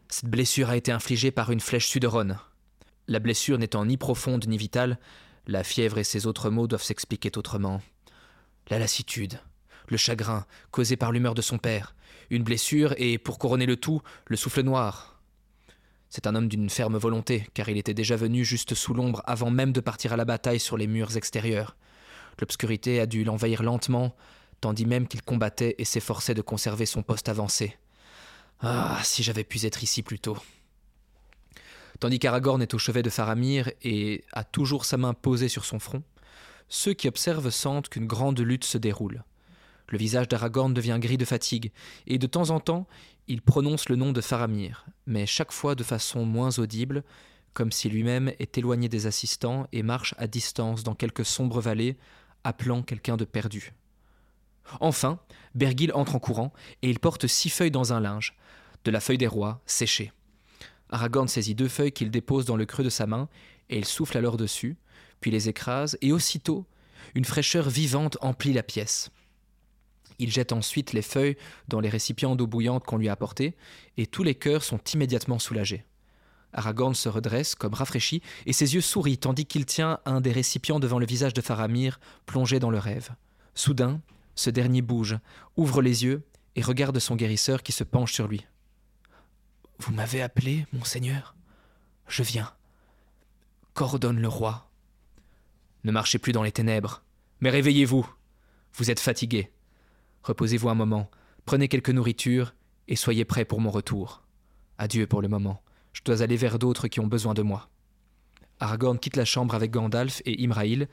Cette 0.09 0.29
blessure 0.29 0.69
a 0.69 0.77
été 0.77 0.93
infligée 0.93 1.31
par 1.31 1.51
une 1.51 1.61
flèche 1.61 1.87
Suderon. 1.87 2.37
La 3.09 3.19
blessure 3.19 3.59
n'étant 3.59 3.87
ni 3.87 3.97
profonde 3.97 4.47
ni 4.47 4.59
vitale, 4.59 4.99
la 5.47 5.63
fièvre 5.63 5.99
et 5.99 6.05
ses 6.05 6.27
autres 6.27 6.51
maux 6.51 6.67
doivent 6.67 6.83
s'expliquer 6.83 7.31
autrement. 7.37 7.81
La 8.69 8.79
lassitude, 8.79 9.41
le 9.89 9.97
chagrin 9.97 10.47
causé 10.71 10.97
par 10.97 11.13
l'humeur 11.13 11.35
de 11.35 11.43
son 11.43 11.59
père, 11.59 11.95
une 12.31 12.43
blessure 12.43 12.95
et, 12.97 13.19
pour 13.19 13.39
couronner 13.39 13.67
le 13.67 13.77
tout, 13.77 14.03
le 14.27 14.37
souffle 14.37 14.63
noir. 14.63 15.21
C'est 16.09 16.27
un 16.27 16.35
homme 16.35 16.49
d'une 16.49 16.71
ferme 16.71 16.97
volonté, 16.97 17.47
car 17.55 17.69
il 17.69 17.79
était 17.79 17.95
déjà 17.95 18.17
venu 18.17 18.45
juste 18.45 18.75
sous 18.75 18.95
l'ombre 18.95 19.23
avant 19.27 19.51
même 19.51 19.73
de 19.73 19.81
partir 19.81 20.13
à 20.13 20.17
la 20.17 20.25
bataille 20.25 20.61
sur 20.61 20.77
les 20.77 20.87
murs 20.87 21.17
extérieurs. 21.17 21.77
L'obscurité 22.41 23.01
a 23.01 23.07
dû 23.07 23.25
l'envahir 23.25 23.63
lentement, 23.63 24.17
tandis 24.61 24.87
même 24.87 25.09
qu'il 25.09 25.23
combattait 25.23 25.75
et 25.79 25.85
s'efforçait 25.85 26.35
de 26.35 26.43
conserver 26.43 26.87
son 26.87 27.03
poste 27.03 27.29
avancé. 27.29 27.77
Ah, 28.61 28.99
si 29.03 29.23
j'avais 29.23 29.45
pu 29.45 29.65
être 29.65 29.83
ici 29.83 30.03
plus 30.03 30.19
tôt. 30.19 30.39
Tandis 32.01 32.19
qu'Aragorn 32.19 32.61
est 32.63 32.75
au 32.75 32.79
chevet 32.79 33.03
de 33.03 33.11
Faramir 33.11 33.71
et 33.83 34.25
a 34.33 34.45
toujours 34.45 34.85
sa 34.85 34.97
main 34.97 35.15
posée 35.15 35.49
sur 35.49 35.65
son 35.65 35.79
front, 35.79 36.03
ceux 36.69 36.95
qui 36.95 37.09
observent 37.09 37.51
sentent 37.51 37.89
qu'une 37.89 38.07
grande 38.07 38.41
lutte 38.41 38.65
se 38.65 38.79
déroule. 38.79 39.25
Le 39.89 39.99
visage 39.99 40.29
d'Aragorn 40.29 40.75
devient 40.75 40.99
gris 41.01 41.17
de 41.17 41.25
fatigue, 41.25 41.73
et 42.07 42.19
de 42.19 42.27
temps 42.27 42.51
en 42.51 42.61
temps, 42.61 42.87
il 43.29 43.43
prononce 43.43 43.89
le 43.89 43.97
nom 43.97 44.13
de 44.13 44.21
Faramir, 44.21 44.87
mais 45.07 45.27
chaque 45.27 45.53
fois 45.53 45.75
de 45.75 45.85
façon 45.85 46.25
moins 46.25 46.59
audible, 46.59 47.05
comme 47.53 47.73
si 47.73 47.89
lui-même 47.89 48.33
est 48.39 48.59
éloigné 48.59 48.89
des 48.89 49.07
assistants 49.07 49.67
et 49.73 49.83
marche 49.83 50.15
à 50.19 50.27
distance 50.27 50.83
dans 50.83 50.95
quelque 50.95 51.25
sombre 51.25 51.61
vallée, 51.61 51.97
appelant 52.45 52.83
quelqu'un 52.83 53.17
de 53.17 53.25
perdu. 53.25 53.75
Enfin, 54.81 55.21
Bergil 55.55 55.93
entre 55.95 56.17
en 56.17 56.19
courant, 56.19 56.53
et 56.83 56.91
il 56.91 56.99
porte 56.99 57.27
six 57.27 57.51
feuilles 57.51 57.71
dans 57.71 57.93
un 57.93 58.01
linge, 58.01 58.37
de 58.85 58.91
la 58.91 59.01
feuille 59.01 59.19
des 59.19 59.27
rois, 59.27 59.63
séchée. 59.67 60.13
Aragorn 60.91 61.29
saisit 61.29 61.55
deux 61.55 61.69
feuilles 61.69 61.93
qu'il 61.93 62.11
dépose 62.11 62.45
dans 62.45 62.57
le 62.57 62.67
creux 62.67 62.85
de 62.85 62.91
sa 62.91 63.07
main, 63.07 63.29
et 63.71 63.79
il 63.79 63.85
souffle 63.85 64.19
alors 64.19 64.37
dessus, 64.37 64.77
puis 65.21 65.31
les 65.31 65.49
écrase, 65.49 65.99
et 66.01 66.13
aussitôt, 66.13 66.67
une 67.15 67.25
fraîcheur 67.25 67.69
vivante 67.69 68.19
emplit 68.21 68.53
la 68.53 68.63
pièce. 68.63 69.11
Il 70.19 70.31
jette 70.31 70.53
ensuite 70.53 70.93
les 70.93 71.03
feuilles 71.03 71.37
dans 71.69 71.81
les 71.81 71.89
récipients 71.89 72.37
d'eau 72.37 72.47
bouillante 72.47 72.85
qu'on 72.85 72.97
lui 72.97 73.09
a 73.09 73.13
apportés, 73.13 73.55
et 73.97 74.07
tous 74.07 74.23
les 74.23 74.35
cœurs 74.35 74.65
sont 74.65 74.81
immédiatement 74.95 75.39
soulagés. 75.39 75.85
Aragorn 76.53 76.95
se 76.95 77.09
redresse 77.09 77.55
comme 77.55 77.75
rafraîchi, 77.75 78.23
et 78.47 78.53
ses 78.53 78.75
yeux 78.75 78.81
sourient 78.81 79.19
tandis 79.19 79.45
qu'il 79.47 79.67
tient 79.67 80.01
un 80.07 80.21
des 80.21 80.33
récipients 80.33 80.81
devant 80.81 80.99
le 80.99 81.07
visage 81.07 81.35
de 81.35 81.43
Faramir, 81.43 82.01
plongé 82.25 82.59
dans 82.59 82.71
le 82.71 82.79
rêve. 82.79 83.11
Soudain, 83.55 84.01
ce 84.35 84.51
dernier 84.51 84.83
bouge, 84.83 85.19
ouvre 85.57 85.83
les 85.83 86.05
yeux 86.05 86.23
et 86.55 86.63
regarde 86.63 86.99
son 86.99 87.17
guérisseur 87.17 87.63
qui 87.63 87.73
se 87.73 87.85
penche 87.85 88.13
sur 88.13 88.27
lui. 88.27 88.47
Vous 89.79 89.93
m'avez 89.93 90.23
appelé, 90.23 90.67
monseigneur? 90.73 91.35
Je 92.09 92.23
viens. 92.23 92.51
Qu'ordonne 93.75 94.21
le 94.21 94.29
roi 94.29 94.66
Ne 95.87 95.93
marchez 95.93 96.19
plus 96.19 96.33
dans 96.33 96.43
les 96.43 96.51
ténèbres, 96.51 97.05
mais 97.39 97.49
réveillez-vous. 97.49 98.13
Vous 98.75 98.91
êtes 98.91 98.99
fatigué. 98.99 99.53
Reposez-vous 100.25 100.69
un 100.69 100.75
moment, 100.75 101.13
prenez 101.45 101.69
quelque 101.69 101.93
nourriture 101.93 102.55
et 102.89 102.97
soyez 102.97 103.25
prêts 103.25 103.45
pour 103.45 103.61
mon 103.61 103.71
retour. 103.71 104.25
Adieu 104.79 105.07
pour 105.07 105.23
le 105.23 105.29
moment. 105.29 105.63
Je 105.93 106.03
dois 106.05 106.23
aller 106.23 106.37
vers 106.37 106.59
d'autres 106.59 106.89
qui 106.89 106.99
ont 106.99 107.07
besoin 107.07 107.35
de 107.35 107.43
moi. 107.43 107.71
Aragorn 108.59 108.99
quitte 108.99 109.15
la 109.15 109.25
chambre 109.25 109.55
avec 109.55 109.71
Gandalf 109.71 110.23
et 110.25 110.43
Imraïl, 110.43 110.89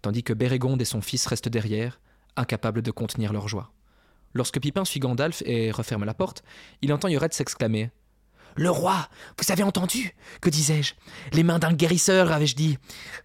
tandis 0.00 0.22
que 0.22 0.32
Bérégonde 0.32 0.80
et 0.80 0.86
son 0.86 1.02
fils 1.02 1.26
restent 1.26 1.50
derrière, 1.50 2.00
incapables 2.34 2.80
de 2.80 2.90
contenir 2.90 3.34
leur 3.34 3.48
joie. 3.48 3.74
Lorsque 4.32 4.60
Pipin 4.60 4.86
suit 4.86 5.00
Gandalf 5.00 5.42
et 5.44 5.70
referme 5.70 6.06
la 6.06 6.14
porte, 6.14 6.42
il 6.80 6.90
entend 6.94 7.08
Yored 7.08 7.34
s'exclamer 7.34 7.90
Le 8.56 8.70
roi 8.70 9.08
Vous 9.38 9.50
avez 9.50 9.62
entendu? 9.62 10.14
Que 10.40 10.50
disais-je? 10.50 10.94
Les 11.32 11.42
mains 11.42 11.58
d'un 11.58 11.72
guérisseur, 11.72 12.30
avais-je 12.32 12.54
dit 12.54 12.78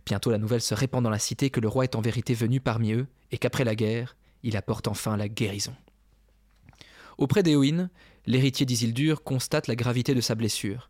Bientôt 0.05 0.31
la 0.31 0.37
nouvelle 0.37 0.61
se 0.61 0.73
répand 0.73 1.03
dans 1.03 1.09
la 1.09 1.19
cité 1.19 1.49
que 1.49 1.59
le 1.59 1.67
roi 1.67 1.83
est 1.83 1.95
en 1.95 2.01
vérité 2.01 2.33
venu 2.33 2.61
parmi 2.61 2.93
eux, 2.93 3.07
et 3.31 3.37
qu'après 3.37 3.65
la 3.65 3.75
guerre, 3.75 4.15
il 4.43 4.55
apporte 4.55 4.87
enfin 4.87 5.17
la 5.17 5.27
guérison. 5.27 5.75
Auprès 7.17 7.43
d'Éowyn, 7.43 7.89
l'héritier 8.25 8.65
d'Isildur 8.65 9.23
constate 9.23 9.67
la 9.67 9.75
gravité 9.75 10.13
de 10.13 10.21
sa 10.21 10.35
blessure. 10.35 10.89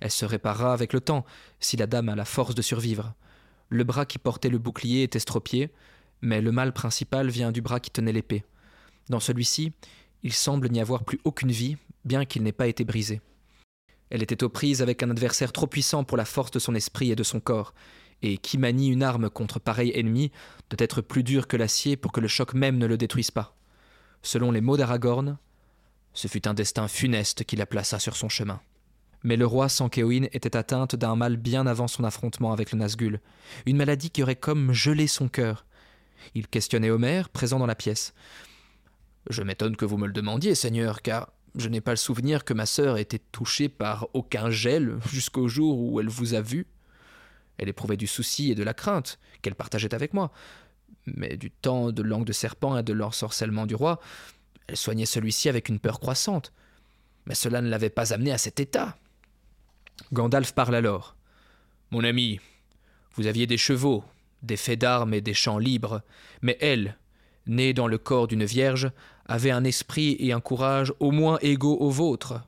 Elle 0.00 0.10
se 0.10 0.26
réparera 0.26 0.72
avec 0.72 0.92
le 0.92 1.00
temps, 1.00 1.24
si 1.58 1.76
la 1.76 1.86
dame 1.86 2.08
a 2.08 2.16
la 2.16 2.24
force 2.24 2.54
de 2.54 2.62
survivre. 2.62 3.14
Le 3.68 3.84
bras 3.84 4.04
qui 4.04 4.18
portait 4.18 4.48
le 4.48 4.58
bouclier 4.58 5.04
est 5.04 5.16
estropié, 5.16 5.70
mais 6.20 6.42
le 6.42 6.52
mal 6.52 6.72
principal 6.72 7.30
vient 7.30 7.52
du 7.52 7.62
bras 7.62 7.80
qui 7.80 7.90
tenait 7.90 8.12
l'épée. 8.12 8.44
Dans 9.08 9.20
celui-ci, 9.20 9.72
il 10.22 10.32
semble 10.34 10.68
n'y 10.68 10.80
avoir 10.80 11.04
plus 11.04 11.20
aucune 11.24 11.52
vie, 11.52 11.76
bien 12.04 12.24
qu'il 12.26 12.42
n'ait 12.42 12.52
pas 12.52 12.66
été 12.66 12.84
brisé. 12.84 13.20
Elle 14.10 14.22
était 14.22 14.42
aux 14.42 14.48
prises 14.48 14.82
avec 14.82 15.02
un 15.02 15.10
adversaire 15.10 15.52
trop 15.52 15.66
puissant 15.66 16.04
pour 16.04 16.16
la 16.16 16.24
force 16.24 16.50
de 16.50 16.58
son 16.58 16.74
esprit 16.74 17.10
et 17.10 17.16
de 17.16 17.22
son 17.22 17.40
corps, 17.40 17.74
et 18.22 18.38
qui 18.38 18.58
manie 18.58 18.88
une 18.88 19.02
arme 19.02 19.30
contre 19.30 19.60
pareil 19.60 19.92
ennemi 19.94 20.30
doit 20.68 20.84
être 20.84 21.00
plus 21.00 21.22
dur 21.22 21.46
que 21.46 21.56
l'acier 21.56 21.96
pour 21.96 22.12
que 22.12 22.20
le 22.20 22.28
choc 22.28 22.54
même 22.54 22.76
ne 22.76 22.86
le 22.86 22.98
détruise 22.98 23.30
pas. 23.30 23.56
Selon 24.22 24.50
les 24.50 24.60
mots 24.60 24.76
d'Aragorn, 24.76 25.38
ce 26.12 26.28
fut 26.28 26.46
un 26.48 26.54
destin 26.54 26.88
funeste 26.88 27.44
qui 27.44 27.56
la 27.56 27.66
plaça 27.66 27.98
sur 27.98 28.16
son 28.16 28.28
chemin. 28.28 28.60
Mais 29.22 29.36
le 29.36 29.46
roi 29.46 29.68
sans 29.68 29.88
qu'Éowyn 29.88 30.24
était 30.32 30.56
atteinte 30.56 30.96
d'un 30.96 31.14
mal 31.14 31.36
bien 31.36 31.66
avant 31.66 31.88
son 31.88 32.04
affrontement 32.04 32.52
avec 32.52 32.72
le 32.72 32.78
Nazgûl, 32.78 33.20
une 33.66 33.76
maladie 33.76 34.10
qui 34.10 34.22
aurait 34.22 34.36
comme 34.36 34.72
gelé 34.72 35.06
son 35.06 35.28
cœur. 35.28 35.66
Il 36.34 36.48
questionnait 36.48 36.90
Homer, 36.90 37.22
présent 37.32 37.58
dans 37.58 37.66
la 37.66 37.74
pièce. 37.74 38.14
Je 39.28 39.42
m'étonne 39.42 39.76
que 39.76 39.84
vous 39.84 39.98
me 39.98 40.06
le 40.06 40.12
demandiez, 40.12 40.54
Seigneur, 40.54 41.02
car 41.02 41.32
je 41.56 41.68
n'ai 41.68 41.80
pas 41.80 41.92
le 41.92 41.96
souvenir 41.96 42.44
que 42.44 42.54
ma 42.54 42.66
sœur 42.66 42.96
ait 42.96 43.02
été 43.02 43.18
touchée 43.18 43.68
par 43.68 44.08
aucun 44.14 44.50
gel 44.50 44.98
jusqu'au 45.10 45.48
jour 45.48 45.80
où 45.80 46.00
elle 46.00 46.08
vous 46.08 46.34
a 46.34 46.40
vu. 46.40 46.66
Elle 47.58 47.68
éprouvait 47.68 47.96
du 47.96 48.06
souci 48.06 48.50
et 48.50 48.54
de 48.54 48.62
la 48.62 48.74
crainte, 48.74 49.18
qu'elle 49.42 49.54
partageait 49.54 49.94
avec 49.94 50.14
moi. 50.14 50.32
Mais 51.06 51.36
du 51.36 51.50
temps 51.50 51.92
de 51.92 52.02
langue 52.02 52.24
de 52.24 52.32
serpent 52.32 52.78
et 52.78 52.82
de 52.82 52.92
l'ensorcellement 52.92 53.66
du 53.66 53.74
roi, 53.74 54.00
Elle 54.66 54.76
soignait 54.76 55.06
celui-ci 55.06 55.48
avec 55.48 55.68
une 55.68 55.80
peur 55.80 55.98
croissante, 55.98 56.52
mais 57.26 57.34
cela 57.34 57.60
ne 57.60 57.68
l'avait 57.68 57.90
pas 57.90 58.12
amené 58.12 58.30
à 58.30 58.38
cet 58.38 58.60
état. 58.60 58.96
Gandalf 60.12 60.52
parle 60.52 60.76
alors. 60.76 61.16
Mon 61.90 62.04
ami, 62.04 62.38
vous 63.14 63.26
aviez 63.26 63.48
des 63.48 63.58
chevaux, 63.58 64.04
des 64.42 64.56
faits 64.56 64.78
d'armes 64.78 65.12
et 65.12 65.20
des 65.20 65.34
champs 65.34 65.58
libres, 65.58 66.02
mais 66.40 66.56
elle, 66.60 66.96
née 67.46 67.72
dans 67.72 67.86
le 67.86 67.98
corps 67.98 68.26
d'une 68.26 68.44
vierge, 68.44 68.90
avait 69.26 69.50
un 69.50 69.64
esprit 69.64 70.16
et 70.18 70.32
un 70.32 70.40
courage 70.40 70.92
au 71.00 71.10
moins 71.10 71.38
égaux 71.40 71.76
aux 71.78 71.90
vôtres. 71.90 72.40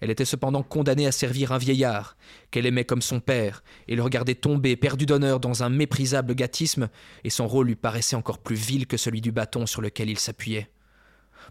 Elle 0.00 0.10
était 0.10 0.24
cependant 0.24 0.62
condamnée 0.62 1.06
à 1.06 1.12
servir 1.12 1.52
un 1.52 1.58
vieillard, 1.58 2.16
qu'elle 2.50 2.66
aimait 2.66 2.84
comme 2.84 3.02
son 3.02 3.20
père, 3.20 3.64
et 3.88 3.96
le 3.96 4.02
regardait 4.02 4.34
tomber, 4.34 4.76
perdu 4.76 5.06
d'honneur, 5.06 5.40
dans 5.40 5.62
un 5.64 5.68
méprisable 5.68 6.34
gâtisme, 6.34 6.88
et 7.24 7.30
son 7.30 7.48
rôle 7.48 7.66
lui 7.66 7.74
paraissait 7.74 8.16
encore 8.16 8.38
plus 8.38 8.54
vil 8.56 8.86
que 8.86 8.96
celui 8.96 9.20
du 9.20 9.32
bâton 9.32 9.66
sur 9.66 9.82
lequel 9.82 10.08
il 10.08 10.18
s'appuyait. 10.18 10.70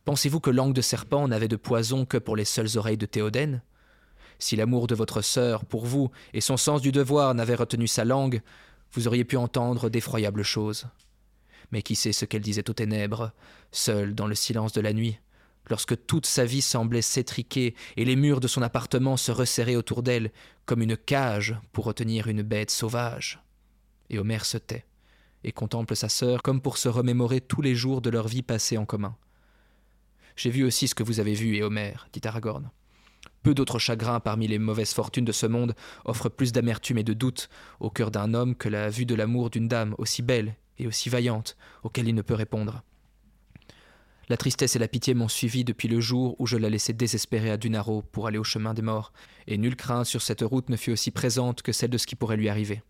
Pensez-vous 0.05 0.39
que 0.39 0.49
langue 0.49 0.73
de 0.73 0.81
serpent 0.81 1.27
n'avait 1.27 1.47
de 1.47 1.55
poison 1.55 2.05
que 2.05 2.17
pour 2.17 2.35
les 2.35 2.45
seules 2.45 2.77
oreilles 2.77 2.97
de 2.97 3.05
Théoden 3.05 3.61
Si 4.39 4.55
l'amour 4.55 4.87
de 4.87 4.95
votre 4.95 5.21
sœur 5.21 5.65
pour 5.65 5.85
vous 5.85 6.09
et 6.33 6.41
son 6.41 6.57
sens 6.57 6.81
du 6.81 6.91
devoir 6.91 7.33
n'avaient 7.35 7.55
retenu 7.55 7.87
sa 7.87 8.05
langue, 8.05 8.41
vous 8.93 9.07
auriez 9.07 9.25
pu 9.25 9.35
entendre 9.35 9.89
d'effroyables 9.89 10.43
choses. 10.43 10.87
Mais 11.71 11.82
qui 11.82 11.95
sait 11.95 12.13
ce 12.13 12.25
qu'elle 12.25 12.41
disait 12.41 12.69
aux 12.69 12.73
ténèbres, 12.73 13.32
seule 13.71 14.15
dans 14.15 14.27
le 14.27 14.36
silence 14.36 14.73
de 14.73 14.82
la 14.82 14.93
nuit 14.93 15.19
lorsque 15.69 16.06
toute 16.06 16.25
sa 16.25 16.45
vie 16.45 16.62
semblait 16.62 17.01
s'étriquer 17.01 17.75
et 17.95 18.06
les 18.06 18.15
murs 18.15 18.39
de 18.39 18.47
son 18.47 18.62
appartement 18.62 19.17
se 19.17 19.32
resserraient 19.32 19.75
autour 19.75 20.03
d'elle 20.03 20.32
comme 20.65 20.82
une 20.82 20.97
cage 20.97 21.56
pour 21.71 21.86
retenir 21.86 22.27
une 22.27 22.41
bête 22.41 22.71
sauvage. 22.71 23.41
Et 24.10 24.19
Omer 24.19 24.45
se 24.45 24.58
tait 24.58 24.86
et 25.43 25.51
contemple 25.51 25.95
sa 25.95 26.10
sœur 26.10 26.41
comme 26.41 26.62
pour 26.62 26.77
se 26.77 26.89
remémorer 26.89 27.41
tous 27.41 27.62
les 27.62 27.75
jours 27.75 28.01
de 28.01 28.10
leur 28.10 28.27
vie 28.27 28.41
passée 28.41 28.77
en 28.77 28.86
commun. 28.86 29.15
J'ai 30.36 30.49
vu 30.49 30.63
aussi 30.63 30.88
ce 30.88 30.95
que 30.95 31.03
vous 31.03 31.19
avez 31.19 31.34
vu, 31.34 31.56
et 31.56 31.63
Homère, 31.63 32.08
dit 32.13 32.21
Aragorn. 32.23 32.69
Peu 33.43 33.53
d'autres 33.53 33.80
chagrins 33.80 34.19
parmi 34.19 34.47
les 34.47 34.60
mauvaises 34.60 34.93
fortunes 34.93 35.25
de 35.25 35.32
ce 35.32 35.45
monde 35.45 35.73
offrent 36.06 36.30
plus 36.30 36.51
d'amertume 36.51 36.97
et 36.97 37.03
de 37.03 37.13
doute 37.13 37.49
au 37.80 37.89
cœur 37.89 38.12
d'un 38.12 38.34
homme 38.34 38.56
que 38.56 38.69
la 38.69 38.89
vue 38.89 39.06
de 39.06 39.15
l'amour 39.15 39.49
d'une 39.49 39.67
dame 39.67 39.95
aussi 39.97 40.21
belle 40.21 40.56
et 40.79 40.87
aussi 40.87 41.09
vaillante, 41.09 41.57
auquel 41.83 42.07
il 42.07 42.15
ne 42.15 42.21
peut 42.21 42.33
répondre. 42.33 42.83
La 44.29 44.35
tristesse 44.35 44.75
et 44.75 44.79
la 44.79 44.89
pitié 44.89 45.13
m'ont 45.13 45.29
suivi 45.29 45.63
depuis 45.63 45.87
le 45.87 46.01
jour 46.01 46.35
où 46.39 46.47
je 46.47 46.57
la 46.57 46.69
laissai 46.69 46.91
désespérée 46.91 47.49
à 47.49 47.57
Dunaro 47.57 48.01
pour 48.01 48.27
aller 48.27 48.37
au 48.37 48.43
chemin 48.43 48.73
des 48.73 48.81
morts, 48.81 49.13
et 49.47 49.57
nulle 49.57 49.77
crainte 49.77 50.05
sur 50.05 50.21
cette 50.21 50.41
route 50.41 50.69
ne 50.69 50.75
fut 50.75 50.91
aussi 50.91 51.11
présente 51.11 51.61
que 51.61 51.71
celle 51.71 51.89
de 51.89 51.97
ce 51.97 52.07
qui 52.07 52.15
pourrait 52.15 52.35
lui 52.35 52.49
arriver. 52.49 52.83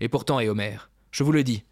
Et 0.00 0.08
pourtant, 0.08 0.40
Éomer, 0.40 0.78
je 1.12 1.22
vous 1.22 1.30
le 1.30 1.44
dis, 1.44 1.64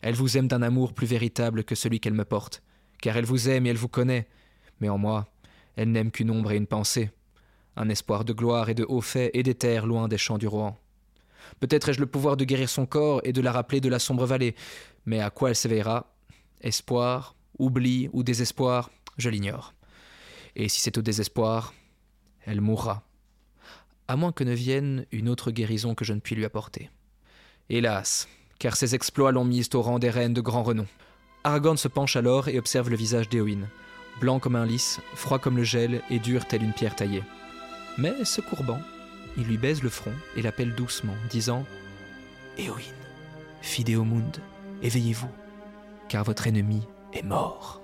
elle 0.00 0.14
vous 0.14 0.36
aime 0.36 0.48
d'un 0.48 0.62
amour 0.62 0.92
plus 0.92 1.06
véritable 1.06 1.62
que 1.62 1.76
celui 1.76 2.00
qu'elle 2.00 2.14
me 2.14 2.24
porte, 2.24 2.62
car 3.00 3.16
elle 3.16 3.24
vous 3.24 3.48
aime 3.48 3.66
et 3.66 3.70
elle 3.70 3.76
vous 3.76 3.88
connaît, 3.88 4.28
mais 4.80 4.88
en 4.88 4.98
moi, 4.98 5.28
elle 5.76 5.92
n'aime 5.92 6.10
qu'une 6.10 6.30
ombre 6.30 6.50
et 6.50 6.56
une 6.56 6.66
pensée, 6.66 7.10
un 7.76 7.88
espoir 7.88 8.24
de 8.24 8.32
gloire 8.32 8.68
et 8.68 8.74
de 8.74 8.84
hauts 8.88 9.00
faits 9.00 9.30
et 9.34 9.42
d'éther 9.42 9.86
loin 9.86 10.08
des 10.08 10.18
champs 10.18 10.38
du 10.38 10.48
Rohan. 10.48 10.76
Peut-être 11.60 11.88
ai-je 11.88 12.00
le 12.00 12.06
pouvoir 12.06 12.36
de 12.36 12.44
guérir 12.44 12.68
son 12.68 12.86
corps 12.86 13.20
et 13.24 13.32
de 13.32 13.40
la 13.40 13.52
rappeler 13.52 13.80
de 13.80 13.88
la 13.88 13.98
sombre 13.98 14.26
vallée, 14.26 14.54
mais 15.06 15.20
à 15.20 15.30
quoi 15.30 15.50
elle 15.50 15.56
s'éveillera? 15.56 16.12
Espoir, 16.60 17.34
oubli 17.58 18.08
ou 18.12 18.22
désespoir, 18.22 18.90
je 19.16 19.30
l'ignore. 19.30 19.74
Et 20.54 20.68
si 20.68 20.80
c'est 20.80 20.98
au 20.98 21.02
désespoir, 21.02 21.74
elle 22.44 22.60
mourra. 22.60 23.02
À 24.08 24.16
moins 24.16 24.32
que 24.32 24.44
ne 24.44 24.54
vienne 24.54 25.06
une 25.12 25.28
autre 25.28 25.50
guérison 25.50 25.94
que 25.94 26.04
je 26.04 26.12
ne 26.12 26.20
puis 26.20 26.34
lui 26.34 26.44
apporter. 26.44 26.90
Hélas, 27.68 28.28
car 28.58 28.76
ses 28.76 28.94
exploits 28.94 29.32
l'ont 29.32 29.44
mise 29.44 29.68
au 29.74 29.82
rang 29.82 29.98
des 29.98 30.10
reines 30.10 30.34
de 30.34 30.40
grand 30.40 30.62
renom. 30.62 30.86
Aragorn 31.44 31.76
se 31.76 31.88
penche 31.88 32.16
alors 32.16 32.48
et 32.48 32.58
observe 32.58 32.90
le 32.90 32.96
visage 32.96 33.28
d'Éowyn, 33.28 33.68
blanc 34.20 34.38
comme 34.38 34.56
un 34.56 34.66
lys, 34.66 35.00
froid 35.14 35.38
comme 35.38 35.56
le 35.56 35.64
gel 35.64 36.02
et 36.10 36.18
dur 36.18 36.46
telle 36.46 36.62
une 36.62 36.72
pierre 36.72 36.96
taillée. 36.96 37.22
Mais, 37.98 38.24
se 38.24 38.40
courbant, 38.40 38.80
il 39.36 39.46
lui 39.46 39.58
baise 39.58 39.82
le 39.82 39.90
front 39.90 40.12
et 40.36 40.42
l'appelle 40.42 40.74
doucement, 40.74 41.14
disant 41.30 41.64
Éowyn, 42.58 42.82
fille 43.60 43.84
d'Éomund, 43.84 44.38
éveillez-vous, 44.82 45.30
car 46.08 46.24
votre 46.24 46.46
ennemi 46.46 46.82
est 47.12 47.22
mort. 47.22 47.82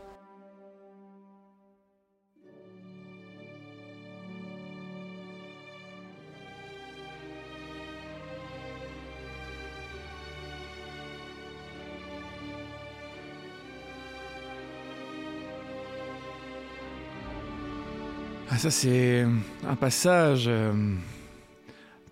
Ah, 18.54 18.58
ça, 18.58 18.70
c'est 18.70 19.24
un 19.66 19.76
passage 19.76 20.44
euh, 20.46 20.74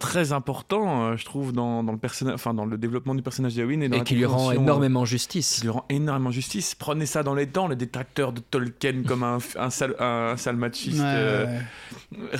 très 0.00 0.32
important, 0.32 1.04
euh, 1.12 1.16
je 1.16 1.24
trouve, 1.24 1.52
dans, 1.52 1.84
dans 1.84 1.92
le 1.92 1.98
personnage, 1.98 2.34
enfin 2.34 2.52
dans 2.54 2.64
le 2.64 2.76
développement 2.76 3.14
du 3.14 3.22
personnage 3.22 3.54
d'Eowyn 3.54 3.82
et, 3.82 3.88
dans 3.88 3.98
Et 3.98 4.02
qui 4.02 4.16
lui 4.16 4.24
rend 4.24 4.32
compréhension, 4.36 4.60
euh, 4.60 4.64
énormément 4.64 5.04
justice. 5.04 5.56
qui 5.56 5.62
lui 5.62 5.68
rend 5.68 5.84
énormément 5.88 6.30
justice. 6.32 6.74
Prenez 6.74 7.06
ça 7.06 7.22
dans 7.22 7.34
les 7.34 7.46
dents, 7.46 7.68
les 7.68 7.76
détracteurs 7.76 8.32
de 8.32 8.40
Tolkien 8.40 9.02
comme 9.06 9.22
un, 9.22 9.38
un, 9.56 9.70
sale, 9.70 9.94
un 10.00 10.36
sale 10.36 10.56
machiste. 10.56 10.98
Ouais, 10.98 11.04
euh, 11.06 11.58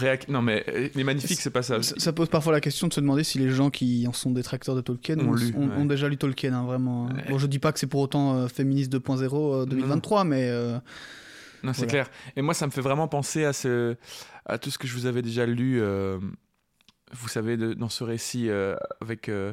ouais. 0.02 0.18
Non, 0.28 0.42
mais 0.42 0.64
il 0.94 1.00
est 1.00 1.04
magnifique 1.04 1.40
ce 1.40 1.48
passage. 1.50 1.84
Ça, 1.84 1.94
ça 1.98 2.12
pose 2.12 2.28
parfois 2.28 2.52
la 2.52 2.60
question 2.60 2.88
de 2.88 2.92
se 2.92 3.00
demander 3.00 3.22
si 3.22 3.38
les 3.38 3.50
gens 3.50 3.70
qui 3.70 4.06
en 4.08 4.12
sont 4.12 4.30
détracteurs 4.32 4.74
de 4.74 4.80
Tolkien 4.80 5.18
Ont 5.20 5.28
ont, 5.28 5.32
lu, 5.34 5.54
ont- 5.56 5.68
ouais. 5.68 5.76
ont 5.76 5.84
déjà 5.84 6.08
lu 6.08 6.16
Tolkien, 6.16 6.54
hein, 6.54 6.64
vraiment. 6.64 7.06
Ouais. 7.06 7.24
Bon, 7.28 7.38
je 7.38 7.46
dis 7.46 7.58
pas 7.60 7.72
que 7.72 7.78
c'est 7.78 7.86
pour 7.86 8.00
autant 8.00 8.34
euh, 8.36 8.48
féministe 8.48 8.92
2.0 8.92 9.62
euh, 9.62 9.66
2023, 9.66 10.24
mais 10.24 10.48
euh, 10.48 10.78
Non, 11.62 11.72
c'est 11.74 11.80
Voilà. 11.82 11.90
clair. 11.90 12.10
Et 12.36 12.42
moi, 12.42 12.54
ça 12.54 12.66
me 12.66 12.70
fait 12.72 12.80
vraiment 12.80 13.06
penser 13.06 13.44
à, 13.44 13.52
ce, 13.52 13.96
à 14.46 14.56
tout 14.56 14.70
ce 14.70 14.78
que 14.78 14.86
je 14.88 14.94
vous 14.94 15.04
avais 15.06 15.20
déjà 15.22 15.44
lu. 15.44 15.80
Vous 17.12 17.28
savez, 17.28 17.56
de- 17.56 17.74
dans 17.74 17.88
ce 17.88 18.04
récit, 18.04 18.48
euh, 18.48 18.76
avec 19.00 19.28
euh, 19.28 19.52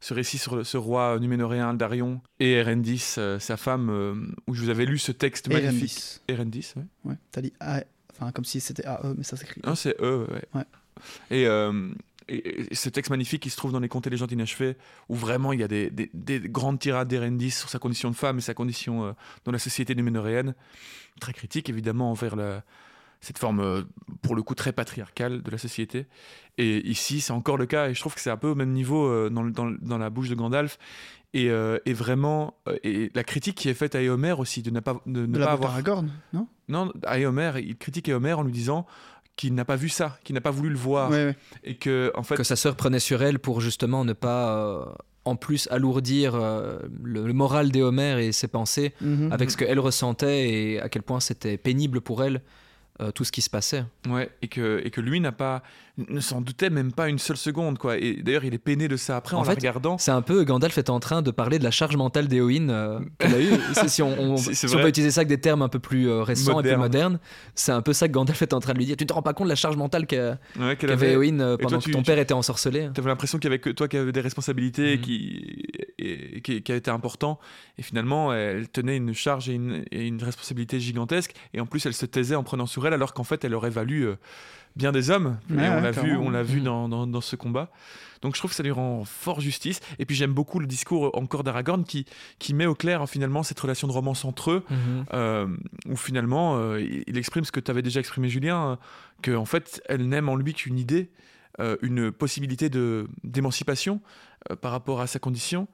ce 0.00 0.14
récit 0.14 0.38
sur 0.38 0.56
le- 0.56 0.64
ce 0.64 0.76
roi 0.76 1.18
numénoréen 1.20 1.74
Darion 1.74 2.20
et 2.40 2.52
Erendis, 2.52 3.14
euh, 3.18 3.38
sa 3.38 3.56
femme, 3.56 4.34
où 4.46 4.54
je 4.54 4.62
vous 4.62 4.68
avais 4.70 4.84
lu 4.86 4.98
ce 4.98 5.12
texte 5.12 5.48
magnifique. 5.48 6.20
Erendis. 6.28 6.66
Erendis, 6.66 6.72
ouais. 6.76 7.10
Ouais, 7.12 7.16
t'as 7.30 7.40
dit 7.42 7.52
A, 7.60 7.82
enfin 8.12 8.32
comme 8.32 8.44
si 8.44 8.60
c'était 8.60 8.86
AE, 8.86 9.14
mais 9.16 9.24
ça 9.24 9.36
s'écrit. 9.36 9.60
Non, 9.64 9.74
c'est 9.74 9.96
eux, 10.00 10.26
ouais. 10.32 10.44
Ouais. 10.54 10.64
Et, 11.30 11.42
et- 12.30 12.72
et 12.72 12.74
ce 12.74 12.88
texte 12.88 13.10
magnifique 13.10 13.42
qui 13.42 13.50
se 13.50 13.56
trouve 13.56 13.72
dans 13.72 13.80
les 13.80 13.88
Contes 13.88 14.06
et 14.06 14.10
légendes 14.10 14.32
inachevées, 14.32 14.76
où 15.08 15.14
vraiment 15.14 15.52
il 15.52 15.60
y 15.60 15.62
a 15.62 15.68
des, 15.68 15.90
des- 15.90 16.10
des 16.12 16.40
grandes 16.40 16.78
tirades 16.78 17.08
d'Erendis 17.08 17.52
sur 17.52 17.68
sa 17.70 17.78
condition 17.78 18.10
de 18.10 18.16
femme 18.16 18.38
et 18.38 18.42
sa 18.42 18.52
condition 18.54 19.14
dans 19.44 19.52
la 19.52 19.58
société 19.58 19.94
numénoréenne, 19.94 20.54
très 21.20 21.32
critique 21.32 21.68
évidemment 21.68 22.10
envers 22.10 22.36
la- 22.36 22.62
cette 23.20 23.38
forme, 23.38 23.60
euh, 23.60 23.82
pour 24.22 24.34
le 24.36 24.42
coup, 24.42 24.54
très 24.54 24.72
patriarcale 24.72 25.42
de 25.42 25.50
la 25.50 25.58
société. 25.58 26.06
Et 26.56 26.86
ici, 26.88 27.20
c'est 27.20 27.32
encore 27.32 27.56
le 27.56 27.66
cas, 27.66 27.88
et 27.88 27.94
je 27.94 28.00
trouve 28.00 28.14
que 28.14 28.20
c'est 28.20 28.30
un 28.30 28.36
peu 28.36 28.48
au 28.48 28.54
même 28.54 28.72
niveau 28.72 29.06
euh, 29.06 29.28
dans, 29.30 29.44
dans 29.80 29.98
la 29.98 30.10
bouche 30.10 30.28
de 30.28 30.34
Gandalf. 30.34 30.78
Et, 31.34 31.50
euh, 31.50 31.78
et 31.84 31.92
vraiment, 31.92 32.54
euh, 32.68 32.76
et 32.84 33.10
la 33.14 33.22
critique 33.22 33.54
qui 33.56 33.68
est 33.68 33.74
faite 33.74 33.94
à 33.94 34.00
Éomer 34.00 34.32
aussi, 34.38 34.62
de 34.62 34.70
ne 34.70 34.80
pas, 34.80 35.00
de 35.04 35.26
ne 35.26 35.38
pas 35.38 35.52
avoir 35.52 35.72
Aragorn, 35.72 36.08
non? 36.32 36.48
Non, 36.68 36.92
à 37.04 37.18
Éomer, 37.18 37.52
il 37.58 37.76
critique 37.76 38.08
Éomer 38.08 38.32
en 38.32 38.42
lui 38.42 38.52
disant 38.52 38.86
qu'il 39.36 39.54
n'a 39.54 39.64
pas 39.66 39.76
vu 39.76 39.88
ça, 39.90 40.18
qu'il 40.24 40.34
n'a 40.34 40.40
pas 40.40 40.50
voulu 40.50 40.70
le 40.70 40.76
voir. 40.78 41.10
Ouais, 41.10 41.26
ouais. 41.26 41.36
Et 41.64 41.76
que, 41.76 42.10
en 42.16 42.22
fait, 42.22 42.34
que 42.36 42.42
sa 42.44 42.56
sœur 42.56 42.76
prenait 42.76 42.98
sur 42.98 43.22
elle 43.22 43.38
pour 43.40 43.60
justement 43.60 44.04
ne 44.06 44.14
pas, 44.14 44.56
euh, 44.56 44.84
en 45.26 45.36
plus, 45.36 45.68
alourdir 45.70 46.34
euh, 46.34 46.78
le, 47.04 47.26
le 47.26 47.32
moral 47.34 47.70
d'Éomer 47.70 48.24
et 48.24 48.32
ses 48.32 48.48
pensées 48.48 48.94
Mhm. 49.02 49.30
avec 49.30 49.50
ce 49.50 49.56
qu'elle 49.58 49.78
ressentait 49.80 50.48
et 50.48 50.80
à 50.80 50.88
quel 50.88 51.02
point 51.02 51.20
c'était 51.20 51.58
pénible 51.58 52.00
pour 52.00 52.24
elle 52.24 52.40
tout 53.14 53.24
ce 53.24 53.32
qui 53.32 53.42
se 53.42 53.50
passait. 53.50 53.84
ouais, 54.08 54.30
et 54.42 54.48
que, 54.48 54.80
et 54.84 54.90
que 54.90 55.00
lui 55.00 55.20
n'a 55.20 55.32
pas, 55.32 55.62
ne 56.08 56.20
s'en 56.20 56.40
doutait 56.40 56.70
même 56.70 56.92
pas 56.92 57.08
une 57.08 57.18
seule 57.18 57.36
seconde, 57.36 57.78
quoi. 57.78 57.98
Et 57.98 58.14
d'ailleurs, 58.22 58.44
il 58.44 58.54
est 58.54 58.58
peiné 58.58 58.86
de 58.88 58.96
ça 58.96 59.16
après 59.16 59.34
en, 59.34 59.40
En 59.40 59.42
la 59.42 59.50
fait, 59.50 59.56
regardant. 59.56 59.98
C'est 59.98 60.10
un 60.12 60.22
peu 60.22 60.44
Gandalf 60.44 60.78
est 60.78 60.90
en 60.90 61.00
train 61.00 61.22
de 61.22 61.30
parler 61.30 61.58
de 61.58 61.64
la 61.64 61.70
charge 61.70 61.96
mentale 61.96 62.28
d'Éowyn 62.28 62.68
euh, 62.70 63.00
qu'elle 63.18 63.34
a 63.34 63.40
eue. 63.40 63.50
Si 63.88 64.02
on, 64.02 64.18
on- 64.18 64.36
si 64.36 64.66
peut 64.66 64.88
utiliser 64.88 65.10
ça 65.10 65.20
avec 65.20 65.28
des 65.28 65.40
termes 65.40 65.62
un 65.62 65.68
peu 65.68 65.78
plus 65.78 66.08
euh, 66.08 66.22
récents 66.22 66.60
et 66.60 66.62
plus 66.62 66.76
modernes, 66.76 67.18
c'est 67.54 67.72
un 67.72 67.82
peu 67.82 67.92
ça 67.92 68.06
que 68.08 68.12
Gandalf 68.12 68.40
est 68.42 68.52
en 68.52 68.60
train 68.60 68.72
de 68.74 68.78
lui 68.78 68.86
dire. 68.86 68.96
Tu 68.96 69.06
te 69.06 69.12
rends 69.12 69.22
pas 69.22 69.32
compte 69.34 69.46
de 69.46 69.50
la 69.50 69.56
charge 69.56 69.76
mentale 69.76 70.06
qu'a- 70.06 70.38
Ouais, 70.58 70.76
qu'elle 70.76 70.90
qu'avait 70.90 70.92
avait. 70.92 71.12
Éowyn 71.12 71.40
euh, 71.40 71.56
toi, 71.56 71.68
pendant 71.68 71.78
tu- 71.80 71.90
que 71.90 71.96
ton 71.96 72.02
tu- 72.02 72.06
père 72.06 72.18
était 72.18 72.34
ensorcelé 72.34 72.88
T'avais 72.94 73.08
l'impression 73.08 73.38
qu'il 73.38 73.48
y 73.50 73.52
avait 73.52 73.58
que 73.60 73.70
toi 73.70 73.88
qui 73.88 73.96
avais 73.96 74.12
des 74.12 74.20
responsabilités 74.20 74.96
Mhm. 74.96 75.02
qui, 75.02 75.62
et, 75.98 76.40
qui, 76.42 76.62
qui 76.62 76.72
a 76.72 76.76
été 76.76 76.90
important. 76.90 77.38
Et 77.78 77.82
finalement, 77.82 78.32
elle 78.32 78.68
tenait 78.68 78.96
une 78.96 79.14
charge 79.14 79.48
et 79.48 79.54
une, 79.54 79.84
et 79.90 80.06
une 80.06 80.22
responsabilité 80.22 80.78
gigantesque. 80.80 81.34
Et 81.54 81.60
en 81.60 81.66
plus, 81.66 81.84
elle 81.86 81.94
se 81.94 82.06
taisait 82.06 82.34
en 82.36 82.42
prenant 82.44 82.66
sur 82.66 82.86
elle, 82.86 82.92
alors 82.94 83.14
qu'en 83.14 83.24
fait, 83.24 83.44
elle 83.44 83.54
aurait 83.54 83.70
valu 83.70 84.02
euh, 84.06 84.14
bien 84.76 84.92
des 84.92 85.10
hommes. 85.10 85.38
Ouais, 85.50 85.68
on 85.68 85.76
ouais, 85.76 85.80
l'a 85.80 85.90
vu, 85.90 86.16
on 86.16 86.30
l'a 86.30 86.42
vu 86.42 86.58
Mhm. 86.58 86.64
dans, 86.64 86.88
dans, 86.88 87.06
dans 87.06 87.20
ce 87.20 87.36
combat. 87.36 87.70
Donc 88.22 88.34
je 88.34 88.40
trouve 88.40 88.50
que 88.50 88.56
ça 88.56 88.62
lui 88.64 88.72
rend 88.72 89.04
fort 89.04 89.40
justice. 89.40 89.80
Et 90.00 90.04
puis 90.04 90.16
j'aime 90.16 90.32
beaucoup 90.32 90.58
le 90.58 90.66
discours 90.66 91.10
encore 91.16 91.44
d'Aragorn 91.44 91.84
qui, 91.84 92.04
qui 92.40 92.52
met 92.52 92.66
au 92.66 92.74
clair 92.74 93.00
hein, 93.02 93.06
finalement 93.06 93.42
cette 93.44 93.60
relation 93.60 93.86
de 93.86 93.92
romance 93.92 94.24
entre 94.24 94.50
eux. 94.50 94.64
Mhm. 94.70 95.04
euh, 95.14 95.46
où 95.88 95.96
finalement 95.96 96.56
euh, 96.58 96.80
il 97.06 97.16
exprime 97.16 97.44
ce 97.44 97.52
que 97.52 97.60
tu 97.60 97.70
avais 97.70 97.82
déjà 97.82 98.00
exprimé 98.00 98.28
Julien, 98.28 98.70
euh, 98.72 98.76
que 99.22 99.30
en 99.36 99.44
fait 99.44 99.80
elle 99.88 100.08
n'aime 100.08 100.28
en 100.28 100.34
lui 100.36 100.52
qu'une 100.54 100.78
idée, 100.78 101.10
euh, 101.60 101.76
une 101.82 102.10
possibilité 102.12 102.68
de 102.68 103.06
d'émancipation 103.24 104.00
euh, 104.50 104.56
par 104.56 104.70
rapport 104.72 105.00
à 105.00 105.06
sa 105.06 105.18
condition, 105.18 105.68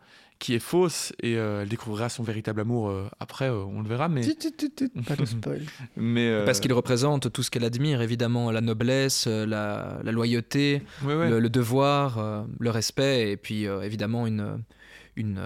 qui 0.44 0.52
est 0.54 0.58
fausse 0.58 1.14
et 1.22 1.36
euh, 1.38 1.62
elle 1.62 1.68
découvrira 1.70 2.10
son 2.10 2.22
véritable 2.22 2.60
amour 2.60 2.90
euh, 2.90 3.08
après, 3.18 3.48
euh, 3.48 3.64
on 3.64 3.80
le 3.80 3.88
verra. 3.88 4.10
Mais, 4.10 4.20
Pas 5.08 5.16
de 5.16 5.24
spoil. 5.24 5.62
mais 5.96 6.28
euh, 6.28 6.44
Parce 6.44 6.60
qu'il 6.60 6.70
représente 6.74 7.32
tout 7.32 7.42
ce 7.42 7.50
qu'elle 7.50 7.64
admire, 7.64 8.02
évidemment, 8.02 8.50
la 8.50 8.60
noblesse, 8.60 9.24
euh, 9.26 9.46
la, 9.46 10.00
la 10.04 10.12
loyauté, 10.12 10.82
ouais, 11.02 11.14
ouais. 11.14 11.30
le, 11.30 11.40
le 11.40 11.48
devoir, 11.48 12.18
euh, 12.18 12.42
le 12.60 12.68
respect, 12.68 13.30
et 13.32 13.38
puis 13.38 13.66
euh, 13.66 13.80
évidemment 13.80 14.26
une, 14.26 14.58
une, 15.16 15.40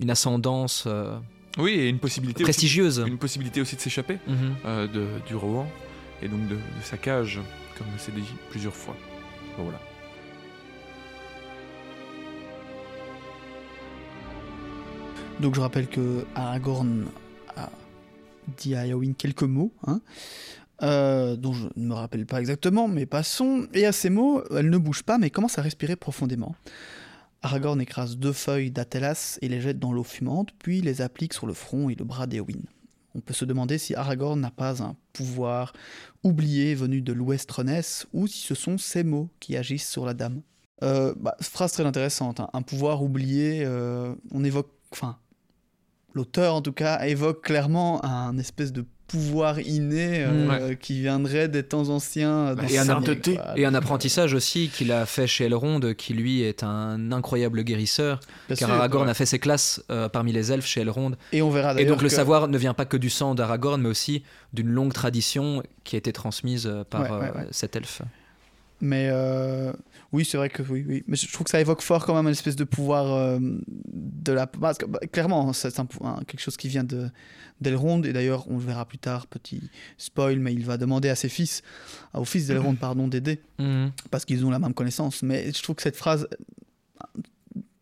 une 0.00 0.10
ascendance 0.10 0.84
euh, 0.86 1.18
oui, 1.58 1.72
et 1.72 1.88
une 1.90 1.98
possibilité, 1.98 2.42
aussi, 2.42 2.52
prestigieuse. 2.52 3.04
une 3.06 3.18
possibilité 3.18 3.60
aussi 3.60 3.76
de 3.76 3.82
s'échapper 3.82 4.18
Mhm. 4.26 4.54
euh, 4.64 4.86
de, 4.88 5.04
du 5.28 5.36
Rohan 5.36 5.68
et 6.22 6.28
donc 6.28 6.48
de, 6.48 6.54
de 6.54 6.82
sa 6.82 6.96
cage, 6.96 7.38
comme 7.76 7.86
c'est 7.98 8.14
dit 8.14 8.22
plusieurs 8.50 8.74
fois. 8.74 8.96
Bon, 9.58 9.64
voilà. 9.64 9.78
Donc 15.42 15.56
je 15.56 15.60
rappelle 15.60 15.88
que 15.88 16.24
Aragorn 16.36 17.06
a 17.56 17.68
dit 18.58 18.76
à 18.76 18.86
Éowyn 18.86 19.12
quelques 19.12 19.42
mots, 19.42 19.72
hein, 19.88 20.00
euh, 20.84 21.34
dont 21.34 21.52
je 21.52 21.66
ne 21.74 21.88
me 21.88 21.94
rappelle 21.94 22.26
pas 22.26 22.38
exactement, 22.38 22.86
mais 22.86 23.06
passons. 23.06 23.66
Et 23.74 23.84
à 23.84 23.90
ces 23.90 24.08
mots, 24.08 24.44
elle 24.56 24.70
ne 24.70 24.78
bouge 24.78 25.02
pas, 25.02 25.18
mais 25.18 25.30
commence 25.30 25.58
à 25.58 25.62
respirer 25.62 25.96
profondément. 25.96 26.54
Aragorn 27.42 27.80
écrase 27.80 28.18
deux 28.18 28.32
feuilles 28.32 28.70
d'Atelas 28.70 29.40
et 29.42 29.48
les 29.48 29.60
jette 29.60 29.80
dans 29.80 29.92
l'eau 29.92 30.04
fumante, 30.04 30.50
puis 30.60 30.80
les 30.80 31.02
applique 31.02 31.34
sur 31.34 31.48
le 31.48 31.54
front 31.54 31.90
et 31.90 31.96
le 31.96 32.04
bras 32.04 32.28
d'Éowyn. 32.28 32.62
On 33.16 33.20
peut 33.20 33.34
se 33.34 33.44
demander 33.44 33.78
si 33.78 33.96
Aragorn 33.96 34.38
n'a 34.38 34.52
pas 34.52 34.80
un 34.80 34.94
pouvoir 35.12 35.72
oublié 36.22 36.76
venu 36.76 37.02
de 37.02 37.12
l'Ouest 37.12 37.50
Ronès, 37.50 38.06
ou 38.12 38.28
si 38.28 38.46
ce 38.46 38.54
sont 38.54 38.78
ces 38.78 39.02
mots 39.02 39.28
qui 39.40 39.56
agissent 39.56 39.90
sur 39.90 40.06
la 40.06 40.14
dame. 40.14 40.42
Euh, 40.84 41.12
bah, 41.16 41.36
phrase 41.40 41.72
très 41.72 41.84
intéressante, 41.84 42.38
hein. 42.38 42.48
un 42.52 42.62
pouvoir 42.62 43.02
oublié, 43.02 43.64
euh, 43.64 44.14
on 44.30 44.44
évoque, 44.44 44.70
enfin, 44.92 45.18
l'auteur 46.14 46.54
en 46.54 46.62
tout 46.62 46.72
cas 46.72 47.04
évoque 47.04 47.42
clairement 47.42 48.04
un 48.04 48.36
espèce 48.38 48.72
de 48.72 48.84
pouvoir 49.12 49.60
inné 49.60 50.24
euh, 50.24 50.74
qui 50.74 51.00
viendrait 51.00 51.46
des 51.46 51.62
temps 51.62 51.90
anciens. 51.90 52.54
dans 52.54 52.62
Et 52.62 52.78
un. 52.78 53.02
Et 53.56 53.66
un 53.66 53.74
apprentissage 53.74 54.32
aussi 54.32 54.70
qu'il 54.72 54.90
a 54.90 55.04
fait 55.04 55.26
chez 55.26 55.44
Elrond, 55.44 55.80
qui 55.96 56.14
lui 56.14 56.40
est 56.42 56.62
un 56.62 57.12
incroyable 57.12 57.62
guérisseur, 57.62 58.20
Bien 58.48 58.56
car 58.56 58.68
sûr. 58.70 58.76
Aragorn 58.76 59.08
a 59.08 59.14
fait 59.14 59.26
ses 59.26 59.38
classes 59.38 59.84
euh, 59.90 60.08
parmi 60.08 60.32
les 60.32 60.50
elfes 60.50 60.64
chez 60.66 60.80
Elrond. 60.80 61.12
Et 61.32 61.42
on 61.42 61.50
verra 61.50 61.78
Et 61.78 61.84
donc 61.84 62.00
le 62.00 62.08
savoir 62.08 62.48
ne 62.48 62.56
vient 62.56 62.72
pas 62.74 62.86
que 62.86 62.96
du 62.96 63.10
sang 63.10 63.34
d'Aragorn, 63.34 63.82
mais 63.82 63.90
aussi 63.90 64.22
d'une 64.54 64.70
longue 64.70 64.94
tradition 64.94 65.62
qui 65.84 65.96
a 65.96 65.98
été 65.98 66.12
transmise 66.12 66.66
euh, 66.66 66.84
par 66.84 67.02
Ouais, 67.02 67.30
euh, 67.36 67.44
cet 67.50 67.76
elfe. 67.76 68.00
Mais 68.80 69.10
oui, 70.12 70.26
c'est 70.26 70.36
vrai 70.36 70.50
que 70.50 70.62
oui, 70.62 70.84
oui. 70.86 71.04
Mais 71.06 71.16
je 71.16 71.30
trouve 71.32 71.44
que 71.44 71.50
ça 71.50 71.60
évoque 71.60 71.80
fort 71.80 72.04
quand 72.04 72.14
même 72.14 72.26
une 72.26 72.32
espèce 72.32 72.56
de 72.56 72.64
pouvoir 72.64 73.12
euh, 73.12 73.38
de 73.40 74.32
la. 74.32 74.46
Parce 74.46 74.76
que, 74.76 74.84
bah, 74.84 74.98
clairement, 75.10 75.52
c'est 75.54 75.78
un, 75.80 75.86
quelque 76.26 76.40
chose 76.40 76.58
qui 76.58 76.68
vient 76.68 76.84
de 76.84 77.08
d'Elrond. 77.62 78.02
Et 78.02 78.12
d'ailleurs, 78.12 78.46
on 78.48 78.54
le 78.58 78.62
verra 78.64 78.84
plus 78.84 78.98
tard, 78.98 79.26
petit 79.26 79.70
spoil, 79.96 80.38
mais 80.38 80.52
il 80.52 80.66
va 80.66 80.76
demander 80.76 81.08
à 81.08 81.14
ses 81.14 81.30
fils, 81.30 81.62
aux 82.12 82.26
fils 82.26 82.46
d'Elrond, 82.46 82.74
pardon, 82.80 83.08
d'aider. 83.08 83.40
Mhm. 83.58 83.92
parce 84.10 84.26
qu'ils 84.26 84.44
ont 84.44 84.50
la 84.50 84.58
même 84.58 84.74
connaissance. 84.74 85.22
Mais 85.22 85.50
je 85.50 85.62
trouve 85.62 85.76
que 85.76 85.82
cette 85.82 85.96
phrase. 85.96 86.28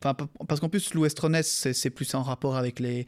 Enfin, 0.03 0.15
parce 0.49 0.61
qu'en 0.61 0.71
plus, 0.71 0.95
l'Ouest 0.95 1.19
Ronès, 1.19 1.69
c'est 1.73 1.91
plus 1.91 2.15
en 2.15 2.23
rapport 2.23 2.57
avec 2.57 2.81
les, 2.81 3.07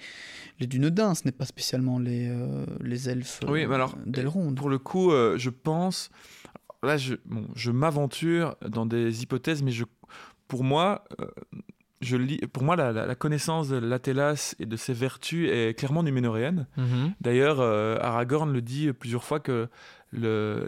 les 0.61 0.67
Dunedins, 0.67 1.15
ce 1.15 1.23
n'est 1.25 1.33
pas 1.33 1.47
spécialement 1.47 1.99
les, 1.99 2.29
euh, 2.29 2.67
les 2.83 3.09
elfes 3.09 3.41
Oui, 3.49 3.67
mais 3.67 3.75
alors, 3.77 3.97
d'Elrond. 4.05 4.53
Pour 4.55 4.69
le 4.69 4.79
coup, 4.79 5.11
euh, 5.11 5.39
je 5.39 5.49
pense. 5.49 6.11
Là, 6.83 6.97
je, 6.97 7.15
bon, 7.25 7.47
je 7.55 7.71
m'aventure 7.71 8.57
dans 8.67 8.87
des 8.87 9.23
hypothèses, 9.23 9.63
mais 9.63 9.71
je, 9.71 9.85
pour 10.49 10.65
moi, 10.65 11.05
euh, 11.21 11.27
je 12.01 12.17
lis, 12.17 12.39
pour 12.53 12.65
moi, 12.65 12.75
la, 12.75 12.91
la- 12.91 13.07
la 13.07 13.15
connaissance 13.15 13.69
de 13.69 13.77
l'Atelas 13.77 14.57
et 14.59 14.67
de 14.67 14.77
ses 14.77 14.93
vertus 14.93 15.49
est 15.51 15.79
clairement 15.79 16.03
numénoréenne. 16.03 16.67
Mhm. 16.77 17.13
D'ailleurs, 17.21 17.61
euh, 17.61 17.97
Aragorn 18.01 18.53
le 18.53 18.61
dit 18.63 18.93
plusieurs 18.93 19.23
fois 19.23 19.39
que 19.39 19.69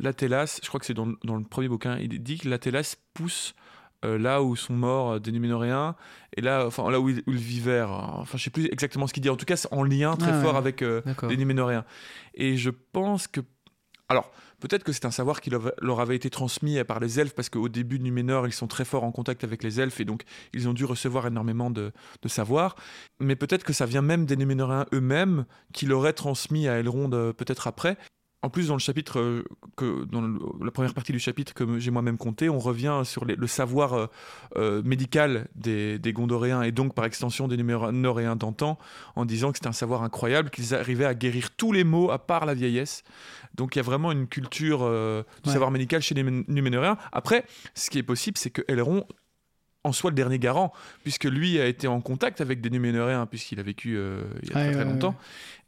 l'Atelas, 0.02 0.60
je 0.62 0.68
crois 0.68 0.80
que 0.80 0.86
c'est 0.86 0.94
dans, 0.94 1.08
dans 1.24 1.36
le 1.36 1.44
premier 1.44 1.68
bouquin, 1.68 1.98
il 1.98 2.22
dit 2.22 2.38
que 2.38 2.48
l'Atelas 2.48 2.96
pousse 3.14 3.54
euh, 4.04 4.18
là 4.18 4.42
où 4.42 4.54
sont 4.56 4.74
morts 4.74 5.18
des 5.20 5.32
Numénoréens 5.32 5.96
et 6.36 6.40
là, 6.40 6.66
enfin, 6.66 6.90
là 6.90 7.00
où 7.00 7.08
ils, 7.08 7.22
où 7.26 7.32
ils 7.32 7.36
vivaient. 7.38 7.82
Enfin, 7.82 8.36
je 8.38 8.42
sais 8.44 8.50
plus 8.50 8.66
exactement 8.66 9.06
ce 9.06 9.12
qu'il 9.14 9.22
dit. 9.22 9.30
En 9.30 9.36
tout 9.36 9.46
cas, 9.46 9.56
c'est 9.56 9.72
en 9.72 9.82
lien 9.82 10.16
très 10.16 10.30
Ah 10.32 10.36
ouais. 10.38 10.42
fort 10.44 10.56
avec 10.56 10.82
euh, 10.82 11.00
les 11.28 11.36
Numénoréens. 11.36 11.84
Et 12.34 12.56
je 12.56 12.70
pense 12.70 13.26
que. 13.26 13.40
Alors, 14.09 14.30
peut-être 14.61 14.84
que 14.84 14.92
c'est 14.92 15.07
un 15.07 15.11
savoir 15.11 15.40
qui 15.40 15.50
leur 15.50 16.00
avait 16.00 16.16
été 16.16 16.28
transmis 16.28 16.82
par 16.84 17.00
les 17.00 17.20
elfes, 17.20 17.34
parce 17.34 17.48
qu'au 17.48 17.68
début 17.68 17.98
de 17.98 18.05
Numénor, 18.05 18.46
ils 18.46 18.52
sont 18.52 18.66
très 18.66 18.84
forts 18.84 19.05
en 19.05 19.12
contact 19.12 19.44
avec 19.44 19.62
les 19.62 19.80
elfes, 19.80 20.00
et 20.00 20.05
donc 20.05 20.24
ils 20.52 20.68
ont 20.68 20.74
dû 20.74 20.84
recevoir 20.84 21.26
énormément 21.26 21.70
de, 21.70 21.92
de 22.22 22.28
savoir. 22.28 22.76
Mais 23.18 23.36
peut-être 23.36 23.64
que 23.64 23.72
ça 23.72 23.86
vient 23.86 24.02
même 24.02 24.26
des 24.26 24.36
Numénoréens 24.36 24.86
eux-mêmes, 24.92 25.46
qui 25.72 25.86
l'auraient 25.86 26.12
transmis 26.12 26.68
à 26.68 26.78
Elrond 26.78 27.11
euh, 27.12 27.32
peut-être 27.32 27.66
après. 27.66 27.96
En 28.45 28.51
plus, 28.51 28.68
dans 28.68 28.74
le 28.74 28.80
chapitre, 28.80 29.20
euh, 29.20 29.42
que, 29.76 30.05
dans 30.05 30.20
le- 30.20 30.38
la 30.62 30.70
première 30.70 30.92
partie 30.92 31.12
du 31.12 31.18
chapitre 31.18 31.55
que 31.55 31.78
j'ai 31.78 31.90
moi-même 31.90 32.18
compté, 32.18 32.51
on 32.51 32.59
revient 32.59 33.01
sur 33.05 33.24
les- 33.24 33.36
le 33.36 33.47
savoir 33.47 33.95
euh, 33.95 34.07
euh, 34.57 34.82
médical 34.84 35.49
des, 35.55 35.99
des 35.99 36.12
Gondoréens 36.12 36.62
et 36.62 36.70
donc 36.70 36.95
par 36.95 37.07
extension 37.07 37.49
des 37.49 37.57
Numénoréens 37.57 38.36
d'antan, 38.36 38.78
en 39.16 39.24
disant 39.24 39.51
que 39.51 39.57
c'était 39.59 39.68
un 39.68 39.72
savoir 39.72 40.03
incroyable, 40.03 40.51
qu'ils 40.51 40.74
arrivaient 40.74 41.07
à 41.07 41.14
guérir 41.14 41.51
tous 41.57 41.72
les 41.72 41.84
maux 41.84 42.11
à 42.11 42.18
part 42.18 42.45
la 42.45 42.53
vieillesse. 42.55 43.03
Donc 43.55 43.76
il 43.76 43.78
y 43.78 43.80
a 43.80 43.84
vraiment 43.84 44.12
une 44.12 44.26
culture 44.26 44.80
euh, 44.82 45.22
du 45.42 45.49
Ouais. 45.49 45.53
savoir 45.55 45.70
médical 45.70 46.03
chez 46.03 46.14
les 46.14 46.22
Numé- 46.22 46.45
Numénoréens. 46.49 46.99
Après, 47.12 47.47
ce 47.74 47.88
qui 47.88 47.99
est 47.99 48.03
possible, 48.03 48.36
c'est 48.36 48.51
que 48.51 48.62
Elrond 48.68 49.07
en 49.84 49.92
soit 49.92 50.11
le 50.11 50.16
dernier 50.16 50.38
garant, 50.38 50.72
puisque 51.03 51.24
lui 51.24 51.61
a 51.61 51.66
été 51.66 51.86
en 51.86 52.01
contact 52.01 52.40
avec 52.40 52.61
des 52.61 52.70
Numénoréens, 52.70 53.26
puisqu'il 53.26 53.61
a 53.61 53.62
vécu 53.62 53.97
euh, 53.97 54.22
il 54.42 54.49
y 54.49 54.51
a 54.51 54.55
très, 54.55 54.72
très 54.72 54.84
ouais, 54.84 54.90
longtemps. 54.90 55.14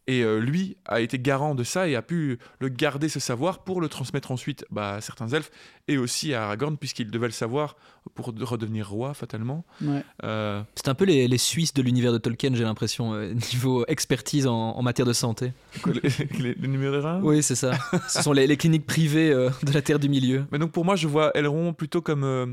Et 0.09 0.23
euh, 0.23 0.39
lui 0.39 0.77
a 0.85 1.01
été 1.01 1.19
garant 1.19 1.57
de 1.57 1.65
ça 1.65 1.89
et 1.89 1.97
a 1.97 2.03
pu 2.03 2.39
le 2.61 2.69
garder 2.69 3.09
ce 3.09 3.19
savoir 3.19 3.65
pour 3.65 3.81
le 3.81 3.89
transmettre 3.89 4.31
ensuite 4.31 4.65
bah, 4.71 4.95
à 4.95 5.01
certains 5.01 5.27
elfes 5.31 5.51
et 5.89 5.99
aussi 5.99 6.33
à 6.33 6.45
Aragorn, 6.45 6.77
puisqu'il 6.77 7.11
devait 7.11 7.27
le 7.27 7.33
savoir 7.33 7.75
pour 8.15 8.33
de- 8.33 8.45
redevenir 8.45 8.89
roi 8.89 9.15
fatalement. 9.15 9.65
Ouais. 9.83 10.05
Euh, 10.23 10.63
C'est 10.77 10.87
un 10.89 10.95
peu 10.95 11.05
les, 11.07 11.27
les 11.27 11.39
Suisses 11.39 11.75
de 11.75 11.83
l'univers 11.83 12.13
de 12.13 12.19
Tolkien, 12.19 12.55
j'ai 12.55 12.63
l'impression, 12.63 13.15
euh, 13.15 13.35
niveau 13.53 13.85
expertise 13.89 14.47
en, 14.47 14.55
en 14.77 14.83
matière 14.83 15.07
de 15.09 15.13
santé. 15.13 15.53
quoi, 15.83 15.93
les, 16.39 16.55
les, 16.55 17.19
Oui, 17.23 17.43
c'est 17.43 17.57
ça. 17.57 17.73
Ce 18.09 18.23
sont 18.23 18.33
les, 18.33 18.47
les 18.47 18.57
cliniques 18.57 18.87
privées 18.87 19.33
euh, 19.33 19.51
de 19.65 19.73
la 19.73 19.83
Terre 19.83 19.99
du 19.99 20.09
Milieu. 20.09 20.45
Mais 20.53 20.59
donc 20.61 20.71
pour 20.71 20.85
moi, 20.85 20.95
je 20.95 21.09
vois 21.09 21.37
Elrond 21.37 21.73
plutôt 21.73 22.01
comme, 22.01 22.23
euh, 22.23 22.47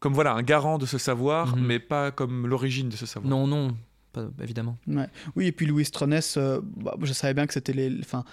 comme 0.00 0.14
voilà, 0.14 0.32
un 0.32 0.42
garant 0.42 0.78
de 0.78 0.86
ce 0.86 0.96
savoir, 0.96 1.54
Mhm. 1.56 1.66
mais 1.66 1.78
pas 1.80 2.10
comme 2.12 2.46
l'origine 2.46 2.88
de 2.88 2.96
ce 2.96 3.04
savoir. 3.04 3.28
Non, 3.28 3.46
non, 3.46 3.76
pas, 4.24 4.42
évidemment. 4.42 4.76
Oui, 5.36 5.46
et 5.46 5.52
puis 5.52 5.66
Louis 5.66 5.84
Tronès, 5.84 6.36
euh, 6.36 6.60
bah, 6.76 6.96
je 7.02 7.12
savais 7.12 7.34
bien 7.34 7.46
que 7.46 7.52
c'était 7.54 7.72
les. 7.72 7.96
Enfin, 8.00 8.24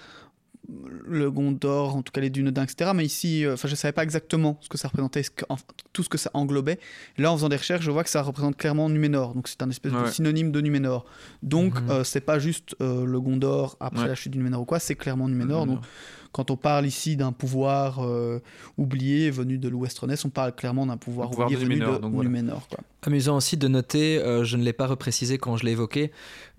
le 1.06 1.30
Gondor, 1.30 1.94
en 1.94 2.02
tout 2.02 2.10
cas 2.10 2.22
les 2.22 2.30
Dunedins, 2.30 2.62
etc. 2.64 2.92
Mais 2.94 3.04
ici, 3.04 3.44
euh, 3.44 3.52
enfin, 3.52 3.68
je 3.68 3.74
savais 3.74 3.92
pas 3.92 4.02
exactement 4.02 4.56
ce 4.62 4.70
que 4.70 4.78
ça 4.78 4.88
représentait, 4.88 5.22
ce 5.22 5.30
que- 5.30 5.44
tout 5.92 6.02
ce 6.02 6.08
que 6.08 6.16
ça 6.16 6.30
englobait. 6.32 6.78
Là, 7.18 7.30
en 7.30 7.36
faisant 7.36 7.50
des 7.50 7.56
recherches, 7.56 7.84
je 7.84 7.90
vois 7.90 8.02
que 8.02 8.08
ça 8.08 8.22
représente 8.22 8.56
clairement 8.56 8.88
Numénor. 8.88 9.34
Donc, 9.34 9.46
c'est 9.48 9.62
un 9.62 9.68
espèce 9.68 9.92
de 9.92 10.06
synonyme 10.06 10.52
de 10.52 10.62
Numénor. 10.62 11.04
Donc, 11.42 11.78
Mhm. 11.82 11.90
euh, 11.90 12.04
c'est 12.04 12.22
pas 12.22 12.38
juste 12.38 12.74
euh, 12.80 13.04
le 13.04 13.20
Gondor 13.20 13.76
après 13.78 14.02
Ouais. 14.02 14.08
la 14.08 14.14
chute 14.14 14.32
du 14.32 14.38
Numénor 14.38 14.62
ou 14.62 14.64
quoi, 14.64 14.78
c'est 14.78 14.94
clairement 14.94 15.28
Numénor. 15.28 15.66
Numénor. 15.66 15.82
Donc, 15.82 15.90
quand 16.34 16.50
on 16.50 16.56
parle 16.56 16.84
ici 16.84 17.14
d'un 17.14 17.30
pouvoir 17.30 18.04
euh, 18.04 18.42
oublié 18.76 19.30
venu 19.30 19.56
de 19.56 19.68
l'Ouest 19.68 20.00
on 20.02 20.28
parle 20.30 20.52
clairement 20.52 20.84
d'un 20.84 20.96
pouvoir, 20.96 21.30
pouvoir 21.30 21.46
oublié 21.46 21.60
de 21.60 21.64
venu 21.64 21.76
Numénor, 21.76 21.96
de 21.96 22.02
donc 22.02 22.12
voilà. 22.12 22.28
Numénor. 22.28 22.66
Quoi. 22.68 22.80
Amusant 23.02 23.36
aussi 23.36 23.56
de 23.56 23.68
noter, 23.68 24.18
euh, 24.18 24.42
je 24.42 24.56
ne 24.56 24.64
l'ai 24.64 24.72
pas 24.72 24.88
reprécisé 24.88 25.38
quand 25.38 25.56
je 25.56 25.64
l'ai 25.64 25.70
évoqué, 25.70 26.10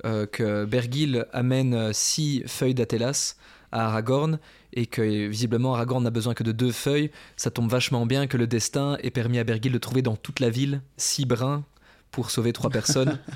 euh, 0.05 0.25
que 0.25 0.63
Bergil 0.63 1.25
amène 1.33 1.91
six 1.91 2.41
feuilles 2.47 2.73
d'Atelas 2.73 3.35
à 3.73 3.87
Aragorn 3.87 4.39
et 4.71 4.85
que 4.85 5.27
visiblement 5.27 5.73
Aragorn 5.73 6.01
n'a 6.01 6.09
besoin 6.09 6.33
que 6.33 6.43
de 6.43 6.53
deux 6.53 6.71
feuilles. 6.71 7.11
Ça 7.35 7.51
tombe 7.51 7.69
vachement 7.69 8.05
bien 8.05 8.27
que 8.27 8.37
le 8.37 8.47
destin 8.47 8.97
ait 9.03 9.11
permis 9.11 9.39
à 9.39 9.43
Bergil 9.43 9.73
de 9.73 9.77
trouver 9.77 10.01
dans 10.01 10.15
toute 10.15 10.39
la 10.39 10.49
ville 10.49 10.81
six 10.95 11.25
brins 11.25 11.65
pour 12.11 12.31
sauver 12.31 12.53
trois 12.53 12.69
personnes. 12.69 13.19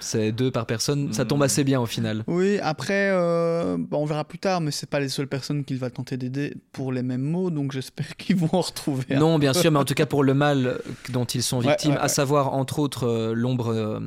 C'est 0.00 0.32
deux 0.32 0.50
par 0.50 0.66
personne, 0.66 1.12
ça 1.12 1.24
tombe 1.24 1.42
assez 1.42 1.64
bien 1.64 1.80
au 1.80 1.86
final. 1.86 2.22
Oui, 2.26 2.58
après, 2.60 3.10
euh, 3.10 3.76
bah, 3.78 3.96
on 3.98 4.04
verra 4.04 4.24
plus 4.24 4.38
tard, 4.38 4.60
mais 4.60 4.70
c'est 4.70 4.88
pas 4.88 5.00
les 5.00 5.08
seules 5.08 5.26
personnes 5.28 5.64
qu'il 5.64 5.78
va 5.78 5.90
tenter 5.90 6.16
d'aider 6.16 6.54
pour 6.72 6.92
les 6.92 7.02
mêmes 7.02 7.22
mots, 7.22 7.50
donc 7.50 7.72
j'espère 7.72 8.06
qu'ils 8.16 8.36
vont 8.36 8.50
en 8.52 8.60
retrouver. 8.60 9.14
un. 9.14 9.18
Non, 9.18 9.38
bien 9.38 9.52
sûr, 9.52 9.70
mais 9.70 9.78
en 9.78 9.84
tout 9.84 9.94
cas 9.94 10.06
pour 10.06 10.22
le 10.24 10.34
mal 10.34 10.78
dont 11.10 11.24
ils 11.24 11.42
sont 11.42 11.58
Ouais, 11.60 11.68
victimes, 11.68 11.92
ouais, 11.92 11.98
à 11.98 12.02
ouais. 12.02 12.08
savoir 12.08 12.52
entre 12.54 12.78
autres 12.78 13.06
euh, 13.06 13.32
l'ombre, 13.34 13.72
euh, 13.72 14.00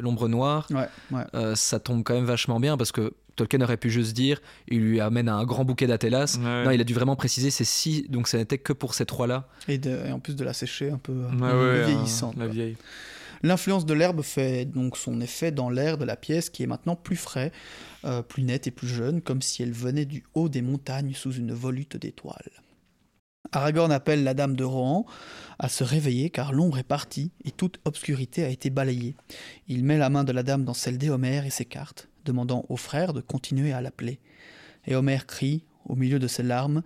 l'ombre 0.00 0.28
noire, 0.28 0.66
Ouais, 0.70 0.88
ouais. 1.12 1.22
euh, 1.34 1.54
ça 1.54 1.78
tombe 1.78 2.02
quand 2.02 2.14
même 2.14 2.24
vachement 2.24 2.58
bien 2.60 2.76
parce 2.76 2.92
que 2.92 3.14
Tolkien 3.36 3.60
aurait 3.60 3.76
pu 3.76 3.90
juste 3.90 4.14
dire, 4.16 4.40
il 4.68 4.80
lui 4.80 4.98
amène 5.00 5.28
un 5.28 5.44
grand 5.44 5.64
bouquet 5.64 5.86
d'Atelas. 5.86 6.38
Ouais. 6.42 6.64
Non, 6.64 6.70
il 6.70 6.80
a 6.80 6.84
dû 6.84 6.94
vraiment 6.94 7.16
préciser 7.16 7.50
ces 7.50 7.64
six, 7.64 8.06
donc 8.08 8.28
ça 8.28 8.38
n'était 8.38 8.56
que 8.56 8.72
pour 8.72 8.94
ces 8.94 9.04
trois-là. 9.04 9.46
Et, 9.68 9.78
en 10.10 10.18
plus 10.20 10.34
de 10.36 10.42
la 10.44 10.54
sécher 10.54 10.90
un 10.90 10.96
peu, 10.96 11.12
Ouais, 11.12 11.52
ouais, 11.52 11.84
vieillissante. 11.84 12.32
hein, 12.36 12.40
la 12.40 12.44
quoi. 12.46 12.54
vieille. 12.54 12.76
L'influence 13.42 13.86
de 13.86 13.94
l'herbe 13.94 14.22
fait 14.22 14.64
donc 14.64 14.96
son 14.96 15.20
effet 15.20 15.50
dans 15.50 15.70
l'air 15.70 15.98
de 15.98 16.04
la 16.04 16.16
pièce 16.16 16.50
qui 16.50 16.62
est 16.62 16.66
maintenant 16.66 16.96
plus 16.96 17.16
frais, 17.16 17.52
euh, 18.04 18.22
plus 18.22 18.42
net 18.42 18.66
et 18.66 18.70
plus 18.70 18.88
jeune, 18.88 19.20
comme 19.20 19.42
si 19.42 19.62
elle 19.62 19.72
venait 19.72 20.04
du 20.04 20.24
haut 20.34 20.48
des 20.48 20.62
montagnes 20.62 21.14
sous 21.14 21.32
une 21.32 21.52
volute 21.52 21.96
d'étoiles. 21.96 22.50
Aragorn 23.52 23.92
appelle 23.92 24.24
la 24.24 24.34
dame 24.34 24.56
de 24.56 24.64
Rohan 24.64 25.06
à 25.58 25.68
se 25.68 25.84
réveiller 25.84 26.30
car 26.30 26.52
l'ombre 26.52 26.78
est 26.78 26.82
partie 26.82 27.30
et 27.44 27.50
toute 27.50 27.78
obscurité 27.84 28.44
a 28.44 28.48
été 28.48 28.70
balayée. 28.70 29.14
Il 29.68 29.84
met 29.84 29.98
la 29.98 30.10
main 30.10 30.24
de 30.24 30.32
la 30.32 30.42
dame 30.42 30.64
dans 30.64 30.74
celle 30.74 30.98
d'Éomer 30.98 31.46
et 31.46 31.50
s'écarte, 31.50 32.08
demandant 32.24 32.64
au 32.68 32.76
frère 32.76 33.12
de 33.12 33.20
continuer 33.20 33.72
à 33.72 33.80
l'appeler. 33.80 34.20
Éomer 34.86 35.18
crie 35.26 35.64
au 35.84 35.94
milieu 35.94 36.18
de 36.18 36.26
ses 36.26 36.42
larmes 36.42 36.82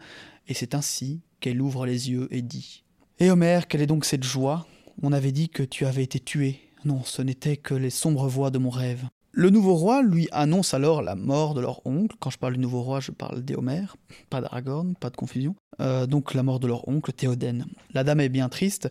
et 0.48 0.54
c'est 0.54 0.74
ainsi 0.74 1.20
qu'elle 1.40 1.60
ouvre 1.60 1.86
les 1.86 2.10
yeux 2.10 2.28
et 2.30 2.42
dit 2.42 2.84
Éomer, 3.18 3.60
quelle 3.68 3.82
est 3.82 3.86
donc 3.86 4.04
cette 4.04 4.24
joie? 4.24 4.66
On 5.02 5.12
avait 5.12 5.32
dit 5.32 5.48
que 5.48 5.62
tu 5.62 5.86
avais 5.86 6.02
été 6.02 6.20
tué. 6.20 6.60
Non, 6.84 7.02
ce 7.04 7.22
n'était 7.22 7.56
que 7.56 7.74
les 7.74 7.88
sombres 7.88 8.28
voix 8.28 8.50
de 8.50 8.58
mon 8.58 8.68
rêve. 8.68 9.06
Le 9.32 9.48
nouveau 9.48 9.74
roi 9.74 10.02
lui 10.02 10.28
annonce 10.32 10.74
alors 10.74 11.00
la 11.00 11.14
mort 11.14 11.54
de 11.54 11.60
leur 11.60 11.86
oncle. 11.86 12.16
Quand 12.18 12.30
je 12.30 12.36
parle 12.36 12.54
du 12.54 12.58
nouveau 12.58 12.82
roi, 12.82 13.00
je 13.00 13.12
parle 13.12 13.42
d'Éomer, 13.42 13.86
pas 14.28 14.40
d'Aragorn, 14.40 14.94
pas 14.96 15.08
de 15.08 15.16
confusion. 15.16 15.54
Euh, 15.80 16.06
donc 16.06 16.34
la 16.34 16.42
mort 16.42 16.60
de 16.60 16.66
leur 16.66 16.86
oncle 16.88 17.12
Théoden. 17.12 17.64
La 17.94 18.04
dame 18.04 18.20
est 18.20 18.28
bien 18.28 18.48
triste, 18.50 18.90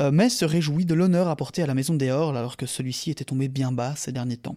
euh, 0.00 0.10
mais 0.10 0.28
se 0.28 0.44
réjouit 0.44 0.84
de 0.84 0.94
l'honneur 0.94 1.28
apporté 1.28 1.62
à 1.62 1.66
la 1.66 1.74
maison 1.74 1.94
d'Éorl 1.94 2.36
alors 2.36 2.56
que 2.56 2.66
celui-ci 2.66 3.10
était 3.10 3.24
tombé 3.24 3.48
bien 3.48 3.72
bas 3.72 3.94
ces 3.96 4.12
derniers 4.12 4.36
temps. 4.36 4.56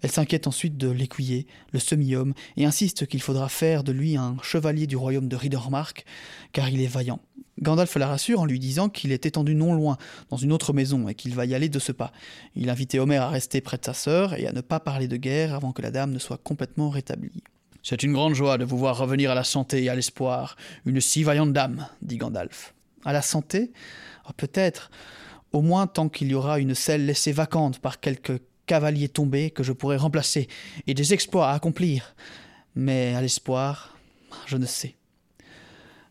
Elle 0.00 0.10
s'inquiète 0.10 0.46
ensuite 0.46 0.76
de 0.76 0.88
l'écuyer, 0.88 1.46
le 1.72 1.78
semi-homme, 1.78 2.34
et 2.56 2.64
insiste 2.64 3.06
qu'il 3.06 3.22
faudra 3.22 3.48
faire 3.48 3.84
de 3.84 3.92
lui 3.92 4.16
un 4.16 4.36
chevalier 4.42 4.86
du 4.86 4.96
royaume 4.96 5.28
de 5.28 5.36
Ridermark, 5.36 6.04
car 6.52 6.68
il 6.68 6.80
est 6.80 6.88
vaillant. 6.88 7.20
Gandalf 7.60 7.94
la 7.96 8.06
rassure 8.06 8.40
en 8.40 8.44
lui 8.44 8.58
disant 8.58 8.88
qu'il 8.88 9.12
est 9.12 9.26
étendu 9.26 9.54
non 9.54 9.74
loin, 9.74 9.96
dans 10.30 10.36
une 10.36 10.52
autre 10.52 10.72
maison, 10.72 11.08
et 11.08 11.14
qu'il 11.14 11.34
va 11.34 11.46
y 11.46 11.54
aller 11.54 11.68
de 11.68 11.78
ce 11.78 11.92
pas. 11.92 12.12
Il 12.54 12.70
invite 12.70 12.94
Homer 12.94 13.16
à 13.16 13.28
rester 13.28 13.60
près 13.60 13.78
de 13.78 13.84
sa 13.84 13.94
sœur 13.94 14.34
et 14.34 14.46
à 14.46 14.52
ne 14.52 14.60
pas 14.60 14.80
parler 14.80 15.08
de 15.08 15.16
guerre 15.16 15.54
avant 15.54 15.72
que 15.72 15.82
la 15.82 15.90
dame 15.90 16.12
ne 16.12 16.18
soit 16.18 16.38
complètement 16.38 16.90
rétablie. 16.90 17.42
C'est 17.82 18.02
une 18.02 18.12
grande 18.12 18.34
joie 18.34 18.58
de 18.58 18.64
vous 18.64 18.78
voir 18.78 18.98
revenir 18.98 19.30
à 19.30 19.34
la 19.34 19.44
santé 19.44 19.84
et 19.84 19.88
à 19.88 19.94
l'espoir, 19.94 20.56
une 20.84 21.00
si 21.00 21.22
vaillante 21.22 21.52
dame, 21.52 21.86
dit 22.02 22.16
Gandalf. 22.16 22.74
À 23.04 23.12
la 23.12 23.22
santé? 23.22 23.70
Oh, 24.28 24.32
Peut-être, 24.36 24.90
au 25.52 25.62
moins 25.62 25.86
tant 25.86 26.08
qu'il 26.08 26.28
y 26.28 26.34
aura 26.34 26.58
une 26.58 26.74
selle 26.74 27.06
laissée 27.06 27.32
vacante 27.32 27.78
par 27.78 28.00
quelque 28.00 28.40
cavalier 28.66 29.08
tombé 29.08 29.50
que 29.50 29.62
je 29.62 29.72
pourrai 29.72 29.96
remplacer, 29.96 30.48
et 30.86 30.94
des 30.94 31.14
exploits 31.14 31.48
à 31.48 31.54
accomplir. 31.54 32.14
Mais 32.74 33.14
à 33.14 33.22
l'espoir, 33.22 33.96
je 34.46 34.56
ne 34.56 34.66
sais. 34.66 34.96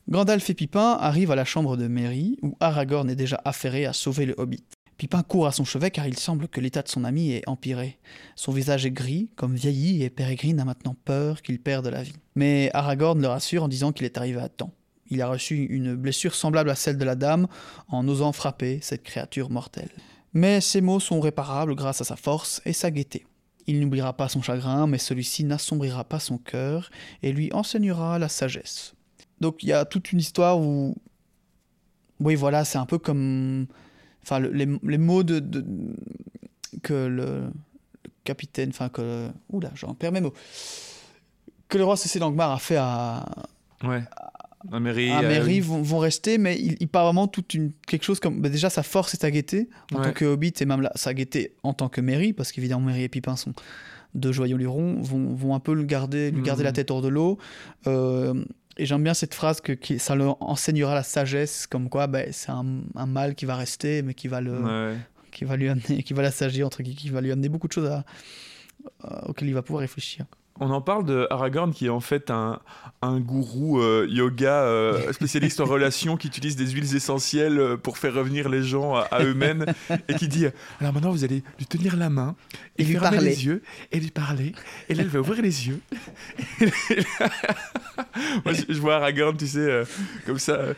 Gandalf 0.07 0.47
et 0.51 0.53
Pipin 0.53 0.97
arrivent 1.01 1.31
à 1.31 1.35
la 1.35 1.45
chambre 1.45 1.77
de 1.77 1.87
Merry, 1.87 2.37
où 2.43 2.55
Aragorn 2.59 3.09
est 3.09 3.15
déjà 3.15 3.41
affairé 3.43 3.87
à 3.87 3.93
sauver 3.93 4.27
le 4.27 4.35
hobbit. 4.37 4.63
Pipin 4.97 5.23
court 5.23 5.47
à 5.47 5.51
son 5.51 5.65
chevet 5.65 5.89
car 5.89 6.07
il 6.07 6.17
semble 6.17 6.47
que 6.47 6.61
l'état 6.61 6.83
de 6.83 6.87
son 6.87 7.03
ami 7.03 7.31
est 7.31 7.47
empiré. 7.49 7.97
Son 8.35 8.51
visage 8.51 8.85
est 8.85 8.91
gris, 8.91 9.29
comme 9.35 9.55
vieilli, 9.55 10.03
et 10.03 10.11
Pérégrine 10.11 10.59
a 10.59 10.65
maintenant 10.65 10.95
peur 11.05 11.41
qu'il 11.41 11.59
perde 11.59 11.87
la 11.87 12.03
vie. 12.03 12.13
Mais 12.35 12.69
Aragorn 12.73 13.19
le 13.19 13.27
rassure 13.27 13.63
en 13.63 13.67
disant 13.67 13.91
qu'il 13.91 14.05
est 14.05 14.17
arrivé 14.17 14.39
à 14.39 14.47
temps. 14.47 14.71
Il 15.09 15.21
a 15.21 15.27
reçu 15.27 15.65
une 15.65 15.95
blessure 15.95 16.35
semblable 16.35 16.69
à 16.69 16.75
celle 16.75 16.97
de 16.97 17.05
la 17.05 17.15
dame 17.15 17.47
en 17.89 18.07
osant 18.07 18.31
frapper 18.31 18.79
cette 18.81 19.03
créature 19.03 19.49
mortelle. 19.49 19.91
Mais 20.33 20.61
ces 20.61 20.81
mots 20.81 20.99
sont 20.99 21.19
réparables 21.19 21.75
grâce 21.75 22.01
à 22.01 22.05
sa 22.05 22.15
force 22.15 22.61
et 22.65 22.73
sa 22.73 22.91
gaieté. 22.91 23.25
Il 23.67 23.79
n'oubliera 23.79 24.13
pas 24.13 24.29
son 24.29 24.43
chagrin, 24.43 24.85
mais 24.85 24.99
celui-ci 24.99 25.43
n'assombrira 25.43 26.03
pas 26.03 26.19
son 26.19 26.37
cœur 26.37 26.91
et 27.23 27.31
lui 27.31 27.51
enseignera 27.53 28.19
la 28.19 28.29
sagesse. 28.29 28.94
Donc 29.41 29.63
il 29.63 29.69
y 29.69 29.73
a 29.73 29.85
toute 29.85 30.11
une 30.11 30.19
histoire 30.19 30.59
où, 30.59 30.95
oui 32.19 32.35
voilà, 32.35 32.63
c'est 32.65 32.77
un 32.77 32.85
peu 32.85 32.97
comme, 32.97 33.67
enfin 34.23 34.39
les, 34.39 34.67
les, 34.83 34.97
mots 34.97 35.23
de, 35.23 35.43
que 36.83 36.93
le, 36.93 37.43
capitaine, 38.23 38.69
enfin 38.69 38.89
que, 38.89 39.29
oula, 39.51 39.71
j'en 39.75 39.93
perds 39.93 40.11
mes 40.13 40.21
mots, 40.21 40.33
que 41.67 41.77
le 41.77 41.83
roi 41.83 41.97
Cécile 41.97 42.21
Langmar 42.21 42.51
a 42.51 42.59
fait 42.59 42.77
à, 42.77 43.25
ouais. 43.83 44.03
à 44.71 44.79
Mairie, 44.79 45.11
à 45.11 45.21
Mairie 45.21 45.59
vont, 45.59 45.81
vont, 45.81 45.99
rester, 45.99 46.37
mais 46.37 46.57
il, 46.59 46.77
il 46.79 46.87
parle 46.87 47.05
vraiment 47.07 47.27
toute 47.27 47.53
une 47.53 47.71
quelque 47.87 48.03
chose 48.03 48.19
comme 48.19 48.41
bah 48.41 48.49
déjà 48.49 48.69
sa 48.69 48.83
force 48.83 49.13
et 49.13 49.17
sa 49.17 49.29
gaieté 49.31 49.69
en 49.93 49.97
Ouais. 49.97 50.05
tant 50.05 50.13
que 50.13 50.25
hobbit 50.25 50.53
et 50.59 50.65
même 50.65 50.81
la, 50.81 50.91
sa 50.95 51.13
gaieté 51.13 51.53
en 51.63 51.73
tant 51.73 51.89
que 51.89 52.01
Mairie, 52.01 52.33
parce 52.33 52.51
qu'évidemment 52.51 52.85
Mairie 52.85 53.03
et 53.03 53.09
Pipin 53.09 53.35
sont 53.35 53.53
deux 54.15 54.31
joyaux 54.31 54.57
lurons, 54.57 55.01
vont, 55.01 55.33
vont 55.35 55.55
un 55.55 55.59
peu 55.59 55.73
le 55.73 55.83
garder, 55.83 56.31
lui 56.31 56.41
garder 56.41 56.61
Mhm. 56.63 56.67
la 56.67 56.71
tête 56.71 56.89
hors 56.89 57.01
de 57.01 57.09
l'eau. 57.09 57.37
Euh, 57.85 58.45
et 58.77 58.85
j'aime 58.85 59.03
bien 59.03 59.13
cette 59.13 59.33
phrase 59.33 59.61
que 59.61 59.71
qui- 59.71 59.99
ça 59.99 60.15
leur 60.15 60.41
enseignera 60.41 60.93
la 60.95 61.03
sagesse, 61.03 61.67
comme 61.67 61.89
quoi 61.89 62.07
bah, 62.07 62.31
c'est 62.31 62.51
un, 62.51 62.65
un 62.95 63.05
mal 63.05 63.35
qui 63.35 63.45
va 63.45 63.55
rester, 63.55 64.01
mais 64.01 64.13
qui 64.13 64.27
va 64.27 64.41
le, 64.41 64.61
Ouais. 64.91 64.97
qui 65.31 65.45
va 65.45 65.55
lui 65.57 65.69
amener, 65.69 66.03
qui 66.03 66.13
va 66.13 66.21
l'assagir 66.21 66.65
entre 66.67 66.81
guillemets, 66.83 66.97
qui 66.99 67.09
va 67.09 67.21
lui 67.21 67.31
amener 67.31 67.49
beaucoup 67.49 67.67
de 67.67 67.73
choses 67.73 67.89
à, 67.89 68.03
à- 69.03 69.29
auxquelles 69.29 69.47
il 69.47 69.53
va 69.53 69.61
pouvoir 69.61 69.81
réfléchir. 69.81 70.25
On 70.61 70.69
en 70.71 70.79
parle 70.79 71.03
de 71.05 71.27
Aragorn 71.31 71.73
qui 71.73 71.87
est 71.87 71.89
en 71.89 71.99
fait 71.99 72.31
un, 72.31 72.59
un 73.01 73.19
gourou 73.19 73.81
euh, 73.81 74.07
yoga 74.09 74.61
euh, 74.63 75.11
spécialiste 75.11 75.59
en 75.59 75.65
relations 75.65 76.15
qui 76.15 76.27
utilise 76.27 76.55
des 76.55 76.67
huiles 76.67 76.95
essentielles 76.95 77.59
euh, 77.59 77.75
pour 77.75 77.97
faire 77.97 78.13
revenir 78.13 78.47
les 78.47 78.63
gens 78.63 78.95
à, 78.95 79.01
à 79.11 79.21
eux-mêmes 79.23 79.65
et 80.07 80.13
qui 80.13 80.29
dit 80.29 80.45
alors 80.79 80.93
maintenant 80.93 81.11
vous 81.11 81.25
allez 81.25 81.43
lui 81.59 81.65
tenir 81.65 81.97
la 81.97 82.09
main 82.09 82.35
et, 82.77 82.83
Et 82.83 82.85
lui 82.85 82.93
fermer 82.93 83.09
parler. 83.17 83.29
les 83.31 83.45
yeux 83.45 83.63
et 83.91 83.99
lui 83.99 84.11
parler 84.11 84.53
et 84.87 84.93
là 84.95 85.03
elle 85.03 85.09
va 85.09 85.19
ouvrir 85.19 85.41
les 85.41 85.67
yeux. 85.67 85.81
Moi 88.45 88.53
je, 88.53 88.79
vois 88.79 88.95
Aragorn 88.95 89.35
tu 89.35 89.47
sais 89.47 89.59
euh, 89.59 89.83
comme 90.25 90.39
ça 90.39 90.53
euh, 90.53 90.73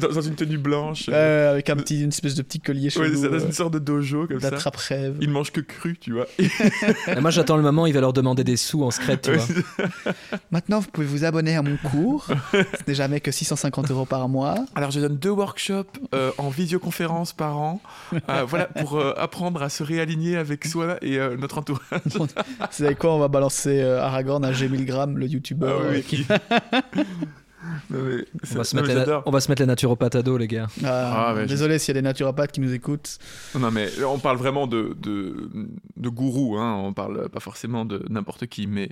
dans, 0.00 0.08
dans 0.08 0.20
une 0.20 0.34
tenue 0.34 0.58
blanche. 0.58 1.08
euh, 1.08 1.12
Euh, 1.26 1.52
avec 1.52 1.70
un 1.70 1.76
petit, 1.76 2.02
une 2.02 2.08
espèce 2.08 2.34
de 2.34 2.42
petit 2.42 2.60
collier 2.60 2.90
chez 2.90 3.00
ouais, 3.00 3.10
dans 3.10 3.38
une 3.38 3.52
sorte 3.52 3.72
de 3.74 3.78
dojo 3.78 4.26
comme 4.26 4.40
ça. 4.40 4.50
d'attrape-rêve. 4.50 5.16
Il 5.20 5.30
mange 5.30 5.50
que 5.52 5.60
cru 5.60 5.96
tu 5.98 6.12
vois. 6.12 6.26
Et 6.38 7.20
moi, 7.20 7.30
j'attends 7.30 7.56
le 7.56 7.62
moment 7.62 7.82
où 7.82 7.86
il 7.86 7.92
va 7.94 8.00
leur 8.00 8.12
demander 8.16 8.42
des 8.44 8.56
sous 8.56 8.82
en 8.82 8.90
secret, 8.90 9.18
tu 9.18 9.30
Ouais, 9.30 9.36
vois. 9.36 9.84
Maintenant, 10.50 10.80
vous 10.80 10.88
pouvez 10.92 11.06
vous 11.06 11.24
abonner 11.24 11.54
à 11.56 11.62
mon 11.62 11.76
cours. 11.76 12.26
Ce 12.52 12.58
n'est 12.88 12.94
jamais 12.94 13.20
que 13.20 13.30
650 13.30 13.90
euros 13.90 14.04
par 14.06 14.28
mois. 14.28 14.56
Alors, 14.74 14.90
je 14.90 15.00
donne 15.00 15.16
deux 15.16 15.30
workshops 15.30 15.84
euh, 16.14 16.30
en 16.38 16.48
visioconférence 16.48 17.32
par 17.32 17.56
an, 17.58 17.80
euh, 18.28 18.44
voilà, 18.46 18.66
pour 18.66 18.96
euh, 18.98 19.14
apprendre 19.16 19.62
à 19.62 19.68
se 19.68 19.82
réaligner 19.82 20.36
avec 20.36 20.64
soi 20.64 20.96
et 21.02 21.18
euh, 21.18 21.36
notre 21.36 21.58
entourage. 21.58 21.82
Vous 22.14 22.26
savez 22.70 22.94
quoi 22.94 23.14
On 23.14 23.18
va 23.18 23.28
balancer 23.28 23.80
euh, 23.80 24.02
Aragorn 24.02 24.44
à 24.44 24.52
G. 24.52 24.68
Milgram, 24.68 25.16
le 25.18 25.26
youtubeur. 25.26 25.80
Ah 25.84 25.88
oui, 25.92 26.02
qui- 26.02 26.26
mais 27.90 28.24
On 28.52 28.54
va, 28.56 28.64
se 28.64 28.76
non, 28.76 28.82
mettre 28.82 28.88
mais 28.88 28.94
les, 28.94 29.00
j'adore. 29.06 29.22
on 29.26 29.30
va 29.30 29.40
se 29.40 29.50
mettre 29.50 29.62
les 29.62 29.66
naturopathes 29.66 30.14
à 30.16 30.22
dos, 30.22 30.36
les 30.38 30.48
gars. 30.48 30.66
Ah, 30.84 31.28
Ah, 31.30 31.34
ouais, 31.34 31.46
désolé 31.46 31.78
s'il 31.78 31.94
y 31.94 31.98
a 31.98 32.00
des 32.00 32.06
naturopathes 32.06 32.52
qui 32.52 32.60
nous 32.60 32.72
écoutent. 32.72 33.18
Non, 33.58 33.70
mais 33.70 33.88
on 34.04 34.18
parle 34.18 34.36
vraiment 34.38 34.66
de, 34.66 34.96
de, 35.00 35.50
de 35.96 36.08
gourou, 36.08 36.56
hein, 36.58 36.74
on 36.84 36.92
parle 36.92 37.28
pas 37.28 37.40
forcément 37.40 37.84
de 37.84 38.04
n'importe 38.08 38.46
qui, 38.46 38.66
mais 38.66 38.90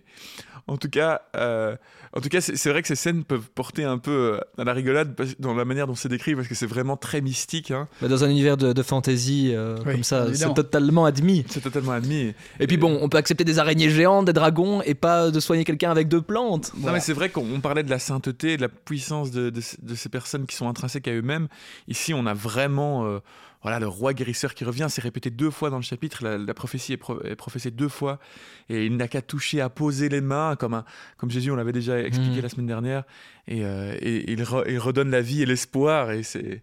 en 0.67 0.77
tout 0.77 0.89
cas, 0.89 1.21
euh, 1.37 1.77
en 2.17 2.21
tout 2.21 2.29
cas 2.29 2.41
c'est 2.41 2.71
vrai 2.71 2.81
que 2.83 2.89
ces 2.89 2.95
scènes 2.95 3.25
peuvent 3.25 3.51
porter 3.55 3.85
un 3.85 3.99
peu 3.99 4.11
euh, 4.11 4.41
à 4.59 4.65
la 4.65 4.73
rigolade 4.73 5.15
dans 5.39 5.55
la 5.55 5.65
manière 5.65 5.87
dont 5.87 5.95
c'est 5.95 6.09
décrit, 6.09 6.35
parce 6.35 6.49
que 6.49 6.55
c'est 6.55 6.67
vraiment 6.67 6.97
très 6.97 7.21
mystique. 7.21 7.71
hein. 7.71 7.89
Bah, 8.01 8.09
Dans 8.09 8.25
un 8.25 8.31
univers 8.31 8.57
de, 8.57 8.73
de 8.73 8.83
fantasy 8.83 9.53
euh, 9.55 9.77
Oui, 9.87 9.93
comme 9.93 10.05
ça, 10.05 10.27
c'est 10.35 10.55
totalement 10.55 11.05
admis. 11.05 11.45
C'est 11.49 11.61
totalement 11.63 11.93
admis. 11.93 12.33
Et 12.61 12.67
puis 12.67 12.77
bon, 12.77 12.99
on 13.03 13.09
peut 13.09 13.19
accepter 13.19 13.45
des 13.45 13.59
araignées 13.59 13.91
géantes, 13.91 14.25
des 14.27 14.33
dragons, 14.33 14.81
et 14.83 14.95
pas 14.95 15.31
de 15.31 15.41
soigner 15.41 15.65
quelqu'un 15.65 15.91
avec 15.91 16.09
deux 16.09 16.23
plantes. 16.23 16.73
Non, 16.79 16.93
mais 16.93 17.01
c'est 17.01 17.13
vrai 17.13 17.29
qu'on 17.31 17.45
on 17.55 17.61
parlait 17.61 17.83
de 17.83 17.91
la 17.91 17.99
sainteté, 17.99 18.57
de 18.57 18.63
la 18.63 18.69
puissance 18.69 19.31
de, 19.31 19.51
de- 19.51 19.61
de 19.83 19.95
ces 19.95 20.09
personnes 20.09 20.47
qui 20.47 20.57
sont 20.57 20.69
intrinsèques 20.69 21.09
à 21.09 21.13
eux-mêmes. 21.13 21.49
Ici, 21.89 22.15
on 22.15 22.27
a 22.27 22.35
vraiment 22.35 23.05
euh, 23.07 23.19
voilà, 23.65 23.81
le 23.81 23.89
roi 23.89 24.13
guérisseur 24.15 24.55
qui 24.55 24.63
revient. 24.65 24.87
C'est 24.89 25.03
répété 25.03 25.31
deux 25.31 25.51
fois 25.51 25.71
dans 25.71 25.79
le 25.79 25.83
chapitre. 25.83 26.23
La, 26.23 26.39
la 26.39 26.55
prophétie 26.55 26.93
est, 26.93 26.97
pro- 26.97 27.21
est 27.25 27.35
professée 27.35 27.73
deux 27.73 27.89
fois. 27.89 28.21
Et 28.69 28.87
il 28.87 28.97
n'a 28.97 29.09
qu'à 29.09 29.23
toucher, 29.23 29.61
à 29.61 29.69
poser 29.71 30.09
les 30.09 30.21
mains, 30.21 30.55
comme, 30.55 30.75
un, 30.75 30.85
comme 31.17 31.31
Jésus, 31.31 31.51
on 31.51 31.57
l'avait 31.57 31.73
déjà 31.73 31.99
expliqué 32.01 32.37
Mhm. 32.37 32.43
la 32.43 32.49
semaine 32.51 32.67
dernière. 32.67 33.03
Et, 33.49 33.65
euh, 33.65 33.97
et 34.01 34.31
il, 34.31 34.41
re- 34.43 34.65
il 34.69 34.79
redonne 34.79 35.11
la 35.11 35.21
vie 35.23 35.43
et 35.43 35.47
l'espoir. 35.47 36.13
Et 36.13 36.23
c'est. 36.23 36.63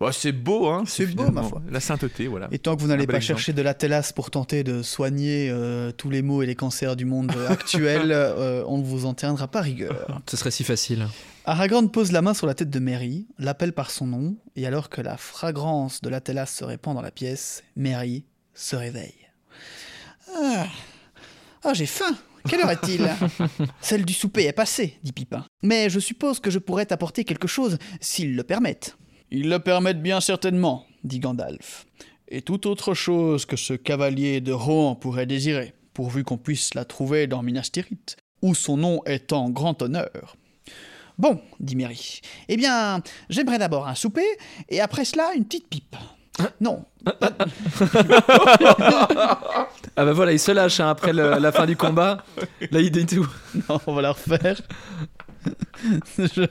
Bah, 0.00 0.10
c'est 0.12 0.32
beau, 0.32 0.68
hein 0.68 0.84
C'est 0.86 1.06
beau, 1.06 1.30
ma 1.30 1.42
foi. 1.42 1.62
La 1.70 1.80
sainteté, 1.80 2.26
voilà. 2.26 2.48
Et 2.50 2.58
tant 2.58 2.74
que 2.76 2.80
vous 2.82 2.88
n'allez 2.88 3.06
pas 3.06 3.16
exemple. 3.16 3.38
chercher 3.38 3.52
de 3.52 3.62
la 3.62 3.74
télasse 3.74 4.12
pour 4.12 4.30
tenter 4.30 4.64
de 4.64 4.82
soigner 4.82 5.48
euh, 5.50 5.92
tous 5.92 6.10
les 6.10 6.22
maux 6.22 6.42
et 6.42 6.46
les 6.46 6.54
cancers 6.54 6.96
du 6.96 7.04
monde 7.04 7.32
actuel, 7.48 8.10
euh, 8.12 8.64
on 8.66 8.78
ne 8.78 8.84
vous 8.84 9.06
en 9.06 9.14
tiendra 9.14 9.48
pas 9.48 9.60
rigueur. 9.60 10.20
Ce 10.28 10.36
serait 10.36 10.50
si 10.50 10.64
facile. 10.64 11.06
Aragorn 11.46 11.90
pose 11.90 12.10
la 12.12 12.22
main 12.22 12.34
sur 12.34 12.46
la 12.46 12.54
tête 12.54 12.70
de 12.70 12.78
Mary, 12.78 13.26
l'appelle 13.38 13.72
par 13.72 13.90
son 13.90 14.06
nom, 14.06 14.36
et 14.56 14.66
alors 14.66 14.88
que 14.88 15.00
la 15.00 15.16
fragrance 15.16 16.00
de 16.00 16.08
la 16.08 16.20
télasse 16.20 16.54
se 16.54 16.64
répand 16.64 16.94
dans 16.94 17.02
la 17.02 17.10
pièce, 17.10 17.62
Mary 17.76 18.24
se 18.54 18.76
réveille. 18.76 19.28
Ah, 20.34 20.66
Ah, 21.62 21.74
j'ai 21.74 21.86
faim. 21.86 22.16
Quelle 22.48 22.60
heure 22.60 22.70
est-il? 22.70 23.08
Celle 23.80 24.04
du 24.04 24.12
souper 24.12 24.44
est 24.44 24.52
passée, 24.52 24.98
dit 25.02 25.12
Pipin. 25.12 25.44
Mais 25.62 25.88
je 25.88 25.98
suppose 25.98 26.40
que 26.40 26.50
je 26.50 26.58
pourrais 26.58 26.84
t'apporter 26.86 27.24
quelque 27.24 27.48
chose, 27.48 27.78
s'ils 28.00 28.36
le 28.36 28.42
permettent. 28.42 28.96
Ils 29.30 29.48
le 29.48 29.58
permettent 29.58 30.02
bien 30.02 30.20
certainement, 30.20 30.86
dit 31.02 31.18
Gandalf. 31.20 31.86
Et 32.28 32.42
toute 32.42 32.66
autre 32.66 32.94
chose 32.94 33.46
que 33.46 33.56
ce 33.56 33.74
cavalier 33.74 34.40
de 34.40 34.52
Rohan 34.52 34.94
pourrait 34.94 35.26
désirer, 35.26 35.74
pourvu 35.92 36.24
qu'on 36.24 36.38
puisse 36.38 36.74
la 36.74 36.84
trouver 36.84 37.26
dans 37.26 37.42
Minas 37.42 37.68
Tirith, 37.72 38.16
où 38.42 38.54
son 38.54 38.76
nom 38.76 39.00
est 39.06 39.32
en 39.32 39.50
grand 39.50 39.80
honneur. 39.82 40.36
Bon, 41.18 41.40
dit 41.60 41.76
Mary. 41.76 42.20
Eh 42.48 42.56
bien, 42.56 43.02
j'aimerais 43.28 43.58
d'abord 43.58 43.86
un 43.86 43.94
souper, 43.94 44.26
et 44.68 44.80
après 44.80 45.04
cela, 45.04 45.32
une 45.36 45.44
petite 45.44 45.68
pipe. 45.68 45.96
Non, 46.60 46.84
Ah 49.96 50.04
bah 50.04 50.12
voilà, 50.12 50.32
il 50.32 50.40
se 50.40 50.50
lâche 50.50 50.80
hein, 50.80 50.88
après 50.90 51.12
le- 51.12 51.38
la 51.38 51.52
fin 51.52 51.66
du 51.66 51.76
combat. 51.76 52.24
Là, 52.72 52.80
il 52.80 52.90
dit 52.90 53.06
tout. 53.06 53.28
non, 53.68 53.80
on 53.86 53.94
va 53.94 54.02
la 54.02 54.12
refaire. 54.12 54.60
Je- 56.18 56.46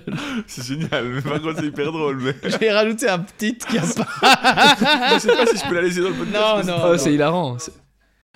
C'est 0.48 0.64
génial, 0.66 1.06
mais 1.10 1.22
par 1.22 1.42
contre 1.42 1.60
c'est 1.60 1.68
hyper 1.68 1.92
drôle. 1.92 2.22
Mais 2.22 2.36
J'ai 2.60 2.72
rajouté 2.72 3.10
un 3.10 3.20
petit 3.20 3.58
qui 3.58 3.78
a 3.78 3.82
pas. 3.96 5.14
je 5.16 5.20
sais 5.20 5.28
pas 5.36 5.46
si 5.48 5.58
je 5.58 5.68
peux 5.70 5.76
la 5.76 5.82
laisser 5.82 6.02
dans 6.02 6.10
le 6.10 6.16
podcast. 6.16 6.68
Non, 6.68 6.78
non. 6.78 6.84
Oh, 6.88 6.98
c'est 6.98 7.14
hilarant. 7.14 7.58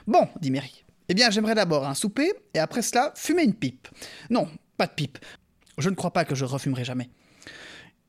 Bon, 0.05 0.27
dit 0.41 0.51
Mary. 0.51 0.83
Eh 1.09 1.13
bien, 1.13 1.29
j'aimerais 1.29 1.55
d'abord 1.55 1.87
un 1.87 1.93
souper 1.93 2.31
et 2.53 2.59
après 2.59 2.81
cela, 2.81 3.13
fumer 3.15 3.43
une 3.43 3.53
pipe. 3.53 3.87
Non, 4.29 4.47
pas 4.77 4.87
de 4.87 4.91
pipe. 4.93 5.17
Je 5.77 5.89
ne 5.89 5.95
crois 5.95 6.11
pas 6.11 6.25
que 6.25 6.35
je 6.35 6.43
refumerai 6.45 6.83
jamais. 6.83 7.09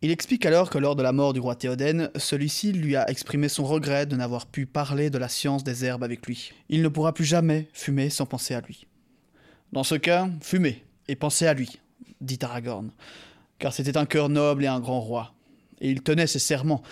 Il 0.01 0.11
explique 0.13 0.47
alors 0.47 0.71
que 0.71 0.79
lors 0.79 0.95
de 0.95 1.03
la 1.03 1.11
mort 1.13 1.33
du 1.33 1.41
roi 1.41 1.57
Théoden, 1.57 2.11
celui-ci 2.17 2.73
lui 2.73 2.95
a 2.95 3.11
exprimé 3.11 3.49
son 3.49 3.65
regret 3.65 4.07
de 4.07 4.15
n'avoir 4.15 4.47
pu 4.47 4.65
parler 4.65 5.11
de 5.11 5.19
la 5.19 5.29
science 5.29 5.65
des 5.65 5.85
herbes 5.85 6.05
avec 6.05 6.25
lui. 6.27 6.53
Il 6.69 6.83
ne 6.83 6.89
pourra 6.89 7.13
plus 7.13 7.25
jamais 7.25 7.69
fumer 7.73 8.09
sans 8.11 8.25
penser 8.27 8.55
à 8.55 8.61
lui. 8.61 8.87
Dans 9.73 9.83
ce 9.83 9.97
cas, 9.97 10.29
fumez 10.41 10.85
et 11.09 11.17
pensez 11.17 11.47
à 11.49 11.55
lui, 11.55 11.81
dit 12.21 12.39
Aragorn, 12.43 12.91
car 13.59 13.73
c'était 13.73 13.97
un 13.97 14.07
cœur 14.07 14.29
noble 14.29 14.65
et 14.65 14.69
un 14.69 14.81
grand 14.81 15.01
roi. 15.01 15.33
Et 15.81 15.91
il 15.91 16.03
tenait 16.03 16.27
ses 16.27 16.39
serments, 16.39 16.83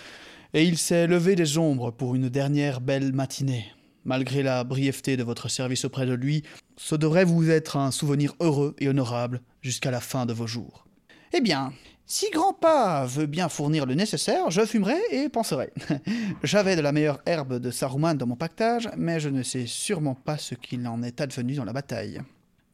et 0.54 0.64
il 0.64 0.78
s'est 0.78 1.06
levé 1.06 1.34
des 1.34 1.58
ombres 1.58 1.90
pour 1.90 2.14
une 2.14 2.28
dernière 2.28 2.80
belle 2.80 3.12
matinée. 3.12 3.72
Malgré 4.04 4.42
la 4.42 4.62
brièveté 4.62 5.16
de 5.16 5.24
votre 5.24 5.48
service 5.48 5.84
auprès 5.84 6.06
de 6.06 6.14
lui, 6.14 6.44
ce 6.76 6.94
devrait 6.94 7.24
vous 7.24 7.50
être 7.50 7.76
un 7.76 7.90
souvenir 7.90 8.34
heureux 8.38 8.76
et 8.78 8.88
honorable 8.88 9.40
jusqu'à 9.62 9.90
la 9.90 10.00
fin 10.00 10.26
de 10.26 10.32
vos 10.32 10.46
jours. 10.46 10.86
Eh 11.32 11.40
bien, 11.40 11.72
si 12.08 12.30
Grandpa 12.30 13.04
veut 13.04 13.26
bien 13.26 13.48
fournir 13.48 13.84
le 13.84 13.94
nécessaire, 13.94 14.48
je 14.48 14.64
fumerai 14.64 14.96
et 15.10 15.28
penserai. 15.28 15.72
J'avais 16.44 16.76
de 16.76 16.80
la 16.80 16.92
meilleure 16.92 17.20
herbe 17.26 17.58
de 17.58 17.72
Saruman 17.72 18.14
dans 18.14 18.28
mon 18.28 18.36
pactage, 18.36 18.88
mais 18.96 19.18
je 19.18 19.28
ne 19.28 19.42
sais 19.42 19.66
sûrement 19.66 20.14
pas 20.14 20.38
ce 20.38 20.54
qu'il 20.54 20.86
en 20.86 21.02
est 21.02 21.20
advenu 21.20 21.54
dans 21.54 21.64
la 21.64 21.72
bataille. 21.72 22.20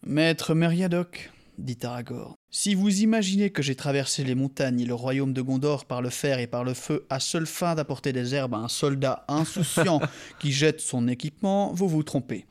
Maître 0.07 0.55
Meriadoc, 0.55 1.31
dit 1.59 1.79
Aragorn, 1.83 2.35
si 2.51 2.75
vous 2.75 3.01
imaginez 3.01 3.51
que 3.51 3.63
j'ai 3.63 3.75
traversé 3.75 4.25
les 4.25 4.35
montagnes 4.35 4.81
et 4.81 4.87
le 4.87 4.95
royaume 4.95 5.33
de 5.33 5.43
Gondor 5.43 5.85
par 5.85 6.03
le 6.03 6.11
fer 6.11 6.39
et 6.39 6.47
par 6.47 6.65
le 6.65 6.75
feu 6.75 7.07
à 7.11 7.21
seule 7.21 7.47
fin 7.47 7.75
d'apporter 7.75 8.13
des 8.13 8.35
herbes 8.35 8.55
à 8.55 8.59
un 8.59 8.69
soldat 8.69 9.25
insouciant 9.29 10.01
qui 10.41 10.53
jette 10.53 10.81
son 10.81 11.09
équipement, 11.09 11.73
vous 11.73 11.89
vous 11.89 12.03
trompez. 12.03 12.47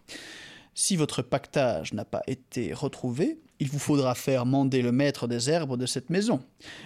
Si 0.73 0.95
votre 0.95 1.21
pactage 1.21 1.93
n'a 1.93 2.05
pas 2.05 2.21
été 2.27 2.73
retrouvé, 2.73 3.39
il 3.59 3.69
vous 3.69 3.79
faudra 3.79 4.15
faire 4.15 4.45
mander 4.45 4.81
le 4.81 4.91
maître 4.91 5.27
des 5.27 5.49
herbes 5.49 5.77
de 5.77 5.85
cette 5.85 6.09
maison. 6.09 6.39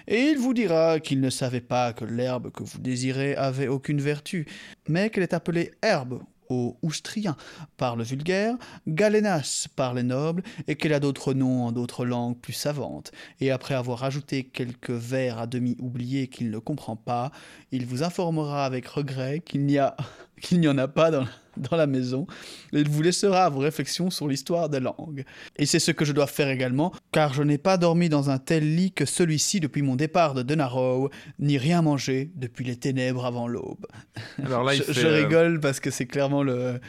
Et 0.07 0.19
il 0.19 0.37
vous 0.37 0.53
dira 0.53 0.99
qu'il 0.99 1.21
ne 1.21 1.29
savait 1.29 1.61
pas 1.61 1.93
que 1.93 2.03
l'herbe 2.03 2.51
que 2.51 2.63
vous 2.63 2.79
désirez 2.79 3.35
avait 3.35 3.69
aucune 3.69 4.01
vertu, 4.01 4.45
mais 4.89 5.09
qu'elle 5.09 5.23
est 5.23 5.33
appelée 5.33 5.71
herbe 5.81 6.21
au 6.49 6.77
oustrien 6.81 7.35
par 7.77 7.95
le 7.95 8.03
vulgaire, 8.03 8.55
galénas 8.87 9.67
par 9.75 9.93
les 9.93 10.03
nobles, 10.03 10.43
et 10.67 10.75
qu'elle 10.75 10.93
a 10.93 10.99
d'autres 10.99 11.33
noms 11.33 11.65
en 11.65 11.71
d'autres 11.71 12.05
langues 12.05 12.37
plus 12.37 12.53
savantes. 12.53 13.11
Et 13.39 13.51
après 13.51 13.75
avoir 13.75 14.03
ajouté 14.03 14.43
quelques 14.43 14.91
vers 14.91 15.39
à 15.39 15.47
demi 15.47 15.75
oubliés 15.79 16.27
qu'il 16.27 16.49
ne 16.49 16.59
comprend 16.59 16.95
pas, 16.95 17.31
il 17.71 17.85
vous 17.85 18.03
informera 18.03 18.65
avec 18.65 18.87
regret 18.87 19.41
qu'il 19.45 19.65
n'y 19.65 19.77
a 19.77 19.95
qu'il 20.41 20.59
n'y 20.59 20.67
en 20.67 20.77
a 20.77 20.87
pas 20.87 21.11
dans, 21.11 21.25
dans 21.57 21.77
la 21.77 21.87
maison, 21.87 22.27
et 22.73 22.79
il 22.79 22.89
vous 22.89 23.01
laissera 23.01 23.45
à 23.45 23.49
vos 23.49 23.59
réflexions 23.59 24.09
sur 24.09 24.27
l'histoire 24.27 24.69
des 24.69 24.79
langues. 24.79 25.23
Et 25.57 25.65
c'est 25.65 25.79
ce 25.79 25.91
que 25.91 26.05
je 26.05 26.13
dois 26.13 26.27
faire 26.27 26.49
également, 26.49 26.93
car 27.11 27.33
je 27.33 27.43
n'ai 27.43 27.57
pas 27.57 27.77
dormi 27.77 28.09
dans 28.09 28.29
un 28.29 28.37
tel 28.37 28.75
lit 28.75 28.91
que 28.91 29.05
celui-ci 29.05 29.59
depuis 29.59 29.81
mon 29.81 29.95
départ 29.95 30.33
de 30.33 30.43
Denarrow, 30.43 31.09
ni 31.39 31.57
rien 31.57 31.81
mangé 31.81 32.31
depuis 32.35 32.65
les 32.65 32.75
ténèbres 32.75 33.25
avant 33.25 33.47
l'aube. 33.47 33.85
Alors 34.43 34.63
là, 34.63 34.73
il 34.73 34.79
je, 34.79 34.83
fait, 34.83 34.93
je 34.93 35.07
euh, 35.07 35.23
rigole 35.23 35.59
parce 35.59 35.79
que 35.79 35.91
c'est 35.91 36.05
clairement 36.05 36.43
le, 36.43 36.79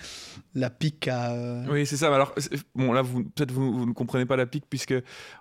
la 0.54 0.70
pique 0.70 1.08
à... 1.08 1.32
euh, 1.32 1.64
Oui, 1.70 1.86
c'est 1.86 1.96
ça. 1.96 2.14
Alors, 2.14 2.34
bon, 2.74 2.92
là, 2.92 3.02
vous, 3.02 3.24
peut-être 3.24 3.52
vous, 3.52 3.72
vous 3.72 3.86
ne 3.86 3.92
comprenez 3.92 4.26
pas 4.26 4.36
la 4.36 4.46
pique, 4.46 4.64
puisque, 4.68 4.94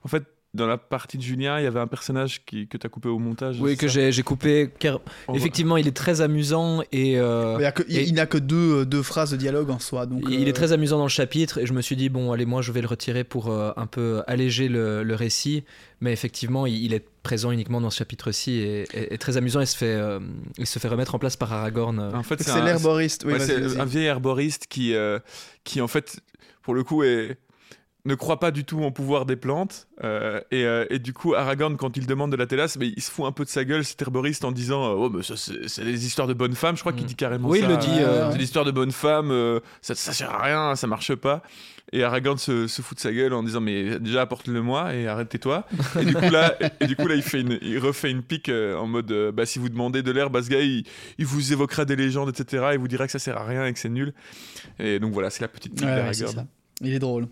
en 0.03 0.07
fait, 0.07 0.23
dans 0.55 0.67
la 0.67 0.77
partie 0.77 1.17
de 1.17 1.21
Julien, 1.23 1.59
il 1.59 1.63
y 1.63 1.67
avait 1.67 1.79
un 1.79 1.87
personnage 1.87 2.43
qui, 2.45 2.67
que 2.67 2.77
tu 2.77 2.87
as 2.87 2.89
coupé 2.89 3.09
au 3.09 3.19
montage. 3.19 3.57
Oui, 3.59 3.77
que 3.77 3.87
j'ai 3.87 4.11
coupé. 4.23 4.69
car 4.79 4.99
Effectivement, 5.33 5.77
il 5.77 5.87
est 5.87 5.95
très 5.95 6.21
amusant 6.21 6.81
et. 6.91 7.19
euh, 7.19 7.57
Il 7.59 7.71
que- 7.73 7.83
et- 7.91 8.11
n'a 8.11 8.25
que 8.25 8.37
deux, 8.37 8.81
euh, 8.81 8.85
deux 8.85 9.03
phrases 9.03 9.31
de 9.31 9.37
dialogue 9.37 9.69
en 9.69 9.79
soi. 9.79 10.05
Donc, 10.05 10.23
Il 10.29 10.45
euh, 10.45 10.49
est 10.49 10.53
très 10.53 10.71
amusant 10.71 10.97
dans 10.97 11.03
le 11.03 11.09
chapitre 11.09 11.59
et 11.59 11.65
je 11.65 11.73
me 11.73 11.81
suis 11.81 11.95
dit, 11.95 12.09
bon, 12.09 12.31
allez, 12.31 12.45
moi 12.45 12.61
je 12.61 12.71
vais 12.71 12.81
le 12.81 12.87
retirer 12.87 13.23
pour 13.23 13.49
euh, 13.51 13.71
un 13.77 13.85
peu 13.87 14.23
alléger 14.27 14.67
le, 14.69 15.03
le 15.03 15.15
récit. 15.15 15.63
Mais 16.01 16.11
effectivement, 16.13 16.65
il, 16.65 16.75
il 16.83 16.93
est 16.93 17.05
présent 17.23 17.51
uniquement 17.51 17.81
dans 17.81 17.89
ce 17.89 17.97
chapitre-ci 17.97 18.51
et, 18.59 18.83
et- 18.93 19.13
et 19.13 19.17
très 19.17 19.37
amusant. 19.37 19.61
Il 19.61 19.67
se, 19.67 19.75
fait, 19.77 19.85
euh, 19.95 20.19
il 20.57 20.67
se 20.67 20.77
fait 20.79 20.87
remettre 20.87 21.15
en 21.15 21.19
place 21.19 21.35
par 21.37 21.51
Aragorn. 21.53 21.99
euh. 21.99 22.11
En 22.13 22.23
fait, 22.23 22.41
C'est 22.41 22.51
un- 22.51 22.63
l'herboriste. 22.63 23.23
Oui, 23.25 23.33
Ouais, 23.33 23.39
c'est 23.39 23.79
un 23.79 23.85
vieil 23.85 24.05
herboriste 24.05 24.67
qui, 24.69 24.93
euh, 24.93 25.19
qui, 25.63 25.81
en 25.81 25.87
fait, 25.87 26.19
pour 26.61 26.73
le 26.73 26.83
coup, 26.83 27.03
est 27.03 27.37
ne 28.05 28.15
croit 28.15 28.39
pas 28.39 28.51
du 28.51 28.63
tout 28.65 28.83
en 28.83 28.91
pouvoir 28.91 29.25
des 29.25 29.35
plantes 29.35 29.87
euh, 30.03 30.39
et, 30.51 30.63
euh, 30.65 30.85
et 30.89 30.99
du 30.99 31.11
coup 31.13 31.33
Aragorn 31.33 31.75
quand 31.77 31.97
il 31.97 32.05
demande 32.05 32.31
de 32.31 32.37
la 32.37 32.45
télasse 32.45 32.77
mais 32.77 32.87
il 32.95 33.01
se 33.01 33.09
fout 33.11 33.25
un 33.25 33.31
peu 33.31 33.43
de 33.45 33.49
sa 33.49 33.63
gueule 33.65 33.83
cet 33.83 34.01
herboriste 34.01 34.45
en 34.45 34.51
disant 34.51 34.83
euh, 34.85 34.93
oh 34.95 35.09
mais 35.09 35.23
ça 35.23 35.35
c'est 35.37 35.83
des 35.83 36.05
histoires 36.05 36.27
de 36.27 36.33
bonnes 36.33 36.55
femmes 36.55 36.75
je 36.75 36.81
crois 36.81 36.93
qu'il 36.93 37.03
Mm. 37.03 37.07
dit 37.07 37.15
carrément 37.15 37.49
Oui, 37.49 37.59
ça 37.61 37.65
il 37.65 37.71
le 37.71 37.77
dit, 37.77 37.87
euh, 37.99 38.05
euh, 38.27 38.31
c'est 38.31 38.37
des 38.37 38.43
histoires 38.43 38.65
de 38.65 38.71
bonnes 38.71 38.91
femmes 38.91 39.31
euh, 39.31 39.59
ça, 39.81 39.95
ça 39.95 40.13
sert 40.13 40.29
à 40.31 40.43
rien 40.43 40.75
ça 40.75 40.87
marche 40.87 41.15
pas 41.15 41.41
et 41.93 42.03
Aragorn 42.03 42.37
se, 42.37 42.67
se 42.67 42.81
fout 42.81 42.97
de 42.97 43.01
sa 43.01 43.11
gueule 43.11 43.33
en 43.33 43.43
disant 43.43 43.61
mais 43.61 43.99
déjà 43.99 44.21
apporte-le 44.21 44.61
moi 44.61 44.93
et 44.95 45.07
arrêtez-toi 45.07 45.65
et 45.99 46.05
du 46.05 46.13
coup 46.15 46.29
là 46.29 46.55
et 46.79 46.87
du 46.87 46.95
coup 46.95 47.07
là 47.07 47.15
il 47.15 47.21
fait 47.21 47.41
une, 47.41 47.57
il 47.61 47.77
refait 47.79 48.09
une 48.11 48.21
pique 48.23 48.49
euh, 48.49 48.75
en 48.75 48.87
mode 48.87 49.11
euh, 49.11 49.31
bah 49.31 49.45
si 49.45 49.59
vous 49.59 49.69
demandez 49.69 50.01
de 50.03 50.11
l'herbe 50.11 50.35
à 50.35 50.43
ce 50.43 50.49
gars 50.49 50.61
il, 50.61 50.83
il 51.17 51.25
vous 51.25 51.53
évoquera 51.53 51.85
des 51.85 51.95
légendes 51.95 52.29
etc 52.29 52.69
il 52.73 52.79
vous 52.79 52.87
dira 52.87 53.05
que 53.05 53.11
ça 53.11 53.19
sert 53.19 53.37
à 53.37 53.45
rien 53.45 53.65
et 53.65 53.73
que 53.73 53.79
c'est 53.79 53.89
nul 53.89 54.13
et 54.79 54.99
donc 54.99 55.13
voilà 55.13 55.29
c'est 55.29 55.41
la 55.41 55.47
petite 55.47 55.73
pique 55.75 55.85
Ouais, 55.85 55.95
d'Aragorn. 55.95 56.47
Il 56.81 56.93
est 56.93 56.99
drôle. 56.99 57.27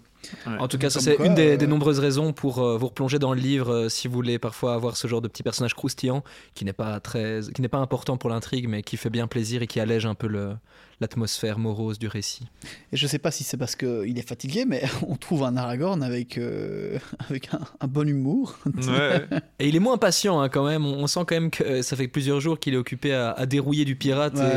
En 0.59 0.67
tout 0.67 0.77
cas, 0.77 0.89
ça 0.89 0.99
c'est 0.99 1.15
une 1.25 1.35
des, 1.35 1.53
euh, 1.53 1.57
des 1.57 1.67
nombreuses 1.67 1.99
raisons 1.99 2.33
pour 2.33 2.59
euh, 2.59 2.77
vous 2.77 2.87
replonger 2.87 3.19
dans 3.19 3.33
le 3.33 3.39
livre 3.41 3.71
euh, 3.73 3.89
si 3.89 4.07
vous 4.07 4.13
voulez 4.13 4.39
parfois 4.39 4.73
avoir 4.73 4.95
ce 4.97 5.07
genre 5.07 5.21
de 5.21 5.27
petit 5.27 5.43
personnage 5.43 5.73
croustillant 5.73 6.23
qui 6.55 6.65
n'est 6.65 6.73
pas 6.73 6.99
très, 6.99 7.41
qui 7.53 7.61
n'est 7.61 7.67
pas 7.67 7.79
important 7.79 8.17
pour 8.17 8.29
l'intrigue, 8.29 8.67
mais 8.69 8.83
qui 8.83 8.97
fait 8.97 9.09
bien 9.09 9.27
plaisir 9.27 9.61
et 9.61 9.67
qui 9.67 9.79
allège 9.79 10.05
un 10.05 10.15
peu 10.15 10.27
le- 10.27 10.55
l'atmosphère 11.03 11.59
morose 11.59 11.99
du 11.99 12.07
récit. 12.07 12.45
Et 12.91 12.97
je 12.97 13.05
sais 13.07 13.19
pas 13.19 13.29
si 13.31 13.43
c'est 13.43 13.57
parce 13.57 13.75
qu'il 13.75 14.17
est 14.17 14.27
fatigué, 14.27 14.65
mais 14.65 14.83
on 15.07 15.15
trouve 15.15 15.43
un 15.43 15.55
Aragorn 15.57 16.01
avec, 16.01 16.37
euh, 16.37 16.97
avec 17.29 17.53
un, 17.53 17.59
un 17.81 17.87
bon 17.87 18.07
humour. 18.07 18.57
ouais 18.65 19.25
Et 19.59 19.67
il 19.67 19.75
est 19.75 19.79
moins 19.79 19.97
patient 19.97 20.39
hein, 20.41 20.49
quand 20.49 20.65
même. 20.65 20.85
On, 20.85 21.03
on 21.03 21.07
sent 21.07 21.21
quand 21.27 21.35
même 21.35 21.51
que 21.51 21.81
ça 21.81 21.95
fait 21.95 22.07
plusieurs 22.07 22.39
jours 22.39 22.59
qu'il 22.59 22.73
est 22.73 22.77
occupé 22.77 23.13
à, 23.13 23.31
à 23.31 23.45
dérouiller 23.45 23.85
du 23.85 23.95
pirate. 23.95 24.35
et- 24.37 24.39
Ouais. 24.39 24.49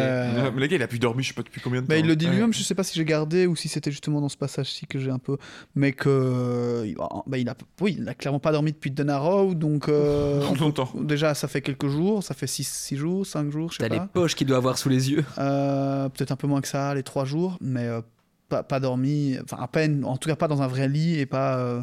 Ouais, 0.47 0.51
mais 0.55 0.61
le 0.61 0.66
gars, 0.66 0.76
il 0.76 0.82
a 0.82 0.88
plus 0.88 0.99
dormi, 0.99 1.22
je 1.22 1.28
sais 1.28 1.34
pas 1.34 1.42
depuis 1.42 1.61
combien 1.61 1.80
de 1.82 1.86
temps. 1.86 1.90
Bah, 1.90 1.99
il 1.99 2.07
le 2.07 2.14
dit 2.16 2.26
Ouais. 2.26 2.32
lui-même, 2.32 2.53
je 2.53 2.62
sais 2.62 2.74
pas 2.74 2.82
si 2.84 2.94
j'ai 2.94 3.05
gardé 3.05 3.47
ou 3.47 3.57
si 3.57 3.68
c'était 3.68 3.90
justement 3.90 4.20
dans 4.20 4.28
ce 4.28 4.36
passage-ci 4.36 4.86
que 4.86 4.99
j'ai 4.99 5.11
un 5.11 5.18
peu. 5.18 5.36
Mais 5.74 5.92
que. 5.92 6.84
il- 6.86 6.97
bah, 7.26 7.38
il 7.38 7.49
a, 7.49 7.55
oui, 7.80 7.97
il 7.99 8.09
a 8.09 8.14
clairement 8.14 8.38
pas 8.40 8.53
dormi 8.53 8.72
depuis 8.72 8.90
Denarrow, 8.90 9.55
donc. 9.55 9.88
euh, 9.88 10.42
longtemps. 10.61 10.90
déjà, 11.01 11.34
ça 11.34 11.49
fait 11.49 11.61
quelques 11.62 11.88
jours, 11.88 12.22
ça 12.22 12.34
fait 12.34 12.47
6 12.47 12.97
jours, 12.97 13.26
5 13.26 13.51
jours, 13.51 13.72
je 13.72 13.78
sais 13.78 13.88
T'as 13.88 13.92
les 13.94 13.99
pas. 14.01 14.07
poches 14.12 14.34
qu'il 14.34 14.47
doit 14.47 14.57
avoir 14.59 14.78
sous 14.78 14.88
les 14.88 15.11
yeux. 15.11 15.24
Euh, 15.38 16.09
Peut-être 16.09 16.30
un 16.32 16.36
peu 16.37 16.47
moins 16.47 16.61
que 16.61 16.68
ça, 16.68 16.95
les 16.95 17.03
3 17.03 17.24
jours, 17.24 17.57
mais 17.61 17.84
euh, 17.84 18.01
pas, 18.49 18.62
pas 18.62 18.80
dormi, 18.80 19.37
enfin 19.43 19.59
à 19.61 19.68
peine, 19.68 20.05
en 20.05 20.16
tout 20.16 20.28
cas 20.28 20.37
pas 20.37 20.49
dans 20.49 20.62
un 20.62 20.66
vrai 20.68 20.89
lit 20.89 21.18
et 21.18 21.26
pas. 21.26 21.59
euh, 21.59 21.82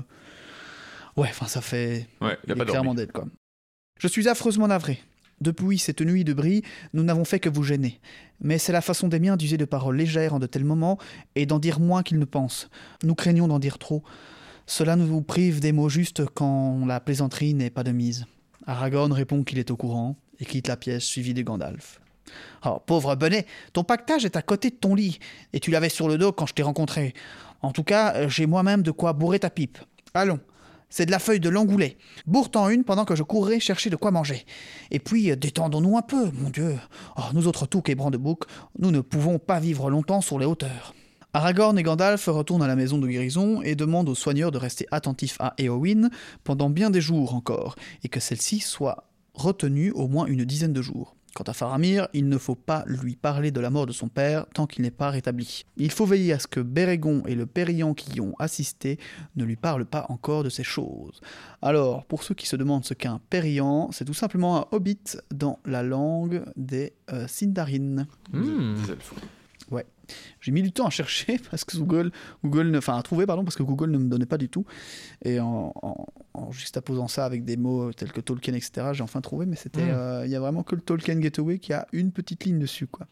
Ouais, 1.15 1.27
enfin 1.29 1.47
ça 1.47 1.61
fait. 1.61 2.07
Ouais, 2.21 2.37
il 2.45 2.51
a 2.53 2.55
pas 2.55 2.63
est 2.63 2.65
clairement 2.67 2.95
dead, 2.95 3.11
quoi. 3.11 3.25
Je 3.99 4.07
suis 4.07 4.27
affreusement 4.27 4.67
navré. 4.67 4.99
Depuis 5.41 5.77
cette 5.77 6.01
nuit 6.01 6.23
de 6.23 6.33
bris, 6.33 6.63
nous 6.93 7.03
n'avons 7.03 7.25
fait 7.25 7.39
que 7.39 7.49
vous 7.49 7.63
gêner. 7.63 7.99
Mais 8.39 8.57
c'est 8.57 8.71
la 8.71 8.81
façon 8.81 9.07
des 9.07 9.19
miens 9.19 9.35
d'user 9.37 9.57
de 9.57 9.65
paroles 9.65 9.97
légères 9.97 10.33
en 10.33 10.39
de 10.39 10.47
tels 10.47 10.63
moments 10.63 10.97
et 11.35 11.45
d'en 11.45 11.59
dire 11.59 11.79
moins 11.79 12.01
qu'ils 12.01 12.19
ne 12.19 12.25
pensent. 12.25 12.69
Nous 13.03 13.13
craignons 13.15 13.47
d'en 13.47 13.59
dire 13.59 13.77
trop. 13.77 14.03
Cela 14.65 14.95
nous 14.95 15.21
prive 15.21 15.59
des 15.59 15.71
mots 15.73 15.89
justes 15.89 16.23
quand 16.33 16.85
la 16.85 16.99
plaisanterie 16.99 17.53
n'est 17.53 17.69
pas 17.69 17.83
de 17.83 17.91
mise. 17.91 18.25
Aragorn 18.65 19.11
répond 19.11 19.43
qu'il 19.43 19.59
est 19.59 19.69
au 19.71 19.75
courant 19.75 20.15
et 20.39 20.45
quitte 20.45 20.67
la 20.67 20.77
pièce 20.77 21.03
suivi 21.03 21.33
de 21.33 21.41
Gandalf. 21.41 21.99
Oh, 22.65 22.79
pauvre 22.85 23.15
Bonnet, 23.15 23.45
ton 23.73 23.83
pactage 23.83 24.25
est 24.25 24.35
à 24.35 24.41
côté 24.41 24.69
de 24.69 24.75
ton 24.75 24.95
lit 24.95 25.19
et 25.53 25.59
tu 25.59 25.71
l'avais 25.71 25.89
sur 25.89 26.07
le 26.07 26.17
dos 26.17 26.31
quand 26.31 26.45
je 26.45 26.53
t'ai 26.53 26.63
rencontré. 26.63 27.13
En 27.61 27.71
tout 27.71 27.83
cas, 27.83 28.13
euh, 28.15 28.29
j'ai 28.29 28.45
moi-même 28.45 28.83
de 28.83 28.91
quoi 28.91 29.13
bourrer 29.13 29.39
ta 29.39 29.49
pipe. 29.49 29.77
Allons, 30.13 30.39
c'est 30.89 31.05
de 31.05 31.11
la 31.11 31.19
feuille 31.19 31.39
de 31.39 31.49
l'angoulet. 31.49 31.97
Bourre-t'en 32.27 32.69
une 32.69 32.83
pendant 32.83 33.05
que 33.05 33.15
je 33.15 33.23
courrai 33.23 33.59
chercher 33.59 33.89
de 33.89 33.95
quoi 33.95 34.11
manger. 34.11 34.45
Et 34.91 34.99
puis, 34.99 35.31
euh, 35.31 35.35
détendons-nous 35.35 35.97
un 35.97 36.01
peu, 36.01 36.29
mon 36.31 36.49
Dieu. 36.49 36.77
Oh, 37.17 37.21
nous 37.33 37.47
autres 37.47 37.65
toucs 37.65 37.89
et 37.89 37.95
brandeboucs, 37.95 38.45
nous 38.77 38.91
ne 38.91 39.01
pouvons 39.01 39.39
pas 39.39 39.59
vivre 39.59 39.89
longtemps 39.89 40.21
sur 40.21 40.37
les 40.39 40.45
hauteurs. 40.45 40.93
Aragorn 41.35 41.79
et 41.79 41.83
Gandalf 41.83 42.27
retournent 42.27 42.61
à 42.61 42.67
la 42.67 42.75
maison 42.75 42.99
de 42.99 43.07
guérison 43.07 43.63
et 43.63 43.73
demandent 43.73 44.09
aux 44.09 44.13
soigneurs 44.13 44.51
de 44.51 44.59
rester 44.59 44.85
attentifs 44.91 45.37
à 45.39 45.55
Éowyn 45.57 46.11
pendant 46.43 46.69
bien 46.69 46.91
des 46.91 47.01
jours 47.01 47.33
encore, 47.33 47.75
et 48.03 48.07
que 48.07 48.19
celle-ci 48.19 48.59
soit 48.59 49.09
retenue 49.33 49.89
au 49.91 50.07
moins 50.07 50.27
une 50.27 50.45
dizaine 50.45 50.73
de 50.73 50.81
jours. 50.83 51.15
Quant 51.35 51.43
à 51.45 51.53
Faramir, 51.53 52.07
il 52.13 52.29
ne 52.29 52.37
faut 52.37 52.55
pas 52.55 52.83
lui 52.85 53.15
parler 53.15 53.49
de 53.49 53.59
la 53.59 53.71
mort 53.71 53.87
de 53.87 53.91
son 53.91 54.07
père 54.07 54.45
tant 54.53 54.67
qu'il 54.67 54.83
n'est 54.83 54.91
pas 54.91 55.09
rétabli. 55.09 55.65
Il 55.77 55.91
faut 55.91 56.05
veiller 56.05 56.33
à 56.33 56.39
ce 56.39 56.45
que 56.45 56.59
Bérégon 56.59 57.23
et 57.25 57.33
le 57.33 57.47
Périllon 57.47 57.95
qui 57.95 58.17
y 58.17 58.21
ont 58.21 58.35
assisté 58.37 58.99
ne 59.35 59.43
lui 59.43 59.55
parlent 59.55 59.85
pas 59.85 60.05
encore 60.09 60.43
de 60.43 60.49
ces 60.49 60.63
choses. 60.63 61.21
Alors, 61.63 62.05
pour 62.05 62.21
ceux 62.21 62.35
qui 62.35 62.45
se 62.45 62.55
demandent 62.55 62.85
ce 62.85 62.93
qu'est 62.93 63.07
un 63.07 63.21
Périllon, 63.31 63.91
c'est 63.91 64.05
tout 64.05 64.13
simplement 64.13 64.57
un 64.57 64.67
hobbit 64.71 65.17
dans 65.31 65.59
la 65.65 65.81
langue 65.81 66.43
des 66.55 66.93
euh, 67.11 67.27
Sindarin. 67.27 68.05
Hmm. 68.31 68.75
Des 68.75 68.91
elfes. 68.91 69.13
J'ai 70.41 70.51
mis 70.51 70.61
du 70.61 70.71
temps 70.73 70.85
à 70.85 70.89
chercher 70.89 71.39
parce 71.49 71.63
que 71.63 71.77
Google, 71.77 72.11
Google 72.43 72.69
ne- 72.71 72.77
enfin 72.77 72.97
à 72.97 73.01
trouver 73.03 73.25
pardon 73.25 73.43
parce 73.45 73.55
que 73.55 73.63
Google 73.63 73.89
ne 73.91 73.97
me 73.97 74.09
donnait 74.09 74.25
pas 74.25 74.37
du 74.37 74.49
tout. 74.49 74.65
Et 75.23 75.39
en, 75.39 75.71
en, 75.81 76.05
en 76.33 76.51
juxtaposant 76.51 77.07
ça 77.07 77.25
avec 77.25 77.45
des 77.45 77.55
mots 77.57 77.91
tels 77.93 78.11
que 78.11 78.19
Tolkien, 78.21 78.53
etc., 78.53 78.87
j'ai 78.93 79.03
enfin 79.03 79.21
trouvé. 79.21 79.45
Mais 79.45 79.55
c'était, 79.55 79.83
Mm. 79.85 79.89
euh, 79.91 80.25
il 80.25 80.31
y 80.31 80.35
a 80.35 80.39
vraiment 80.39 80.63
que 80.63 80.75
le 80.75 80.81
Tolkien 80.81 81.15
Gateway 81.15 81.59
qui 81.59 81.71
a 81.73 81.87
une 81.93 82.11
petite 82.11 82.43
ligne 82.43 82.59
dessus, 82.59 82.87
quoi. 82.87 83.07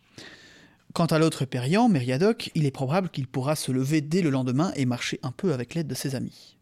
Quant 0.93 1.05
à 1.05 1.17
l'autre 1.19 1.45
périant, 1.45 1.87
Meriadoc, 1.87 2.51
il 2.53 2.65
est 2.65 2.71
probable 2.71 3.07
qu'il 3.09 3.25
pourra 3.25 3.55
se 3.55 3.71
lever 3.71 4.01
dès 4.01 4.21
le 4.21 4.29
lendemain 4.29 4.73
et 4.75 4.85
marcher 4.85 5.19
un 5.23 5.31
peu 5.31 5.53
avec 5.53 5.73
l'aide 5.73 5.87
de 5.87 5.95
ses 5.95 6.15
amis. 6.15 6.57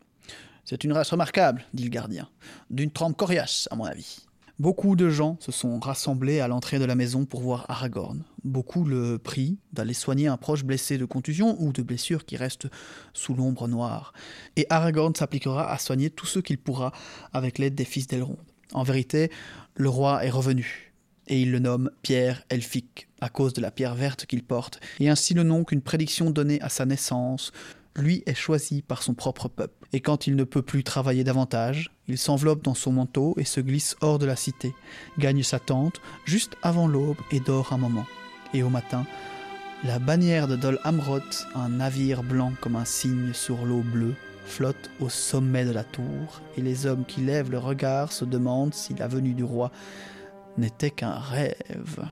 C'est 0.66 0.84
une 0.84 0.94
race 0.94 1.10
remarquable, 1.10 1.64
dit 1.74 1.84
le 1.84 1.90
gardien, 1.90 2.30
d'une 2.70 2.92
trempe 2.92 3.18
coriace, 3.18 3.68
à 3.72 3.76
mon 3.76 3.86
avis. 3.86 4.20
Beaucoup 4.60 4.98
de 4.98 5.10
gens 5.10 5.38
se 5.40 5.54
sont 5.54 5.80
rassemblés 5.80 6.42
à 6.42 6.50
l'entrée 6.50 6.80
de 6.80 6.84
la 6.86 6.96
maison 6.96 7.24
pour 7.24 7.40
voir 7.40 7.66
Aragorn. 7.70 8.26
Beaucoup 8.44 8.84
le 8.84 9.18
prient 9.18 9.58
d'aller 9.72 9.94
soigner 9.94 10.28
un 10.28 10.36
proche 10.36 10.66
blessé 10.66 10.98
de 10.98 11.06
contusion 11.06 11.56
ou 11.62 11.72
de 11.72 11.82
blessure 11.82 12.26
qui 12.26 12.36
reste 12.36 12.68
sous 13.14 13.34
l'ombre 13.34 13.70
noire. 13.70 14.12
Et 14.58 14.68
Aragorn 14.70 15.16
s'appliquera 15.16 15.72
à 15.72 15.78
soigner 15.78 16.10
tous 16.10 16.26
ceux 16.26 16.42
qu'il 16.42 16.58
pourra 16.58 16.92
avec 17.32 17.58
l'aide 17.58 17.74
des 17.74 17.86
fils 17.86 18.08
d'Elrond. 18.08 18.38
En 18.74 18.84
vérité, 18.84 19.32
le 19.76 19.88
roi 19.88 20.26
est 20.26 20.30
revenu, 20.30 20.94
et 21.28 21.42
il 21.42 21.52
le 21.52 21.60
nomme 21.60 21.90
Pierre 22.02 22.44
Elphique, 22.50 23.08
à 23.22 23.30
cause 23.30 23.54
de 23.54 23.62
la 23.62 23.72
pierre 23.72 23.96
verte 23.96 24.26
qu'il 24.26 24.44
porte, 24.44 24.82
et 25.00 25.10
ainsi 25.10 25.34
le 25.34 25.44
nom 25.44 25.64
qu'une 25.64 25.82
prédiction 25.82 26.32
donnée 26.32 26.62
à 26.62 26.68
sa 26.68 26.86
naissance 26.86 27.54
lui 27.96 28.24
est 28.26 28.36
choisi 28.36 28.82
par 28.82 29.04
son 29.04 29.14
propre 29.14 29.48
peuple. 29.48 29.79
Et 29.94 30.02
quand 30.02 30.28
il 30.28 30.36
ne 30.36 30.44
peut 30.44 30.62
plus 30.62 30.84
travailler 30.84 31.24
davantage, 31.24 31.92
il 32.08 32.18
s'enveloppe 32.18 32.64
dans 32.64 32.76
son 32.76 32.92
manteau 32.92 33.34
et 33.38 33.44
se 33.44 33.60
glisse 33.60 33.96
hors 34.02 34.20
de 34.20 34.26
la 34.26 34.36
cité, 34.36 34.74
gagne 35.18 35.44
sa 35.44 35.60
tente 35.60 36.02
juste 36.26 36.58
avant 36.62 36.88
l'aube 36.88 37.18
et 37.32 37.40
dort 37.40 37.74
un 37.74 37.78
moment. 37.78 38.06
Et 38.54 38.64
au 38.64 38.70
matin, 38.70 39.06
la 39.84 39.98
bannière 39.98 40.48
de 40.48 40.56
Dol 40.56 40.80
Amroth, 40.84 41.48
un 41.56 41.70
navire 41.70 42.24
blanc 42.24 42.54
comme 42.62 42.76
un 42.76 42.86
cygne 42.86 43.34
sur 43.34 43.66
l'eau 43.66 43.82
bleue, 43.82 44.16
flotte 44.46 44.90
au 45.00 45.10
sommet 45.10 45.66
de 45.66 45.72
la 45.72 45.84
tour, 45.84 46.42
et 46.58 46.62
les 46.62 46.86
hommes 46.86 47.06
qui 47.06 47.22
lèvent 47.22 47.52
le 47.52 47.60
regard 47.60 48.12
se 48.12 48.26
demandent 48.26 48.74
si 48.74 48.94
la 48.96 49.08
venue 49.08 49.34
du 49.34 49.44
roi 49.44 49.72
n'était 50.58 50.92
qu'un 50.92 51.18
rêve. 51.18 52.10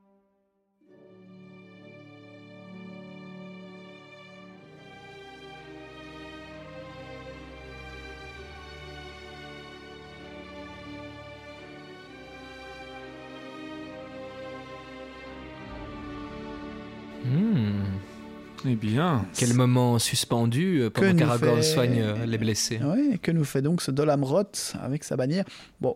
Eh 18.70 18.76
bien. 18.76 19.26
Quel 19.38 19.54
moment 19.54 19.98
suspendu 20.00 20.82
euh, 20.82 20.90
pendant 20.90 21.14
nous 21.14 21.20
qu'Aragorn 21.20 21.56
fait- 21.58 21.64
soigne 21.74 22.02
euh, 22.02 22.26
les 22.26 22.38
blessés. 22.38 22.80
Que 23.22 23.32
nous 23.32 23.46
fait 23.46 23.62
donc 23.62 23.82
ce 23.82 23.92
Dol 23.92 24.10
Amroth 24.10 24.74
avec 24.82 25.04
sa 25.04 25.16
bannière 25.16 25.46
Bon, 25.80 25.96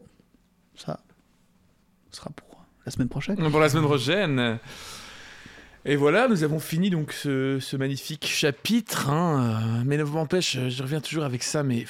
ça 0.75 0.99
sera 2.11 2.29
pour 2.29 2.63
la 2.85 2.91
semaine 2.91 3.09
prochaine. 3.09 3.35
Pour 3.51 3.59
la 3.59 3.69
semaine 3.69 3.85
prochaine. 3.85 4.59
Et 5.83 5.95
voilà, 5.95 6.27
nous 6.27 6.43
avons 6.43 6.59
fini 6.59 6.89
donc 6.91 7.11
ce, 7.11 7.59
ce 7.59 7.75
magnifique 7.75 8.25
chapitre. 8.27 9.09
hein, 9.09 9.83
Mais 9.85 9.97
ne 9.97 10.03
m'empêche, 10.03 10.55
euh, 10.57 10.69
je 10.69 10.83
reviens 10.83 11.01
toujours 11.01 11.23
avec 11.23 11.41
ça, 11.43 11.63
mais 11.63 11.85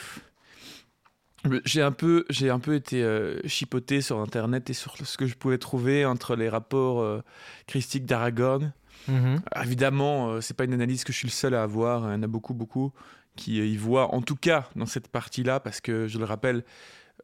j'ai 1.65 1.81
un 1.81 1.91
peu, 1.91 2.25
j'ai 2.29 2.49
un 2.49 2.59
peu 2.59 2.75
été 2.75 3.03
euh, 3.03 3.39
chipoté 3.47 4.01
sur 4.01 4.19
Internet 4.19 4.69
et 4.69 4.73
sur 4.73 4.95
ce 4.95 5.17
que 5.17 5.25
je 5.25 5.35
pouvais 5.35 5.57
trouver 5.57 6.05
entre 6.05 6.35
les 6.35 6.49
rapports 6.49 7.01
euh, 7.01 7.21
christiques 7.67 8.05
d'Aragorn. 8.05 8.73
Mhm. 9.07 9.41
Évidemment, 9.63 10.29
euh, 10.29 10.41
c'est 10.41 10.55
pas 10.55 10.63
une 10.63 10.73
analyse 10.73 11.03
que 11.03 11.11
je 11.13 11.17
suis 11.17 11.27
le 11.27 11.31
seul 11.33 11.55
à 11.55 11.63
avoir. 11.63 12.09
Il 12.09 12.13
y 12.13 12.15
en 12.15 12.23
a 12.23 12.27
beaucoup, 12.27 12.53
beaucoup 12.53 12.91
qui 13.35 13.59
euh, 13.59 13.65
y 13.65 13.77
voient, 13.77 14.13
en 14.13 14.21
tout 14.21 14.35
cas 14.35 14.69
dans 14.75 14.85
cette 14.85 15.07
partie-là, 15.07 15.59
parce 15.59 15.81
que 15.81 16.07
je 16.07 16.17
le 16.19 16.25
rappelle, 16.25 16.63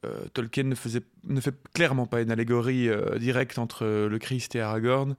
euh, 0.05 0.26
Tolkien 0.34 0.63
ne, 0.63 0.76
faisait, 0.76 1.01
ne 1.26 1.41
fait 1.41 1.55
clairement 1.74 2.05
pas 2.05 2.22
une 2.22 2.32
allégorie 2.32 2.89
euh, 2.89 3.18
directe 3.18 3.57
entre 3.57 3.86
le 3.86 4.20
Christ 4.20 4.55
et 4.55 4.61
Aragorn. 4.61 5.15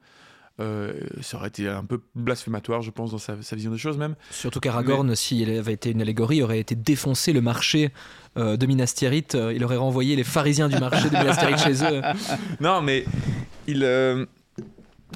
Euh, 0.60 0.92
ça 1.20 1.36
aurait 1.36 1.48
été 1.48 1.68
un 1.68 1.84
peu 1.84 2.00
blasphématoire, 2.16 2.82
je 2.82 2.90
pense, 2.90 3.12
dans 3.12 3.18
sa, 3.18 3.40
sa 3.42 3.54
vision 3.54 3.70
des 3.70 3.78
choses 3.78 3.96
même. 3.96 4.16
Surtout 4.30 4.58
qu'Aragorn, 4.58 5.14
s'il 5.14 5.48
avait 5.56 5.74
été 5.74 5.92
une 5.92 6.02
allégorie, 6.02 6.42
aurait 6.42 6.58
été 6.58 6.74
défoncé 6.74 7.32
le 7.32 7.40
marché 7.40 7.92
euh, 8.36 8.56
de 8.56 8.66
Minas 8.66 8.92
Tirith. 8.96 9.36
Il 9.54 9.62
aurait 9.64 9.76
renvoyé 9.76 10.16
les 10.16 10.24
pharisiens 10.24 10.68
du 10.68 10.76
marché 10.78 11.10
de 11.10 11.16
Minas 11.16 11.36
Tirith 11.36 11.58
chez 11.58 11.84
eux. 11.84 12.02
Non, 12.60 12.82
mais 12.82 13.04
il, 13.68 13.84
euh, 13.84 14.26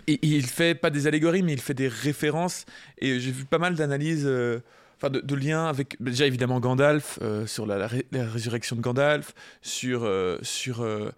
il, 0.07 0.19
il 0.23 0.47
fait 0.47 0.75
pas 0.75 0.91
des 0.91 1.07
allégories, 1.07 1.43
mais 1.43 1.53
il 1.53 1.61
fait 1.61 1.75
des 1.75 1.89
références. 1.89 2.65
Et 2.99 3.21
j'ai 3.21 3.31
vu 3.31 3.45
pas 3.45 3.59
mal 3.59 3.75
d'analyses, 3.75 4.25
euh, 4.27 4.61
enfin 4.97 5.11
de, 5.11 5.21
de 5.21 5.35
liens 5.35 5.67
avec 5.67 5.97
déjà 6.03 6.27
évidemment 6.27 6.61
Gandalf 6.61 7.19
euh, 7.23 7.47
sur 7.47 7.67
la, 7.67 7.79
la 7.79 7.87
ré- 7.89 8.07
la 8.13 8.29
résurrection 8.29 8.77
de 8.77 8.81
Gandalf, 8.81 9.35
sur 9.61 10.05
euh, 10.05 10.39
sur 10.43 10.83
euh, 10.83 11.11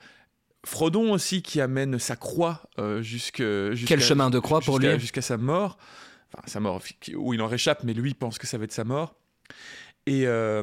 Frodon 0.65 1.13
aussi 1.13 1.43
qui 1.43 1.61
amène 1.61 1.99
sa 1.99 2.17
croix 2.17 2.63
jusqu'à- 3.01 3.71
Quel 3.87 4.01
chemin 4.01 4.31
de 4.31 4.39
croix 4.39 4.61
pour 4.61 4.79
lui? 4.79 4.87
jusqu'à 5.01 5.23
sa 5.23 5.37
mort, 5.37 5.77
enfin 6.33 6.43
sa 6.47 6.61
mort 6.61 6.81
où 7.17 7.35
il 7.35 7.43
en 7.43 7.47
réchappe, 7.49 7.85
mais 7.85 7.93
lui 7.93 8.15
pense 8.15 8.39
que 8.39 8.47
ça 8.47 8.57
va 8.59 8.65
être 8.65 8.73
sa 8.73 8.85
mort. 8.85 9.15
Et, 10.07 10.27
euh, 10.27 10.63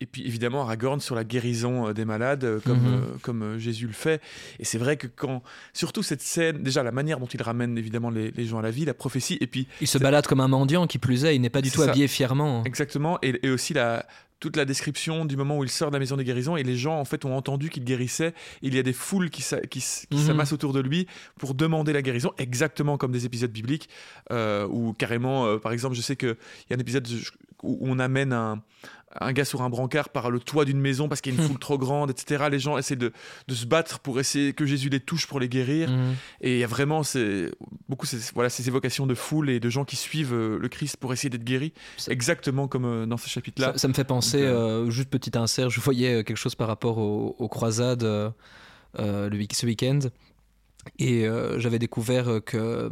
et 0.00 0.06
puis 0.06 0.26
évidemment 0.26 0.60
Aragorn 0.62 1.00
sur 1.00 1.14
la 1.14 1.24
guérison 1.24 1.88
euh, 1.88 1.92
des 1.94 2.04
malades, 2.04 2.44
euh, 2.44 2.60
comme, 2.60 2.80
Mhm. 2.82 2.94
euh, 2.94 3.00
comme 3.22 3.58
Jésus 3.58 3.86
le 3.86 3.94
fait. 3.94 4.20
Et 4.58 4.64
c'est 4.66 4.76
vrai 4.76 4.98
que 4.98 5.06
quand, 5.06 5.42
surtout 5.72 6.02
cette 6.02 6.20
scène, 6.20 6.62
déjà 6.62 6.82
la 6.82 6.92
manière 6.92 7.18
dont 7.18 7.26
il 7.26 7.40
ramène 7.42 7.78
évidemment 7.78 8.10
les, 8.10 8.30
les 8.30 8.44
gens 8.44 8.58
à 8.58 8.62
la 8.62 8.70
vie, 8.70 8.84
la 8.84 8.92
prophétie, 8.92 9.38
et 9.40 9.46
puis 9.46 9.66
Il 9.80 9.86
se 9.86 9.96
balade 9.96 10.26
comme 10.26 10.40
un 10.40 10.48
mendiant, 10.48 10.86
qui 10.86 10.98
plus 10.98 11.24
est, 11.24 11.34
il 11.34 11.40
n'est 11.40 11.48
pas 11.48 11.62
du 11.62 11.70
tout 11.70 11.80
ça. 11.80 11.90
habillé 11.90 12.08
fièrement. 12.08 12.62
exactement, 12.64 13.18
et, 13.22 13.40
et 13.46 13.48
aussi 13.50 13.72
la, 13.72 14.04
toute 14.38 14.56
la 14.58 14.66
description 14.66 15.24
du 15.24 15.38
moment 15.38 15.56
où 15.56 15.64
il 15.64 15.70
sort 15.70 15.88
de 15.88 15.94
la 15.94 15.98
maison 16.00 16.18
des 16.18 16.24
guérisons, 16.24 16.58
et 16.58 16.62
les 16.62 16.76
gens 16.76 17.00
en 17.00 17.06
fait 17.06 17.24
ont 17.24 17.34
entendu 17.34 17.70
qu'il 17.70 17.84
guérissait. 17.84 18.34
Il 18.60 18.74
y 18.74 18.78
a 18.78 18.82
des 18.82 18.92
foules 18.92 19.30
qui, 19.30 19.42
Mhm. 20.10 20.18
s'amassent 20.18 20.52
autour 20.52 20.74
de 20.74 20.80
lui 20.80 21.06
pour 21.38 21.54
demander 21.54 21.94
la 21.94 22.02
guérison, 22.02 22.32
exactement 22.36 22.98
comme 22.98 23.12
des 23.12 23.24
épisodes 23.24 23.50
bibliques, 23.52 23.88
euh, 24.30 24.66
où 24.68 24.92
carrément, 24.92 25.46
euh, 25.46 25.56
par 25.56 25.72
exemple, 25.72 25.94
je 25.96 26.02
sais 26.02 26.16
qu'il 26.16 26.36
y 26.68 26.74
a 26.74 26.76
un 26.76 26.80
épisode 26.80 27.08
où 27.64 27.78
on 27.82 27.98
amène 27.98 28.32
un, 28.32 28.62
un 29.20 29.32
gars 29.32 29.44
sur 29.44 29.62
un 29.62 29.70
brancard 29.70 30.08
par 30.08 30.30
le 30.30 30.40
toit 30.40 30.64
d'une 30.64 30.80
maison 30.80 31.08
parce 31.08 31.20
qu'il 31.20 31.34
y 31.34 31.38
a 31.38 31.40
une 31.40 31.48
foule 31.48 31.58
trop 31.58 31.78
grande, 31.78 32.10
etc. 32.10 32.44
Les 32.50 32.58
gens 32.58 32.78
essaient 32.78 32.96
de, 32.96 33.12
de 33.48 33.54
se 33.54 33.66
battre 33.66 34.00
pour 34.00 34.18
essayer 34.18 34.52
que 34.52 34.66
Jésus 34.66 34.88
les 34.88 35.00
touche 35.00 35.26
pour 35.26 35.40
les 35.40 35.48
guérir. 35.48 35.90
Mhm. 35.90 36.14
Et 36.40 36.54
il 36.54 36.58
y 36.58 36.64
a 36.64 36.66
vraiment 36.66 37.02
ces, 37.02 37.50
beaucoup 37.88 38.06
ces, 38.06 38.18
voilà, 38.34 38.50
ces 38.50 38.68
évocations 38.68 39.06
de 39.06 39.14
foule 39.14 39.50
et 39.50 39.60
de 39.60 39.70
gens 39.70 39.84
qui 39.84 39.96
suivent 39.96 40.34
euh, 40.34 40.58
le 40.58 40.68
Christ 40.68 40.96
pour 40.96 41.12
essayer 41.12 41.30
d'être 41.30 41.44
guéris, 41.44 41.72
exactement 42.08 42.68
comme 42.68 42.84
euh, 42.84 43.06
dans 43.06 43.16
ce 43.16 43.28
chapitre-là. 43.28 43.72
Ça, 43.72 43.78
ça 43.78 43.88
me 43.88 43.94
fait 43.94 44.04
penser, 44.04 44.40
Donc, 44.40 44.48
euh, 44.48 44.90
juste 44.90 45.10
petit 45.10 45.36
insert, 45.36 45.70
je 45.70 45.80
voyais 45.80 46.24
quelque 46.24 46.36
chose 46.36 46.54
par 46.54 46.68
rapport 46.68 46.98
aux, 46.98 47.36
aux 47.38 47.48
croisades 47.48 48.02
euh, 48.02 48.30
le 49.28 49.44
ce 49.52 49.66
week-end. 49.66 50.00
Et 50.98 51.26
euh, 51.26 51.58
j'avais 51.58 51.78
découvert 51.78 52.40
que 52.44 52.90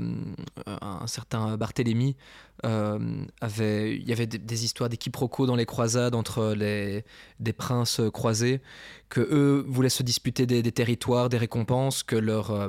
un 0.67 1.07
certain 1.07 1.59
Barthélemy 1.59 2.17
euh, 2.65 3.25
avait, 3.41 3.97
il 3.97 4.09
y 4.09 4.13
avait 4.13 4.27
des, 4.27 4.39
des 4.39 4.65
histoires 4.65 4.89
des 4.89 4.97
quiproquos 4.97 5.47
dans 5.47 5.57
les 5.57 5.67
croisades 5.67 6.15
entre 6.15 6.55
les, 6.57 7.05
des 7.41 7.53
princes 7.53 8.01
croisés, 8.13 8.61
que 9.09 9.21
eux 9.21 9.65
voulaient 9.69 9.89
se 9.89 10.03
disputer 10.03 10.47
des, 10.47 10.63
des 10.63 10.71
territoires, 10.73 11.29
des 11.29 11.39
récompenses, 11.39 12.03
que 12.03 12.15
leurs 12.17 12.51
euh, 12.53 12.69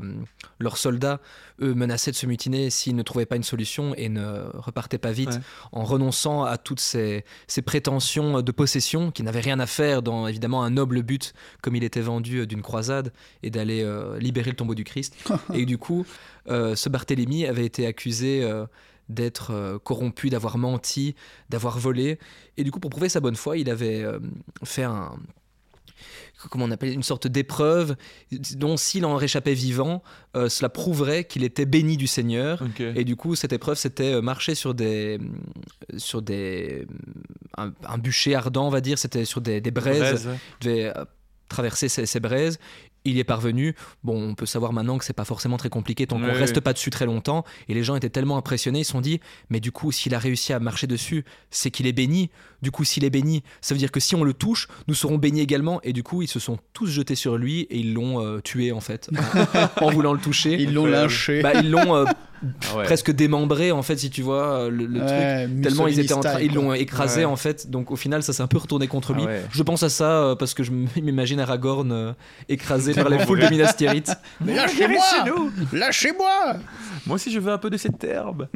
leurs 0.60 0.78
soldats, 0.78 1.20
eux, 1.62 1.74
menaçaient 1.76 2.12
de 2.12 2.16
se 2.16 2.26
mutiner 2.26 2.70
s'ils 2.70 2.96
ne 2.96 3.04
trouvaient 3.04 3.26
pas 3.28 3.36
une 3.36 3.44
solution 3.44 3.94
et 3.96 4.10
ne 4.10 4.46
repartaient 4.54 4.98
pas 4.98 5.12
vite 5.12 5.30
Ouais. 5.30 5.40
en 5.72 5.84
renonçant 5.84 6.44
à 6.44 6.58
toutes 6.58 6.80
ces, 6.82 7.24
ces 7.48 7.62
prétentions 7.62 8.42
de 8.42 8.52
possession 8.52 9.12
qui 9.12 9.24
n'avaient 9.24 9.40
rien 9.42 9.60
à 9.60 9.68
faire 9.68 10.02
dans 10.02 10.28
évidemment 10.28 10.64
un 10.64 10.72
noble 10.72 11.02
but 11.04 11.34
comme 11.62 11.76
il 11.76 11.84
était 11.84 12.02
vendu 12.02 12.40
euh, 12.40 12.46
d'une 12.48 12.62
croisade 12.62 13.14
et 13.44 13.50
d'aller 13.52 13.84
euh, 13.84 14.18
libérer 14.20 14.50
le 14.50 14.56
tombeau 14.56 14.76
du 14.76 14.84
Christ. 14.84 15.16
et 15.54 15.66
du 15.66 15.78
coup, 15.78 16.06
ce 16.48 16.90
Barthélemy 16.90 17.46
avait 17.46 17.66
été 17.66 17.86
accusé 17.88 18.44
d'être 19.10 19.52
euh, 19.52 19.80
corrompu, 19.80 20.30
d'avoir 20.30 20.58
menti, 20.58 21.16
d'avoir 21.50 21.78
volé. 21.80 22.20
Et 22.58 22.64
du 22.64 22.72
coup, 22.72 22.80
pour 22.80 22.90
prouver 22.90 23.10
sa 23.10 23.20
bonne 23.20 23.36
foi, 23.36 23.58
il 23.58 23.70
avait 23.70 24.04
euh, 24.04 24.20
fait 24.64 24.84
un 24.84 25.16
comment 26.50 26.66
on 26.66 26.72
appelle 26.72 26.92
une 26.92 27.04
sorte 27.04 27.28
d'épreuve 27.28 27.96
dont 28.58 28.76
s'il 28.76 29.06
en 29.06 29.16
réchappait 29.16 29.54
vivant, 29.54 30.04
euh, 30.36 30.50
cela 30.50 30.68
prouverait 30.68 31.24
qu'il 31.24 31.46
était 31.46 31.66
béni 31.66 31.96
du 31.96 32.08
Seigneur 32.08 32.62
et 32.80 33.06
du 33.06 33.16
coup, 33.16 33.36
cette 33.36 33.54
épreuve, 33.54 33.78
c'était 33.78 34.22
marcher 34.22 34.54
sur 34.54 34.74
des, 34.74 35.20
sur 35.96 36.22
des, 36.22 36.86
un, 37.58 37.72
un 37.88 37.98
bûcher 37.98 38.36
ardent, 38.36 38.68
on 38.68 38.70
va 38.70 38.82
dire. 38.82 39.00
C'était 39.00 39.24
sur 39.24 39.40
des, 39.40 39.62
des 39.62 39.72
braises. 39.72 40.00
Braise, 40.00 40.28
ouais. 40.28 40.38
Il 40.62 40.68
devait 40.68 40.94
traverser 41.48 41.88
ces, 41.88 42.06
ces 42.06 42.20
braises. 42.20 42.60
Il 43.06 43.16
y 43.16 43.20
est 43.20 43.26
parvenu. 43.26 43.76
Bon, 44.04 44.30
on 44.30 44.36
peut 44.36 44.46
savoir 44.46 44.72
maintenant 44.72 44.98
que 44.98 45.06
c'est 45.06 45.14
pas 45.14 45.26
forcément 45.26 45.58
très 45.58 45.70
compliqué 45.70 46.08
tant 46.08 46.20
qu'on 46.20 46.32
reste 46.32 46.60
pas 46.62 46.74
dessus 46.74 46.90
très 46.90 47.06
longtemps. 47.06 47.44
Et 47.68 47.74
les 47.74 47.84
gens 47.84 47.96
étaient 47.96 48.10
tellement 48.10 48.38
impressionnés, 48.38 48.80
ils 48.80 48.86
se 48.86 48.92
sont 48.92 49.02
dit, 49.02 49.20
mais 49.50 49.60
du 49.60 49.72
coup, 49.72 49.92
s'il 49.92 50.16
a 50.16 50.20
réussi 50.20 50.54
à 50.54 50.60
marcher 50.60 50.88
dessus, 50.88 51.26
c'est 51.50 51.72
qu'il 51.72 51.88
est 51.88 51.94
béni. 51.94 52.30
Du 52.64 52.72
coup, 52.72 52.84
s'il 52.84 53.04
est 53.04 53.10
béni, 53.12 53.44
ça 53.62 53.76
veut 53.76 53.80
dire 53.80 53.92
que 53.92 54.00
si 54.00 54.16
on 54.16 54.24
le 54.24 54.34
touche, 54.34 54.68
nous 54.88 54.96
serons 54.96 55.18
bénis 55.20 55.42
également. 55.42 55.80
Et 55.84 55.94
du 55.94 56.02
coup, 56.02 56.22
ils 56.24 56.28
se 56.28 56.40
sont 56.40 56.58
tous 56.74 56.88
jetés 56.88 57.16
sur 57.16 57.38
lui 57.38 57.62
et 57.70 57.78
ils 57.78 57.94
l'ont 57.94 58.26
euh, 58.26 58.40
tué 58.40 58.72
en 58.72 58.80
fait, 58.82 59.10
en, 59.82 59.92
voulant 59.92 60.14
le 60.14 60.20
toucher. 60.20 60.54
Ils 60.60 60.74
l'ont 60.74 60.86
lynché. 60.88 61.42
Bah, 61.44 61.54
ils 61.62 61.70
l'ont 61.70 61.96
euh, 61.96 62.06
Ah 62.72 62.78
ouais. 62.78 62.84
presque 62.84 63.10
démembré 63.12 63.72
en 63.72 63.84
fait 63.84 63.96
si 63.96 64.10
tu 64.10 64.22
vois 64.22 64.68
le, 64.70 64.86
le 64.86 65.00
truc 65.00 65.62
tellement 65.64 65.88
ils 65.88 65.98
étaient 66.02 66.12
en 66.14 66.20
train, 66.20 66.42
ils 66.42 66.54
l'ont 66.54 66.74
écrasé 66.74 67.20
Ouais. 67.20 67.26
en 67.26 67.38
fait 67.38 67.70
donc 67.70 67.90
au 67.90 67.96
final 67.96 68.22
ça 68.22 68.34
s'est 68.34 68.44
un 68.44 68.48
peu 68.48 68.58
retourné 68.58 68.88
contre 68.90 69.14
Ah 69.16 69.18
lui 69.18 69.26
ouais. 69.26 69.44
je 69.50 69.64
pense 69.64 69.82
à 69.84 69.88
ça 69.88 70.12
euh, 70.24 70.36
parce 70.36 70.54
que 70.54 70.62
je 70.62 70.72
m'imagine 70.74 71.40
Aragorn 71.40 71.90
euh, 71.94 72.12
écrasé 72.50 72.94
par 73.02 73.08
les 73.08 73.20
foules 73.20 73.40
de 73.40 73.48
Minas 73.48 73.72
Tirith 73.78 74.12
lâchez-moi 74.46 75.00
Lâchez-moi 75.72 76.56
Moi 77.06 77.16
aussi, 77.16 77.32
je 77.32 77.40
veux 77.40 77.52
un 77.52 77.58
peu 77.58 77.70
de 77.70 77.78
cette 77.78 78.04
herbe. 78.04 78.48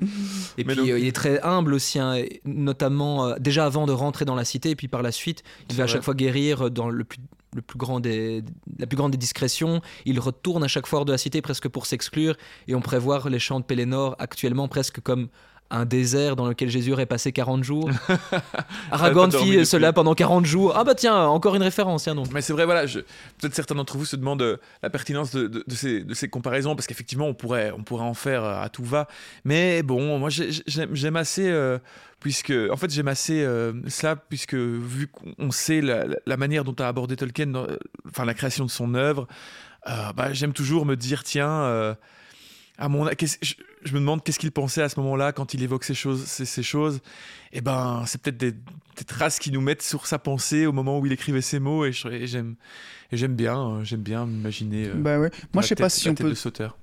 Et 0.57 0.63
Mais 0.63 0.73
puis 0.73 0.75
donc- 0.75 0.89
euh, 0.89 0.99
il 0.99 1.07
est 1.07 1.15
très 1.15 1.39
humble 1.41 1.73
aussi, 1.73 1.99
hein, 1.99 2.15
et 2.15 2.41
notamment 2.45 3.27
euh, 3.27 3.35
déjà 3.39 3.65
avant 3.65 3.85
de 3.85 3.91
rentrer 3.97 4.25
dans 4.25 4.35
la 4.35 4.45
cité, 4.45 4.69
et 4.71 4.75
puis 4.75 4.87
par 4.87 5.01
la 5.01 5.11
suite, 5.11 5.43
il 5.69 5.75
va 5.75 5.83
à 5.83 5.87
chaque 5.87 6.03
fois 6.03 6.13
guérir 6.13 6.69
dans 6.71 6.89
le 6.89 7.03
plus, 7.03 7.19
le 7.55 7.61
plus 7.61 7.77
grand 7.77 7.99
des, 7.99 8.43
la 8.79 8.87
plus 8.87 8.97
grande 8.97 9.11
des 9.11 9.17
discrétions. 9.17 9.81
Il 10.05 10.19
retourne 10.19 10.63
à 10.63 10.67
chaque 10.67 10.87
fois 10.87 10.99
hors 10.99 11.05
de 11.05 11.11
la 11.11 11.17
cité 11.17 11.41
presque 11.41 11.67
pour 11.67 11.85
s'exclure, 11.85 12.35
et 12.67 12.75
on 12.75 12.81
prévoit 12.81 13.21
les 13.29 13.39
champs 13.39 13.59
de 13.59 13.65
Pélénor 13.65 14.15
actuellement 14.19 14.67
presque 14.67 14.99
comme 15.01 15.27
un 15.69 15.83
désert 15.83 16.37
dans 16.37 16.47
lequel 16.47 16.69
Jésus 16.69 16.93
aurait 16.93 17.05
passé 17.05 17.33
40 17.33 17.61
jours. 17.61 17.89
Aragorn 18.91 19.31
fit 19.31 19.65
cela 19.65 19.91
pendant 19.93 20.13
40 20.15 20.45
jours. 20.45 20.73
Ah 20.75 20.83
bah 20.83 20.95
tiens, 20.95 21.25
encore 21.27 21.55
une 21.55 21.61
référence, 21.63 22.03
tiens 22.03 22.15
donc. 22.15 22.31
Mais 22.31 22.41
c'est 22.41 22.53
vrai, 22.53 22.65
voilà, 22.65 22.85
je- 22.85 22.99
peut-être 23.39 23.53
certains 23.53 23.75
d'entre 23.75 23.97
vous 23.97 24.05
se 24.05 24.15
demandent 24.15 24.41
euh, 24.41 24.57
la 24.81 24.89
pertinence 24.89 25.31
de, 25.31 25.47
de- 25.47 25.63
de 25.67 25.75
ces, 25.75 26.03
de 26.03 26.13
ces 26.13 26.29
comparaisons, 26.29 26.75
parce 26.75 26.87
qu'effectivement, 26.87 27.25
on 27.27 27.33
pourrait, 27.33 27.71
on 27.77 27.83
pourrait 27.83 28.05
en 28.05 28.13
faire 28.13 28.43
euh, 28.43 28.61
à 28.61 28.69
tout 28.69 28.83
va. 28.85 29.07
Mais 29.43 29.83
bon, 29.83 30.17
moi, 30.19 30.29
j'ai- 30.29 30.51
j'aime 30.67 30.89
j'aime 30.95 31.15
assez, 31.17 31.49
euh, 31.49 31.79
puisque, 32.19 32.53
en 32.71 32.77
fait, 32.77 32.91
j'aime 32.91 33.07
assez 33.07 33.43
euh, 33.43 33.73
ça, 33.87 34.15
puisque 34.15 34.55
vu 34.55 35.07
qu'on 35.07 35.51
sait 35.51 35.81
la, 35.81 36.37
manière 36.37 36.63
dont 36.63 36.75
a 36.79 36.87
abordé 36.87 37.15
Tolkien, 37.15 37.51
enfin, 38.07 38.25
la 38.25 38.33
création 38.33 38.65
de 38.65 38.71
son 38.71 38.95
œuvre, 38.95 39.27
euh, 39.87 40.13
bah, 40.13 40.33
j'aime 40.33 40.53
toujours 40.53 40.85
me 40.85 40.95
dire, 40.95 41.23
tiens, 41.23 41.49
euh, 41.49 41.95
à 42.77 42.89
mon, 42.89 43.09
je, 43.09 43.53
je 43.87 43.93
me 43.93 43.99
demande 43.99 44.23
qu'est-ce 44.23 44.39
qu'il 44.39 44.51
pensait 44.51 44.81
à 44.81 44.89
ce 44.89 44.99
moment-là 44.99 45.31
quand 45.31 45.53
il 45.53 45.63
évoque 45.63 45.83
ces 45.83 45.93
choses, 45.95 46.25
ces, 46.25 46.45
ces 46.45 46.63
choses. 46.63 46.99
Et 47.53 47.61
ben, 47.61 48.03
c'est 48.05 48.21
peut-être 48.21 48.37
des, 48.37 48.51
des 48.51 49.03
traces 49.05 49.39
qui 49.39 49.51
nous 49.51 49.61
mettent 49.61 49.81
sur 49.81 50.05
sa 50.05 50.19
pensée 50.19 50.65
au 50.65 50.71
moment 50.73 50.99
où 50.99 51.05
il 51.05 51.11
écrivait 51.11 51.41
ces 51.41 51.59
mots, 51.59 51.85
et 51.85 51.91
j'aime, 51.93 52.55
j'aime 53.11 53.35
bien, 53.35 53.57
euh, 53.57 53.83
j'aime 53.83 54.01
bien 54.01 54.25
m'imaginer. 54.25 54.87
euh, 54.89 54.93
Bah 54.95 55.17
ouais. 55.19 55.31
Moi, 55.53 55.63
je 55.63 55.67
sais 55.69 55.75
pas 55.75 55.89
si 55.89 56.09
on 56.09 56.15
peut 56.15 56.35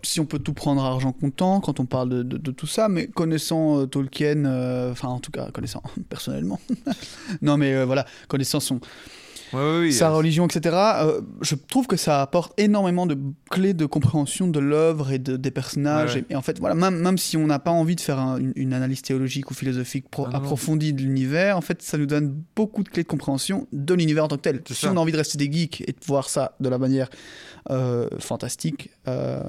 si 0.02 0.20
on 0.20 0.26
peut 0.26 0.38
tout 0.38 0.54
prendre 0.54 0.82
à 0.82 0.88
argent 0.88 1.12
comptant 1.12 1.60
quand 1.60 1.80
on 1.80 1.86
parle 1.86 2.08
de, 2.08 2.22
de- 2.22 2.38
de 2.38 2.50
tout 2.50 2.66
ça, 2.66 2.88
mais 2.88 3.06
connaissant 3.08 3.80
euh, 3.80 3.86
Tolkien, 3.86 4.44
euh, 4.46 4.90
enfin 4.92 5.08
en 5.08 5.20
tout 5.20 5.30
cas 5.30 5.50
connaissant 5.50 5.82
personnellement, 6.08 6.60
non 7.42 7.56
mais 7.58 7.84
voilà, 7.84 8.06
connaissant 8.28 8.60
son, 8.60 8.80
Ouais, 9.54 9.60
ouais, 9.62 9.78
oui, 9.80 9.92
sa 9.92 10.08
euh, 10.10 10.14
religion, 10.14 10.46
etc., 10.46 10.74
euh, 11.00 11.20
je 11.40 11.54
trouve 11.54 11.86
que 11.86 11.96
ça 11.96 12.20
apporte 12.22 12.52
énormément 12.58 13.06
de 13.06 13.16
clés 13.50 13.74
de 13.74 13.86
compréhension 13.86 14.48
de 14.48 14.58
l'œuvre 14.60 15.10
et 15.12 15.18
de, 15.18 15.36
des 15.36 15.50
personnages. 15.50 16.16
Et, 16.16 16.24
et 16.30 16.36
en 16.36 16.42
fait, 16.42 16.58
voilà, 16.58 16.74
même, 16.74 16.96
même 16.98 17.18
si 17.18 17.36
on 17.36 17.46
n'a 17.46 17.58
pas 17.58 17.70
envie 17.70 17.96
de 17.96 18.00
faire 18.00 18.18
un- 18.18 18.38
une, 18.38 18.52
une 18.56 18.72
analyse 18.72 19.02
théologique 19.02 19.50
ou 19.50 19.54
philosophique 19.54 20.08
pro- 20.10 20.26
Ah, 20.32 20.36
approfondie 20.38 20.92
de 20.92 21.00
l'univers, 21.02 21.56
en 21.56 21.60
fait, 21.60 21.80
ça 21.82 21.96
nous 21.98 22.06
donne 22.06 22.42
beaucoup 22.56 22.82
de 22.82 22.88
clés 22.88 23.02
de 23.02 23.08
compréhension 23.08 23.66
de 23.72 23.94
l'univers 23.94 24.24
en 24.24 24.28
tant 24.28 24.36
que 24.36 24.42
tel. 24.42 24.60
Si 24.66 24.74
ça. 24.74 24.92
on 24.92 24.96
a 24.96 25.00
envie 25.00 25.12
de 25.12 25.16
rester 25.18 25.38
des 25.38 25.50
geeks 25.50 25.82
et 25.82 25.92
de 25.92 26.04
voir 26.06 26.28
ça 26.28 26.54
de 26.60 26.68
la 26.68 26.78
manière 26.78 27.08
euh, 27.70 28.08
fantastique, 28.18 28.90
euh, 29.08 29.40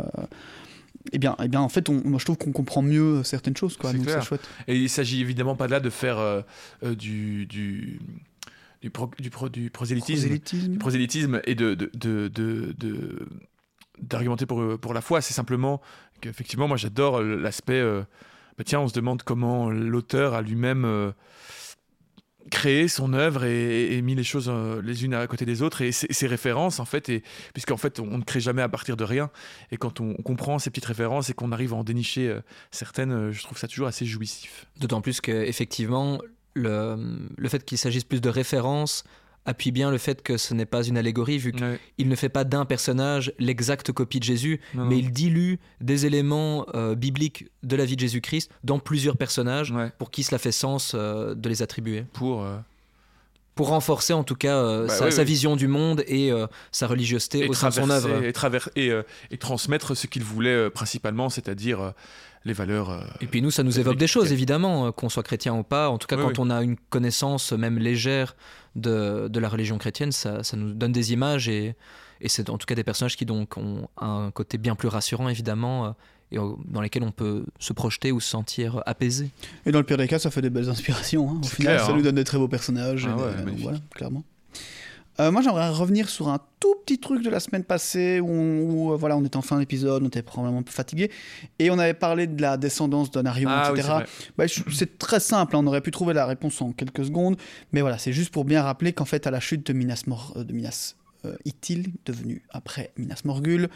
eh 1.13 1.19
bien, 1.19 1.35
eh 1.43 1.47
bien, 1.47 1.61
en 1.61 1.69
fait, 1.69 1.87
on, 1.89 2.01
moi, 2.03 2.17
je 2.19 2.25
trouve 2.25 2.37
qu'on 2.37 2.51
comprend 2.51 2.81
mieux 2.81 3.23
certaines 3.23 3.55
choses, 3.55 3.77
quoi. 3.77 3.91
C'est 3.91 3.97
Donc, 3.97 4.05
clair. 4.07 4.21
c'est 4.21 4.27
chouette. 4.27 4.41
Et 4.67 4.75
il 4.75 4.89
s'agit 4.89 5.21
évidemment 5.21 5.55
pas 5.55 5.67
là 5.67 5.79
de 5.79 5.89
faire 5.91 6.17
euh, 6.17 6.41
euh, 6.83 6.95
du, 6.95 7.45
du, 7.45 7.99
du, 8.85 8.91
pro- 8.91 9.09
du, 9.19 9.31
pro- 9.31 9.49
du 9.49 9.71
prosélytisme. 9.71 10.27
Prosélytisme. 10.27 10.71
du 10.73 10.77
prosélytisme 10.77 11.41
et 11.45 11.55
de, 11.55 11.73
de, 11.73 11.89
de, 11.95 12.27
de- 12.27 12.75
de- 12.77 13.27
d'argumenter 13.99 14.45
pour, 14.45 14.77
pour 14.79 14.93
la 14.93 15.01
foi. 15.01 15.21
C'est 15.21 15.33
simplement 15.33 15.81
qu'effectivement, 16.21 16.67
moi 16.67 16.77
j'adore 16.77 17.21
l'aspect. 17.23 17.79
euh, 17.79 18.03
bah 18.59 18.63
tiens, 18.63 18.79
on 18.81 18.87
se 18.87 18.93
demande 18.93 19.23
comment 19.23 19.71
l'auteur 19.71 20.35
a 20.35 20.43
lui-même 20.43 20.85
euh, 20.85 21.11
créé 22.51 22.87
son 22.87 23.13
œuvre 23.13 23.43
et, 23.43 23.95
et 23.97 24.01
mis 24.03 24.13
les 24.13 24.23
choses 24.23 24.49
euh, 24.49 24.79
les 24.83 25.03
unes 25.03 25.15
à 25.15 25.25
côté 25.25 25.45
des 25.45 25.63
autres 25.63 25.81
et 25.81 25.91
ses, 25.91 26.05
ses 26.13 26.27
références 26.27 26.79
en 26.79 26.85
fait 26.85 27.09
et 27.09 27.23
puisqu'en 27.53 27.75
fait 27.77 27.99
on 27.99 28.19
ne 28.19 28.23
crée 28.23 28.39
jamais 28.39 28.61
à 28.61 28.69
partir 28.69 28.95
de 28.97 29.03
rien 29.03 29.31
et 29.71 29.77
quand 29.77 29.99
on, 29.99 30.11
on 30.19 30.21
comprend 30.21 30.59
ces 30.59 30.69
petites 30.69 30.85
références 30.85 31.31
et 31.31 31.33
qu'on 31.33 31.51
arrive 31.51 31.73
à 31.73 31.77
en 31.77 31.83
dénicher 31.83 32.29
euh, 32.29 32.41
certaines 32.69 33.11
euh, 33.11 33.31
je 33.31 33.41
trouve 33.41 33.57
ça 33.57 33.67
toujours 33.67 33.87
assez 33.87 34.05
jouissif 34.05 34.67
D'autant 34.79 35.01
plus 35.01 35.21
qu'effectivement, 35.21 36.21
le, 36.55 36.95
le 37.37 37.49
fait 37.49 37.63
qu'il 37.63 37.77
s'agisse 37.77 38.03
plus 38.03 38.21
de 38.21 38.29
références 38.29 39.03
appuie 39.47 39.69
bien 39.71 39.91
le 39.91 39.99
fait 39.99 40.23
que 40.23 40.37
ce 40.37 40.55
n'est 40.55 40.65
pas 40.65 40.83
une 40.83 40.97
allégorie, 40.97 41.37
vu 41.37 41.51
qu'il 41.51 42.09
ne 42.09 42.15
fait 42.15 42.29
pas 42.29 42.43
d'un 42.43 42.65
personnage 42.65 43.31
l'exacte 43.37 43.91
copie 43.91 44.19
de 44.19 44.23
Jésus, 44.23 44.59
Non, 44.73 44.85
mais 44.85 44.95
non. 44.95 45.01
il 45.01 45.11
dilue 45.11 45.55
des 45.81 46.07
éléments 46.07 46.65
euh, 46.73 46.95
bibliques 46.95 47.45
de 47.61 47.75
la 47.75 47.85
vie 47.85 47.95
de 47.95 47.99
Jésus-Christ 48.01 48.49
dans 48.63 48.79
plusieurs 48.79 49.17
personnages 49.17 49.69
Ouais. 49.69 49.91
pour 49.99 50.09
qui 50.09 50.23
cela 50.23 50.39
fait 50.39 50.51
sens 50.51 50.93
euh, 50.95 51.35
de 51.35 51.47
les 51.47 51.61
attribuer. 51.61 52.05
pour 52.13 52.43
euh, 52.43 52.57
Pour 53.53 53.67
renforcer 53.67 54.13
en 54.13 54.23
tout 54.23 54.33
cas 54.35 54.59
Bah 54.87 54.89
sa, 54.89 55.05
oui, 55.05 55.11
sa 55.11 55.21
oui. 55.21 55.27
vision 55.27 55.55
du 55.55 55.67
monde 55.67 56.03
et 56.07 56.31
sa 56.71 56.87
religiosité 56.87 57.45
et 57.45 57.47
au 57.47 57.53
sein 57.53 57.69
de 57.69 57.73
son 57.75 57.89
œuvre. 57.91 58.23
et, 58.23 58.31
traver- 58.31 58.67
et, 58.75 58.91
et 59.29 59.37
transmettre 59.37 59.95
ce 59.95 60.07
qu'il 60.07 60.23
voulait 60.23 60.71
principalement 60.71 61.29
c'est-à-dire 61.29 61.93
les 62.45 62.53
valeurs 62.53 62.89
euh, 62.91 63.01
Et 63.21 63.27
puis 63.27 63.41
nous, 63.41 63.51
ça 63.51 63.63
nous 63.63 63.79
évoque 63.79 63.97
des 63.97 64.07
choses, 64.07 64.31
évidemment, 64.31 64.87
euh, 64.87 64.91
qu'on 64.91 65.09
soit 65.09 65.23
chrétien 65.23 65.53
ou 65.55 65.63
pas. 65.63 65.89
En 65.89 65.97
tout 65.97 66.07
cas, 66.07 66.15
Oui, 66.15 66.21
quand 66.23 66.29
oui. 66.29 66.35
on 66.39 66.49
a 66.49 66.61
une 66.63 66.77
connaissance 66.89 67.51
même 67.53 67.77
légère 67.79 68.35
de, 68.75 69.27
de 69.29 69.39
la 69.39 69.49
religion 69.49 69.77
chrétienne, 69.77 70.11
ça, 70.11 70.43
ça 70.43 70.55
nous 70.55 70.73
donne 70.73 70.91
des 70.91 71.11
images 71.13 71.47
et, 71.49 71.75
et 72.21 72.29
c'est 72.29 72.49
en 72.49 72.57
tout 72.57 72.65
cas 72.65 72.75
des 72.75 72.83
personnages 72.83 73.17
qui 73.17 73.25
donc 73.25 73.57
ont 73.57 73.87
un 73.99 74.31
côté 74.31 74.57
bien 74.57 74.75
plus 74.75 74.87
rassurant, 74.87 75.27
évidemment, 75.29 75.85
euh, 75.87 75.89
et 76.31 76.37
dans 76.65 76.81
lesquels 76.81 77.03
on 77.03 77.11
peut 77.11 77.45
se 77.59 77.71
projeter 77.73 78.11
ou 78.11 78.19
se 78.19 78.27
sentir 78.29 78.81
apaisé. 78.85 79.29
Et 79.65 79.71
dans 79.71 79.79
le 79.79 79.85
pire 79.85 79.97
des 79.97 80.07
cas, 80.07 80.19
ça 80.19 80.31
fait 80.31 80.41
des 80.41 80.49
belles 80.49 80.69
inspirations. 80.69 81.29
hein. 81.29 81.39
Au 81.43 81.47
final, 81.47 81.75
clair, 81.75 81.85
ça 81.85 81.91
hein. 81.93 81.95
nous 81.97 82.01
donne 82.01 82.15
des 82.15 82.23
très 82.23 82.37
beaux 82.37 82.47
personnages. 82.47 83.07
Ah 83.09 83.15
et 83.17 83.21
ouais, 83.23 83.35
des- 83.37 83.43
magnifique. 83.43 83.63
voilà, 83.63 83.79
clairement. 83.93 84.23
Euh, 85.19 85.31
moi, 85.31 85.41
j'aimerais 85.41 85.69
revenir 85.69 86.09
sur 86.09 86.27
un 86.27 86.39
tout 86.59 86.75
petit 86.85 86.99
truc 86.99 87.23
de 87.23 87.29
la 87.29 87.39
semaine 87.39 87.63
passée 87.63 88.19
où, 88.19 88.27
on, 88.29 88.59
où, 88.61 88.91
euh, 88.91 88.95
voilà, 88.97 89.15
on 89.15 89.23
était 89.23 89.37
en 89.37 89.41
fin 89.41 89.57
d'épisode, 89.59 90.03
on 90.03 90.07
était 90.07 90.21
probablement 90.21 90.59
un 90.59 90.63
peu 90.63 90.71
fatigué, 90.71 91.09
et 91.59 91.69
on 91.71 91.79
avait 91.79 91.93
parlé 91.93 92.27
de 92.27 92.41
la 92.41 92.57
descendance 92.57 93.11
d'Anarion, 93.11 93.49
ah 93.49 93.71
oui, 93.71 93.79
etc. 93.79 93.93
c'est. 94.05 94.31
Bah, 94.37 94.45
c'est 94.73 94.97
très 94.97 95.19
simple, 95.21 95.55
hein, 95.55 95.59
on 95.63 95.67
aurait 95.67 95.81
pu 95.81 95.91
trouver 95.91 96.13
la 96.13 96.25
réponse 96.25 96.61
en 96.61 96.71
quelques 96.73 97.05
secondes, 97.05 97.37
mais 97.71 97.81
voilà, 97.81 97.97
c'est 97.97 98.11
juste 98.13 98.31
pour 98.33 98.43
bien 98.45 98.61
rappeler 98.61 98.91
qu'en 98.93 99.05
fait, 99.05 99.25
à 99.25 99.31
la 99.31 99.39
chute 99.39 99.65
de 99.65 99.73
Minas, 99.73 100.03
Mor- 100.07 100.33
euh, 100.35 100.43
de 100.43 100.51
Minas 100.53 100.95
euh, 101.25 101.35
Ithil, 101.45 101.87
devenu 102.05 102.43
après 102.51 102.91
Minas 102.97 103.21
Morgul, 103.25 103.69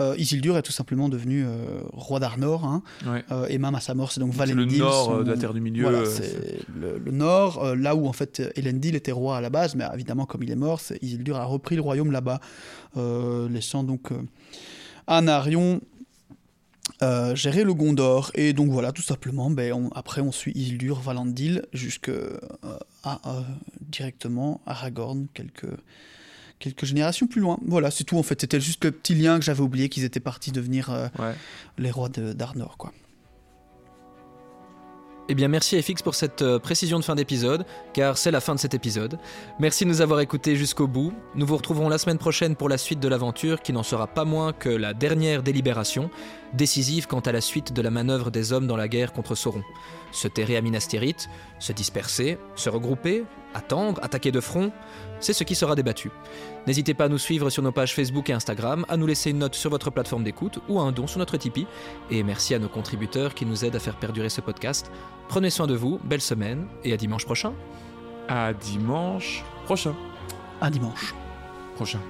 euh, 0.00 0.14
Isildur 0.18 0.56
est 0.58 0.62
tout 0.62 0.72
simplement 0.72 1.08
devenu 1.08 1.44
euh, 1.46 1.80
roi 1.92 2.20
d'Arnor, 2.20 2.64
hein, 2.64 2.82
Ouais. 3.06 3.24
euh, 3.30 3.46
et 3.48 3.58
même 3.58 3.74
à 3.74 3.80
sa 3.80 3.94
mort, 3.94 4.12
c'est 4.12 4.20
donc 4.20 4.32
C'est 4.34 4.46
le 4.46 4.54
Valendil. 4.54 4.78
nord 4.78 5.04
son- 5.06 5.18
euh, 5.20 5.24
de 5.24 5.30
la 5.30 5.36
Terre 5.38 5.54
du 5.54 5.60
Milieu. 5.60 5.82
voilà, 5.82 5.98
euh, 5.98 6.04
c'est 6.06 6.60
le, 6.78 6.98
le 6.98 7.10
nord, 7.12 7.64
euh, 7.64 7.74
là 7.76 7.94
où 7.96 8.06
en 8.06 8.12
fait 8.12 8.42
Elendil 8.56 8.94
était 8.96 9.12
roi 9.12 9.36
à 9.36 9.40
la 9.40 9.50
base, 9.50 9.74
mais 9.74 9.84
évidemment 9.94 10.26
comme 10.26 10.42
il 10.42 10.50
est 10.50 10.56
mort, 10.56 10.80
Isildur 11.02 11.36
a 11.36 11.44
repris 11.44 11.76
le 11.76 11.82
royaume 11.82 12.12
là-bas, 12.12 12.40
euh, 12.96 13.48
laissant 13.48 13.84
donc 13.84 14.12
euh, 14.12 14.16
Anarion 15.06 15.80
euh, 17.02 17.34
gérer 17.34 17.64
le 17.64 17.74
Gondor. 17.74 18.30
Et 18.34 18.52
donc 18.52 18.70
voilà, 18.70 18.92
tout 18.92 19.02
simplement, 19.02 19.50
ben, 19.50 19.72
on- 19.72 19.88
après 19.90 20.20
on 20.20 20.32
suit 20.32 20.52
Isildur, 20.54 21.00
Valandil, 21.00 21.62
jusque 21.72 22.08
euh, 22.08 22.38
à 23.04 23.20
euh, 23.26 23.40
directement 23.90 24.60
Aragorn, 24.66 25.26
quelques 25.34 25.66
quelques 26.58 26.84
générations 26.84 27.26
plus 27.26 27.40
loin. 27.40 27.58
Voilà, 27.66 27.90
c'est 27.90 28.04
tout 28.04 28.18
en 28.18 28.22
fait. 28.22 28.40
C'était 28.40 28.60
juste 28.60 28.84
le 28.84 28.90
petit 28.92 29.14
lien 29.14 29.38
que 29.38 29.44
j'avais 29.44 29.60
oublié 29.62 29.88
qu'ils 29.88 30.04
étaient 30.04 30.20
partis 30.20 30.52
devenir 30.52 30.90
euh, 30.90 31.08
ouais. 31.18 31.34
les 31.78 31.90
rois 31.90 32.08
de- 32.08 32.32
d'Arnor, 32.32 32.76
quoi. 32.78 32.92
Eh 35.28 35.34
bien, 35.34 35.48
merci 35.48 35.82
FX 35.82 36.02
pour 36.04 36.14
cette 36.14 36.42
euh, 36.42 36.60
précision 36.60 37.00
de 37.00 37.04
fin 37.04 37.16
d'épisode, 37.16 37.66
car 37.92 38.16
c'est 38.16 38.30
la 38.30 38.40
fin 38.40 38.54
de 38.54 38.60
cet 38.60 38.74
épisode. 38.74 39.18
Merci 39.58 39.82
de 39.84 39.88
nous 39.88 40.00
avoir 40.00 40.20
écoutés 40.20 40.54
jusqu'au 40.54 40.86
bout. 40.86 41.12
Nous 41.34 41.44
vous 41.44 41.56
retrouverons 41.56 41.88
la 41.88 41.98
semaine 41.98 42.18
prochaine 42.18 42.54
pour 42.54 42.68
la 42.68 42.78
suite 42.78 43.00
de 43.00 43.08
l'aventure, 43.08 43.60
qui 43.60 43.72
n'en 43.72 43.82
sera 43.82 44.06
pas 44.06 44.24
moins 44.24 44.52
que 44.52 44.68
la 44.68 44.94
dernière 44.94 45.42
délibération, 45.42 46.10
décisive 46.52 47.06
quant 47.06 47.20
à 47.20 47.32
la 47.32 47.40
suite 47.40 47.72
de 47.72 47.82
la 47.82 47.90
manœuvre 47.90 48.30
des 48.30 48.52
hommes 48.52 48.66
dans 48.66 48.76
la 48.76 48.88
guerre 48.88 49.12
contre 49.12 49.34
Sauron. 49.34 49.62
Se 50.12 50.28
terrer 50.28 50.56
à 50.56 50.60
Minas 50.60 50.86
Tirith, 50.88 51.28
se 51.58 51.72
disperser, 51.72 52.38
se 52.54 52.70
regrouper, 52.70 53.24
attendre, 53.54 54.00
attaquer 54.02 54.32
de 54.32 54.40
front, 54.40 54.72
c'est 55.20 55.32
ce 55.32 55.44
qui 55.44 55.54
sera 55.54 55.74
débattu. 55.74 56.10
N'hésitez 56.66 56.94
pas 56.94 57.04
à 57.04 57.08
nous 57.08 57.18
suivre 57.18 57.50
sur 57.50 57.62
nos 57.62 57.72
pages 57.72 57.94
Facebook 57.94 58.30
et 58.30 58.32
Instagram, 58.32 58.84
à 58.88 58.96
nous 58.96 59.06
laisser 59.06 59.30
une 59.30 59.38
note 59.38 59.54
sur 59.54 59.70
votre 59.70 59.90
plateforme 59.90 60.24
d'écoute 60.24 60.58
ou 60.68 60.80
un 60.80 60.92
don 60.92 61.06
sur 61.06 61.18
notre 61.18 61.36
Tipeee. 61.36 61.66
Et 62.10 62.22
merci 62.22 62.54
à 62.54 62.58
nos 62.58 62.68
contributeurs 62.68 63.34
qui 63.34 63.46
nous 63.46 63.64
aident 63.64 63.76
à 63.76 63.80
faire 63.80 63.96
perdurer 63.96 64.28
ce 64.28 64.40
podcast. 64.40 64.90
Prenez 65.28 65.50
soin 65.50 65.66
de 65.66 65.74
vous, 65.74 65.98
belle 66.04 66.20
semaine 66.20 66.66
et 66.84 66.92
à 66.92 66.96
dimanche 66.96 67.24
prochain. 67.24 67.52
À 68.28 68.52
dimanche 68.52 69.44
prochain. 69.64 69.94
À 70.60 70.70
dimanche. 70.70 71.14
Prochain. 71.76 72.00